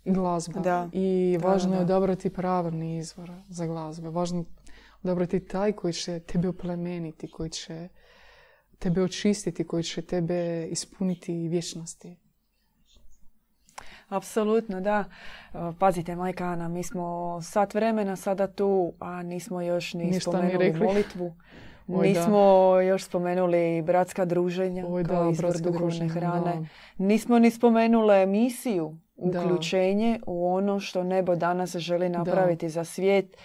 Glazba. 0.05 0.61
Da. 0.61 0.89
I 0.93 1.39
Da, 1.41 1.49
važno 1.49 1.73
je 1.73 1.79
da. 1.79 1.85
odabrati 1.85 2.31
pravilni 2.31 2.99
izvor 2.99 3.33
za 3.49 3.67
glazbe. 3.67 4.11
Važno 4.11 4.39
je 4.39 4.45
odabrati 5.03 5.41
taj 5.41 5.73
koji 5.73 5.93
će 5.93 6.21
tebe 6.21 6.49
oplemeniti, 6.49 7.31
koji 7.31 7.51
će 7.51 7.89
tebe 8.79 9.03
očistiti, 9.03 9.67
koji 9.67 9.83
će 9.83 10.03
tebe 10.03 10.69
ispuniti 10.71 11.49
vječnosti. 11.49 12.17
Apsolutno, 14.09 14.81
da. 14.81 15.05
E, 15.45 15.59
Pazite, 15.79 16.17
majka 16.17 16.45
Ana, 16.45 16.69
mi 16.69 16.83
smo 16.83 17.39
sat 17.43 17.75
vremena 17.75 18.17
sada 18.17 18.47
tu, 18.47 18.93
a 19.01 19.23
nismo 19.23 19.61
još 19.61 19.95
ni 19.95 20.05
Ništa 20.05 20.15
ni 20.15 20.21
spomenuli 20.23 20.65
rekli. 20.65 20.87
molitvu. 20.87 21.35
Oj, 21.91 21.97
da. 22.05 22.21
nismo 22.21 22.39
još 22.81 23.05
spomenuli 23.05 23.83
bratska 23.83 24.25
druženja 24.25 24.85
Oj, 24.89 25.03
da, 25.03 25.09
kao 25.09 25.31
izvor 25.31 25.45
bratska 25.45 25.71
duhovne 25.71 26.09
hrane. 26.11 26.41
da. 26.53 26.67
Nismo 26.99 27.39
ni 27.39 27.51
spomenule 27.51 28.27
misiju, 28.27 28.97
Da. 29.17 29.41
uključenje 29.41 30.21
u 30.27 30.49
ono 30.49 30.81
što 30.81 31.03
nebo 31.05 31.37
danas 31.37 31.77
želi 31.77 32.09
napraviti 32.09 32.69
za 32.69 32.85
svijet. 32.85 33.37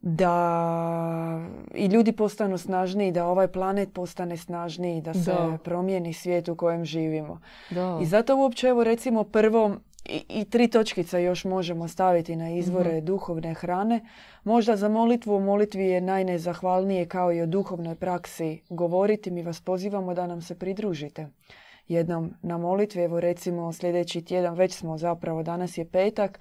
Da 0.00 1.40
i 1.74 1.86
ljudi 1.86 2.12
postanu 2.12 2.58
snažniji, 2.58 3.12
da 3.12 3.26
ovaj 3.26 3.48
planet 3.48 3.92
postane 3.92 4.36
snažniji, 4.36 5.00
da 5.00 5.14
se 5.14 5.32
Da. 5.32 5.58
promijeni 5.64 6.12
svijet 6.12 6.48
u 6.48 6.54
kojem 6.56 6.84
živimo. 6.84 7.40
Da. 7.70 7.98
I 8.02 8.06
zato 8.06 8.36
uopće 8.36 8.66
evo 8.66 8.84
recimo 8.84 9.24
prvo 9.24 9.70
i, 10.04 10.24
i 10.30 10.44
tri 10.44 10.68
točkice 10.68 11.22
još 11.22 11.44
možemo 11.44 11.88
staviti 11.88 12.36
na 12.36 12.50
izvore 12.50 12.92
Mhm. 12.92 13.04
duhovne 13.06 13.54
hrane. 13.54 14.00
Možda 14.44 14.76
za 14.76 14.88
molitvu 14.88 15.34
o 15.34 15.40
molitvi 15.40 15.84
je 15.84 16.00
najnezahvalnije 16.00 17.06
kao 17.06 17.32
i 17.32 17.40
o 17.40 17.46
duhovnoj 17.46 17.94
praksi 17.94 18.60
govoriti. 18.68 19.30
Mi 19.30 19.42
vas 19.42 19.60
pozivamo 19.60 20.14
da 20.14 20.26
nam 20.26 20.42
se 20.42 20.54
pridružite 20.54 21.28
jednom 21.88 22.34
na 22.42 22.58
molitvi. 22.58 23.02
Evo 23.02 23.20
recimo 23.20 23.72
sljedeći 23.72 24.22
tjedan, 24.22 24.54
već 24.54 24.74
smo 24.74 24.98
zapravo, 24.98 25.42
danas 25.42 25.78
je 25.78 25.84
petak, 25.84 26.40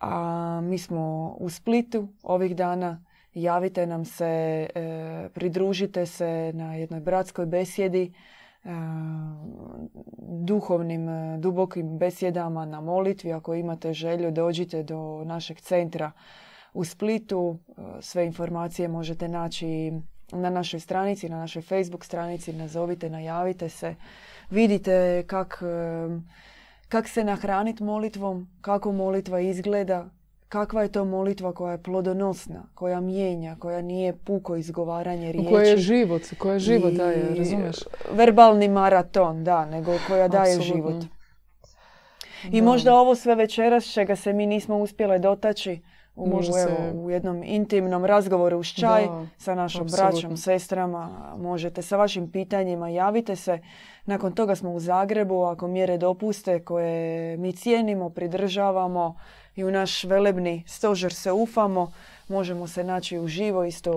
a 0.00 0.60
mi 0.60 0.78
smo 0.78 1.36
u 1.38 1.50
Splitu 1.50 2.08
ovih 2.22 2.56
dana. 2.56 3.04
Javite 3.34 3.86
nam 3.86 4.04
se, 4.04 4.26
e, 4.74 5.28
pridružite 5.34 6.06
se 6.06 6.52
na 6.54 6.74
jednoj 6.74 7.00
bratskoj 7.00 7.46
besjedi 7.46 8.12
e, 8.64 8.68
duhovnim, 10.18 11.08
e, 11.08 11.38
dubokim 11.38 11.98
besjedama 11.98 12.64
na 12.64 12.80
molitvi. 12.80 13.32
Ako 13.32 13.54
imate 13.54 13.92
želju, 13.92 14.30
dođite 14.30 14.82
do 14.82 15.22
našeg 15.24 15.60
centra 15.60 16.12
u 16.74 16.84
Splitu. 16.84 17.58
E, 17.68 17.82
Sve 18.00 18.26
informacije 18.26 18.88
možete 18.88 19.28
naći 19.28 19.92
na 20.32 20.50
našoj 20.50 20.80
stranici, 20.80 21.28
na 21.28 21.36
našoj 21.36 21.62
Facebook 21.62 22.04
stranici, 22.04 22.52
nazovite, 22.52 23.10
najavite 23.10 23.68
se. 23.68 23.94
Vidite 24.50 25.24
kak, 25.26 25.62
kak 26.90 27.08
se 27.08 27.24
nahraniti 27.24 27.82
molitvom, 27.82 28.48
kako 28.60 28.92
molitva 28.92 29.40
izgleda, 29.40 30.08
kakva 30.48 30.82
je 30.82 30.92
to 30.92 31.04
molitva 31.04 31.52
koja 31.52 31.72
je 31.72 31.82
plodonosna, 31.82 32.62
koja 32.74 33.00
mijenja, 33.00 33.56
koja 33.58 33.82
nije 33.82 34.16
puko 34.16 34.56
izgovaranje 34.56 35.32
riječi. 35.32 35.50
Koja 35.50 35.64
je 35.64 35.76
život, 35.76 36.22
koja 36.38 36.52
je 36.52 36.58
život 36.58 36.92
daje, 36.92 37.34
razumiješ? 37.38 37.76
Verbalni 38.12 38.68
maraton, 38.68 39.44
da, 39.44 39.66
nego 39.66 39.92
koja 40.08 40.28
daje 40.28 40.60
život. 40.60 41.04
I 42.50 42.62
možda 42.62 42.94
ovo 42.94 43.14
sve 43.14 43.34
večeras 43.34 43.84
čega 43.84 44.16
se 44.16 44.32
mi 44.32 44.46
nismo 44.46 44.78
uspjele 44.78 45.18
dotaći 45.18 45.80
u, 46.20 46.40
evo, 46.68 47.04
u 47.04 47.10
jednom 47.10 47.42
intimnom 47.42 48.04
razgovoru 48.04 48.58
uz 48.58 48.66
čaj 48.66 49.06
sa 49.38 49.54
našom 49.54 49.86
braćom, 49.86 50.36
sestrama. 50.36 51.34
Možete 51.38 51.82
sa 51.82 51.96
vašim 51.96 52.30
pitanjima 52.30 52.88
javite 52.88 53.36
se. 53.36 53.58
Nakon 54.04 54.32
toga 54.32 54.54
smo 54.54 54.72
u 54.72 54.80
Zagrebu, 54.80 55.42
ako 55.42 55.68
mjere 55.68 55.98
dopuste 55.98 56.64
koje 56.64 57.36
mi 57.36 57.52
cijenimo, 57.52 58.10
pridržavamo 58.10 59.16
i 59.56 59.64
u 59.64 59.70
naš 59.70 60.04
velebni 60.04 60.64
stožer 60.66 61.14
se 61.14 61.32
ufamo, 61.32 61.92
možemo 62.28 62.66
se 62.66 62.84
naći 62.84 63.18
uživo 63.18 63.64
isto 63.64 63.92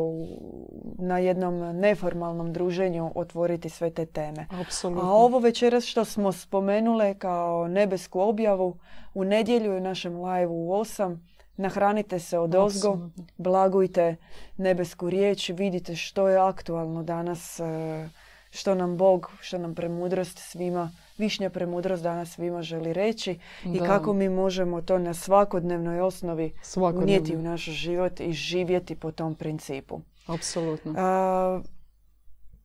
na 0.98 1.18
jednom 1.18 1.80
neformalnom 1.80 2.54
druženju 2.54 3.12
otvoriti 3.16 3.70
sve 3.70 3.90
te 3.90 4.06
teme. 4.06 4.48
Apsolutno. 4.62 5.10
A 5.10 5.14
ovo 5.14 5.40
večeras 5.40 5.86
što 5.86 6.06
smo 6.06 6.32
spomenule 6.32 7.14
kao 7.14 7.68
nebesku 7.68 8.20
objavu 8.20 8.78
u 9.14 9.24
nedjelju 9.24 9.78
u 9.78 9.80
našem 9.80 10.26
live 10.26 10.48
u 10.48 10.70
8 10.70 11.18
nahranite 11.58 12.20
se 12.20 12.40
od 12.40 12.56
ozgo, 12.56 13.10
blagujte 13.38 14.16
nebesku 14.58 15.10
riječ, 15.10 15.50
vidite 15.50 15.96
što 15.96 16.28
je 16.28 16.38
aktualno 16.38 17.04
danas, 17.04 17.60
e, 17.60 18.10
što 18.52 18.76
nam 18.76 18.98
Bog, 18.98 19.32
što 19.42 19.58
nam 19.58 19.76
premudrost 19.76 20.40
svima 20.40 20.92
višnja 21.18 21.50
premudrost 21.50 22.04
danas 22.04 22.32
svima 22.32 22.62
želi 22.62 22.94
reći 22.94 23.40
i 23.66 23.80
kako 23.80 24.14
mi 24.14 24.30
možemo 24.30 24.82
to 24.82 25.00
na 25.00 25.14
svakodnevnoj 25.14 26.02
osnovi 26.02 26.54
unijeti 26.96 27.36
u 27.36 27.42
naš 27.42 27.62
život 27.62 28.20
i 28.20 28.34
živjeti 28.34 28.96
po 28.96 29.12
tom 29.12 29.36
principu. 29.36 30.02
Apsolutno. 30.28 30.94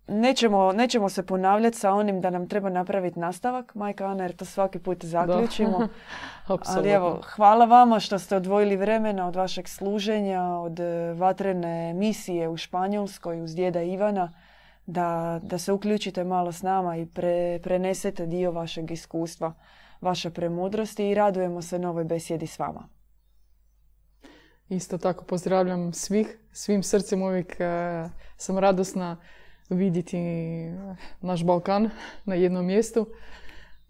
Nećemo, 0.08 0.72
nećemo 0.72 1.08
se 1.08 1.26
ponavljati 1.26 1.78
sa 1.78 1.92
onim 1.92 2.20
da 2.20 2.30
nam 2.30 2.48
treba 2.48 2.70
napraviti 2.70 3.18
nastavak, 3.18 3.74
majka 3.74 4.06
Ana, 4.06 4.22
jer 4.24 4.36
to 4.36 4.44
svaki 4.44 4.78
put 4.78 5.04
zaključimo. 5.04 5.88
Ali 6.76 6.90
evo, 6.90 7.20
hvala 7.36 7.64
vama 7.64 8.00
što 8.00 8.18
ste 8.18 8.36
odvojili 8.36 8.76
vremena 8.76 9.28
od 9.28 9.36
vašeg 9.36 9.68
služenja, 9.68 10.42
od 10.42 10.80
e, 10.80 11.12
vatrene 11.12 11.94
misije 11.94 12.48
u 12.48 12.56
Španjolskoj 12.56 13.42
uz 13.42 13.54
djeda 13.54 13.82
Ivana 13.82 14.32
da, 14.86 15.40
da 15.42 15.58
se 15.58 15.72
uključite 15.72 16.24
malo 16.24 16.52
s 16.52 16.62
nama 16.62 16.96
i 16.96 17.06
pre, 17.06 17.60
prenesete 17.62 18.26
dio 18.26 18.50
vašeg 18.50 18.90
iskustva, 18.90 19.54
vaše 20.00 20.30
premudrosti 20.30 21.08
i 21.08 21.14
radujemo 21.14 21.62
se 21.62 21.78
novoj 21.78 22.04
besjedi 22.04 22.46
s 22.46 22.58
vama. 22.58 22.88
Isto 24.68 24.98
tako 24.98 25.24
pozdravljam 25.24 25.92
svih, 25.92 26.38
svim 26.52 26.82
srcem 26.82 27.22
uvijek 27.22 27.56
e, 27.60 27.64
sam 28.36 28.58
radosna 28.58 29.16
vidjeti 29.68 30.18
naš 31.20 31.44
Balkan 31.44 31.90
na 32.24 32.34
jednom 32.34 32.66
mjestu, 32.66 33.06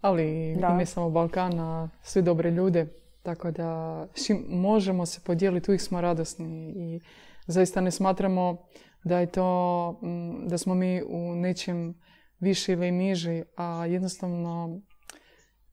ali 0.01 0.57
da. 0.59 0.73
ne 0.77 0.85
samo 0.85 1.09
Balkan, 1.09 1.59
a 1.59 1.89
sve 2.01 2.21
dobre 2.21 2.51
ljude. 2.51 2.87
Tako 3.23 3.51
da 3.51 4.07
možemo 4.49 5.05
se 5.05 5.21
podijeliti, 5.25 5.71
uvijek 5.71 5.81
smo 5.81 6.01
radosni 6.01 6.73
i 6.75 6.99
zaista 7.47 7.81
ne 7.81 7.91
smatramo 7.91 8.57
da 9.03 9.19
je 9.19 9.25
to, 9.25 9.91
mm, 10.03 10.47
da 10.47 10.57
smo 10.57 10.75
mi 10.75 11.03
u 11.03 11.35
nečem 11.35 12.01
više 12.39 12.73
ili 12.73 12.91
niži, 12.91 13.43
a 13.55 13.85
jednostavno 13.85 14.81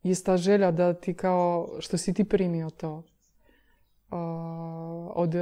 je 0.03 0.23
ta 0.25 0.37
želja 0.37 0.71
da 0.71 0.95
ti 0.95 1.15
kao, 1.15 1.69
što 1.79 1.99
si 1.99 2.15
ti 2.15 2.25
primio 2.25 2.71
to, 2.71 3.03
od, 5.15 5.35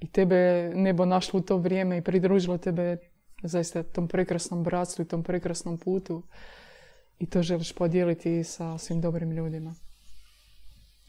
i 0.00 0.06
tebe 0.06 0.72
nebo 0.74 1.04
našlo 1.04 1.40
u 1.40 1.42
to 1.42 1.56
vrijeme 1.56 1.98
i 1.98 2.02
pridružilo 2.02 2.58
tebe 2.58 2.96
zaista 3.42 3.82
tom 3.82 4.08
prekrasnom 4.08 4.62
bratstvu 4.62 5.02
i 5.02 5.08
tom 5.08 5.22
prekrasnom 5.22 5.78
putu 5.78 6.22
i 7.18 7.26
to 7.26 7.42
želiš 7.42 7.72
podijeliti 7.72 8.44
sa 8.44 8.78
svim 8.78 9.00
dobrim 9.00 9.30
ljudima. 9.30 9.74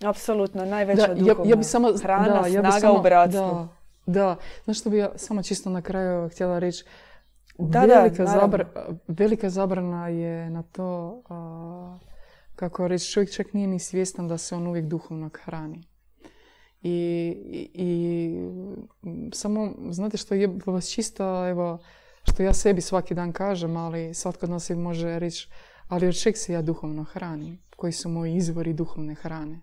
Apsolutno, 0.03 0.65
najveća 0.65 1.07
da, 1.07 1.13
duhovna 1.13 1.49
ja, 1.49 1.55
bi 1.55 1.63
samo, 1.63 1.97
hrana, 2.01 2.47
ja 2.47 2.71
snaga 2.71 2.99
u 2.99 3.01
bratstvu. 3.01 3.67
Da, 4.05 4.36
znaš 4.63 4.79
što 4.79 4.89
bi 4.89 4.97
ja 4.97 5.11
samo 5.15 5.43
čisto 5.43 5.69
na 5.69 5.82
kraju 5.82 6.29
htjela 6.29 6.59
reći? 6.59 6.86
Da, 7.57 7.79
velika, 7.79 8.23
da, 8.23 8.65
velika 9.07 9.49
zabrana 9.49 10.07
je 10.07 10.49
na 10.49 10.63
to, 10.63 11.21
kako 12.55 12.88
reći, 12.88 13.11
čovjek 13.11 13.32
čak 13.34 13.53
nije 13.53 13.67
ni 13.67 13.79
svjestan 13.79 14.27
da 14.27 14.38
se 14.38 14.55
on 14.55 14.67
uvijek 14.67 14.86
duhovno 14.86 15.29
hrani. 15.43 15.84
I, 16.84 17.36
i, 17.73 17.89
samo, 19.34 19.73
znate 19.89 20.17
što 20.17 20.36
je 20.36 20.49
vas 20.65 20.89
čisto, 20.89 21.47
evo, 21.47 21.79
što 22.24 22.43
ja 22.43 22.53
sebi 22.53 22.82
svaki 22.82 23.13
dan 23.13 23.32
kažem, 23.32 23.78
ali 23.78 24.13
svatko 24.13 24.45
od 24.45 24.49
nas 24.49 24.69
može 24.69 25.19
reći, 25.19 25.49
ali 25.88 26.07
od 26.07 26.22
čeg 26.22 26.38
se 26.38 26.53
ja 26.53 26.61
duhovno 26.61 27.03
hranim? 27.03 27.59
Koji 27.76 27.93
su 27.93 28.09
moji 28.09 28.36
izvori 28.36 28.74
duhovne 28.74 29.15
hrane? 29.15 29.59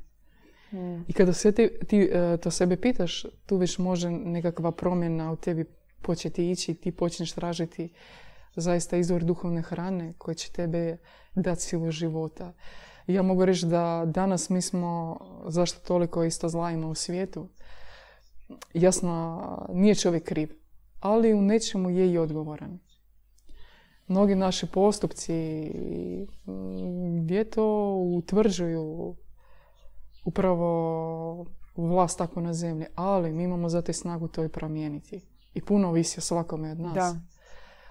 I 1.08 1.12
kada 1.12 1.32
se 1.32 1.52
ti, 1.52 1.70
ti 1.88 2.10
e, 2.12 2.36
to 2.36 2.50
sebe 2.50 2.76
pitaš, 2.76 3.26
tu 3.46 3.56
već 3.56 3.78
može 3.78 4.10
nekakva 4.10 4.72
promjena 4.72 5.32
u 5.32 5.36
tebi 5.36 5.64
početi 6.02 6.50
ići 6.50 6.72
i 6.72 6.74
ti 6.74 6.92
počneš 6.92 7.32
tražiti 7.32 7.92
zaista 8.56 8.96
izvor 8.96 9.24
duhovne 9.24 9.62
hrane 9.62 10.12
koji 10.18 10.34
će 10.34 10.52
tebe 10.52 10.96
dati 11.34 11.60
silu 11.60 11.90
života. 11.90 12.52
Ja 13.06 13.22
mogu 13.22 13.44
reći 13.44 13.66
da 13.66 14.04
danas 14.06 14.50
mi 14.50 14.62
smo, 14.62 15.18
zašto 15.46 15.80
toliko 15.80 16.24
isto 16.24 16.48
zla 16.48 16.70
u 16.90 16.94
svijetu, 16.94 17.48
jasno, 18.74 19.66
nije 19.72 19.94
čovjek 19.94 20.24
kriv, 20.24 20.48
ali 21.00 21.34
u 21.34 21.42
nečemu 21.42 21.90
je 21.90 22.12
i 22.12 22.18
odgovoran. 22.18 22.78
Mnogi 24.06 24.34
naši 24.34 24.66
postupci 24.66 25.70
gdje 27.22 27.50
to 27.50 27.94
utvrđuju 27.94 29.16
upravo 30.24 31.46
vlast 31.76 32.18
tako 32.18 32.40
na 32.40 32.54
zemlji, 32.54 32.86
ali 32.94 33.32
mi 33.32 33.44
imamo 33.44 33.68
zato 33.68 33.92
snagu 33.92 34.28
to 34.28 34.44
i 34.44 34.48
promijeniti. 34.48 35.20
I 35.54 35.60
puno 35.60 35.88
ovisi 35.88 36.18
o 36.18 36.22
svakome 36.22 36.72
od 36.72 36.80
nas. 36.80 36.94
Da. 36.94 37.16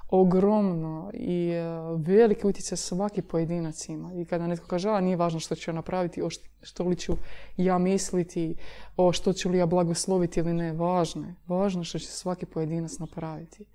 Ogromno 0.10 1.12
i 1.14 1.49
e, 1.49 1.64
veliki 1.97 2.47
utjecaj 2.47 2.78
svaki 2.78 3.22
pojedinac 3.22 3.89
ima. 3.89 4.14
I 4.14 4.26
kada 4.26 4.47
netko 4.47 4.68
kaže, 4.68 4.89
a 4.89 5.01
nije 5.01 5.16
važno 5.16 5.39
što 5.39 5.55
ću 5.55 5.74
napraviti, 5.74 6.22
o 6.22 6.30
što 6.62 6.84
li 6.84 6.95
ću 6.95 7.14
ja 7.58 7.78
misliti, 7.78 8.55
o 8.97 9.12
što 9.12 9.34
ću 9.34 9.49
li 9.49 9.58
ja 9.58 9.66
blagosloviti 9.66 10.39
ili 10.39 10.53
ne, 10.53 10.74
važno 10.74 11.28
je. 11.28 11.36
Važno 11.47 11.84
što 11.84 11.99
će 11.99 12.08
svaki 12.08 12.45
pojedinac 12.45 12.97
napraviti. 12.99 13.66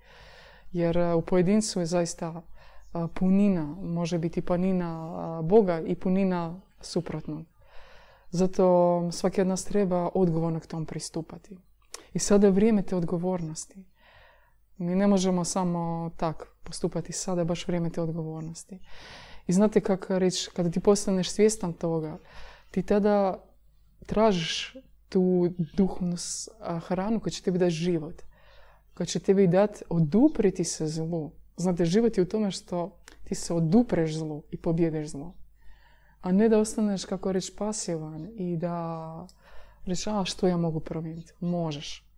Jer 0.71 0.97
e, 0.97 1.13
u 1.13 1.21
pojedincu 1.21 1.79
je 1.79 1.85
zaista 1.85 2.41
e, 2.41 3.07
punina, 3.13 3.75
može 3.81 4.17
biti 4.17 4.41
punina 4.41 5.41
Boga 5.43 5.81
i 5.85 5.95
punina 5.95 6.61
suprotnog. 6.81 7.45
Zato 8.29 9.07
svaki 9.11 9.41
od 9.41 9.47
nas 9.47 9.65
treba 9.65 10.09
odgovorno 10.13 10.59
k 10.59 10.67
tom 10.67 10.85
pristupati. 10.85 11.57
I 12.13 12.19
sada 12.19 12.47
je 12.47 12.51
vrijeme 12.51 12.81
te 12.81 12.95
odgovornosti. 12.95 13.92
Mi 14.83 14.95
ne 14.95 15.07
možemo 15.07 15.45
samo 15.45 16.11
tak 16.17 16.47
postupati. 16.63 17.13
Sada 17.13 17.43
baš 17.43 17.67
vrijeme 17.67 17.89
te 17.89 18.01
odgovornosti. 18.01 18.79
I 19.47 19.53
znate 19.53 19.81
kako 19.81 20.19
reći, 20.19 20.49
kada 20.55 20.71
ti 20.71 20.79
postaneš 20.79 21.29
svjestan 21.29 21.73
toga, 21.73 22.17
ti 22.71 22.83
tada 22.83 23.43
tražiš 24.05 24.75
tu 25.09 25.49
duhovnu 25.77 26.15
hranu 26.87 27.19
koja 27.19 27.31
će 27.31 27.41
tebi 27.41 27.59
dati 27.59 27.71
život. 27.71 28.21
Koja 28.93 29.05
će 29.05 29.19
tebi 29.19 29.47
dati 29.47 29.83
odupriti 29.89 30.63
se 30.63 30.87
zlu. 30.87 31.31
Znate, 31.57 31.85
život 31.85 32.17
je 32.17 32.21
u 32.21 32.27
tome 32.27 32.51
što 32.51 32.99
ti 33.23 33.35
se 33.35 33.53
odupreš 33.53 34.15
zlu 34.15 34.43
i 34.51 34.57
pobjedeš 34.57 35.07
zlo. 35.07 35.35
A 36.21 36.31
ne 36.31 36.49
da 36.49 36.59
ostaneš, 36.59 37.05
kako 37.05 37.31
reći, 37.31 37.53
pasivan 37.57 38.29
i 38.35 38.57
da 38.57 39.27
reći, 39.85 40.09
a 40.09 40.25
što 40.25 40.47
ja 40.47 40.57
mogu 40.57 40.79
promijeniti? 40.79 41.33
Možeš. 41.39 42.09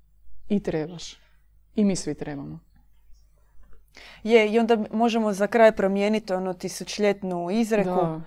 I 0.49 0.59
trebaš. 0.59 1.24
I 1.75 1.85
mi 1.85 1.95
svi 1.95 2.13
trebamo. 2.13 2.59
Je, 4.23 4.51
i 4.51 4.59
onda 4.59 4.77
možemo 4.91 5.33
za 5.33 5.47
kraj 5.47 5.71
promijeniti 5.71 6.33
ono 6.33 6.53
tisućljetnu 6.53 7.51
izreku. 7.51 8.21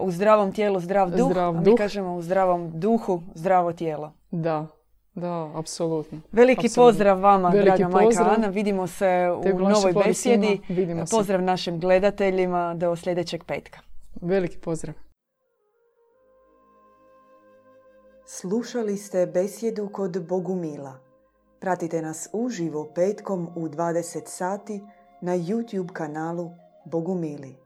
u 0.00 0.10
zdravom 0.10 0.52
tijelu 0.52 0.80
zdrav 0.80 1.10
duh, 1.10 1.30
zdrav 1.30 1.56
a 1.56 1.60
mi 1.60 1.76
kažemo 1.76 2.14
u 2.14 2.22
zdravom 2.22 2.80
duhu 2.80 3.22
zdravo 3.34 3.72
tijelo. 3.72 4.12
Da, 4.30 4.66
da, 5.14 5.50
apsolutno. 5.54 6.20
Veliki 6.32 6.68
pozdrav 6.74 7.20
vama, 7.20 7.50
draga 7.50 7.88
majka 7.88 8.34
Ana. 8.36 8.48
Vidimo 8.48 8.86
se 8.86 9.30
u 9.54 9.58
novoj 9.58 9.92
besjedi. 10.06 10.60
Pozdrav 11.10 11.42
našim 11.42 11.80
gledateljima 11.80 12.74
do 12.74 12.96
sljedećeg 12.96 13.44
petka. 13.44 13.80
Veliki 14.20 14.58
pozdrav. 14.58 14.94
Slušali 18.26 18.96
ste 18.96 19.26
besjedu 19.26 19.88
kod 19.92 20.26
Bogumila. 20.26 21.05
Pratite 21.66 22.02
nas 22.02 22.28
uživo 22.32 22.84
petkom 22.94 23.48
u 23.56 23.68
20 23.68 24.26
sati 24.26 24.80
na 25.20 25.32
YouTube 25.36 25.92
kanalu 25.92 26.50
Bogumili. 26.84 27.65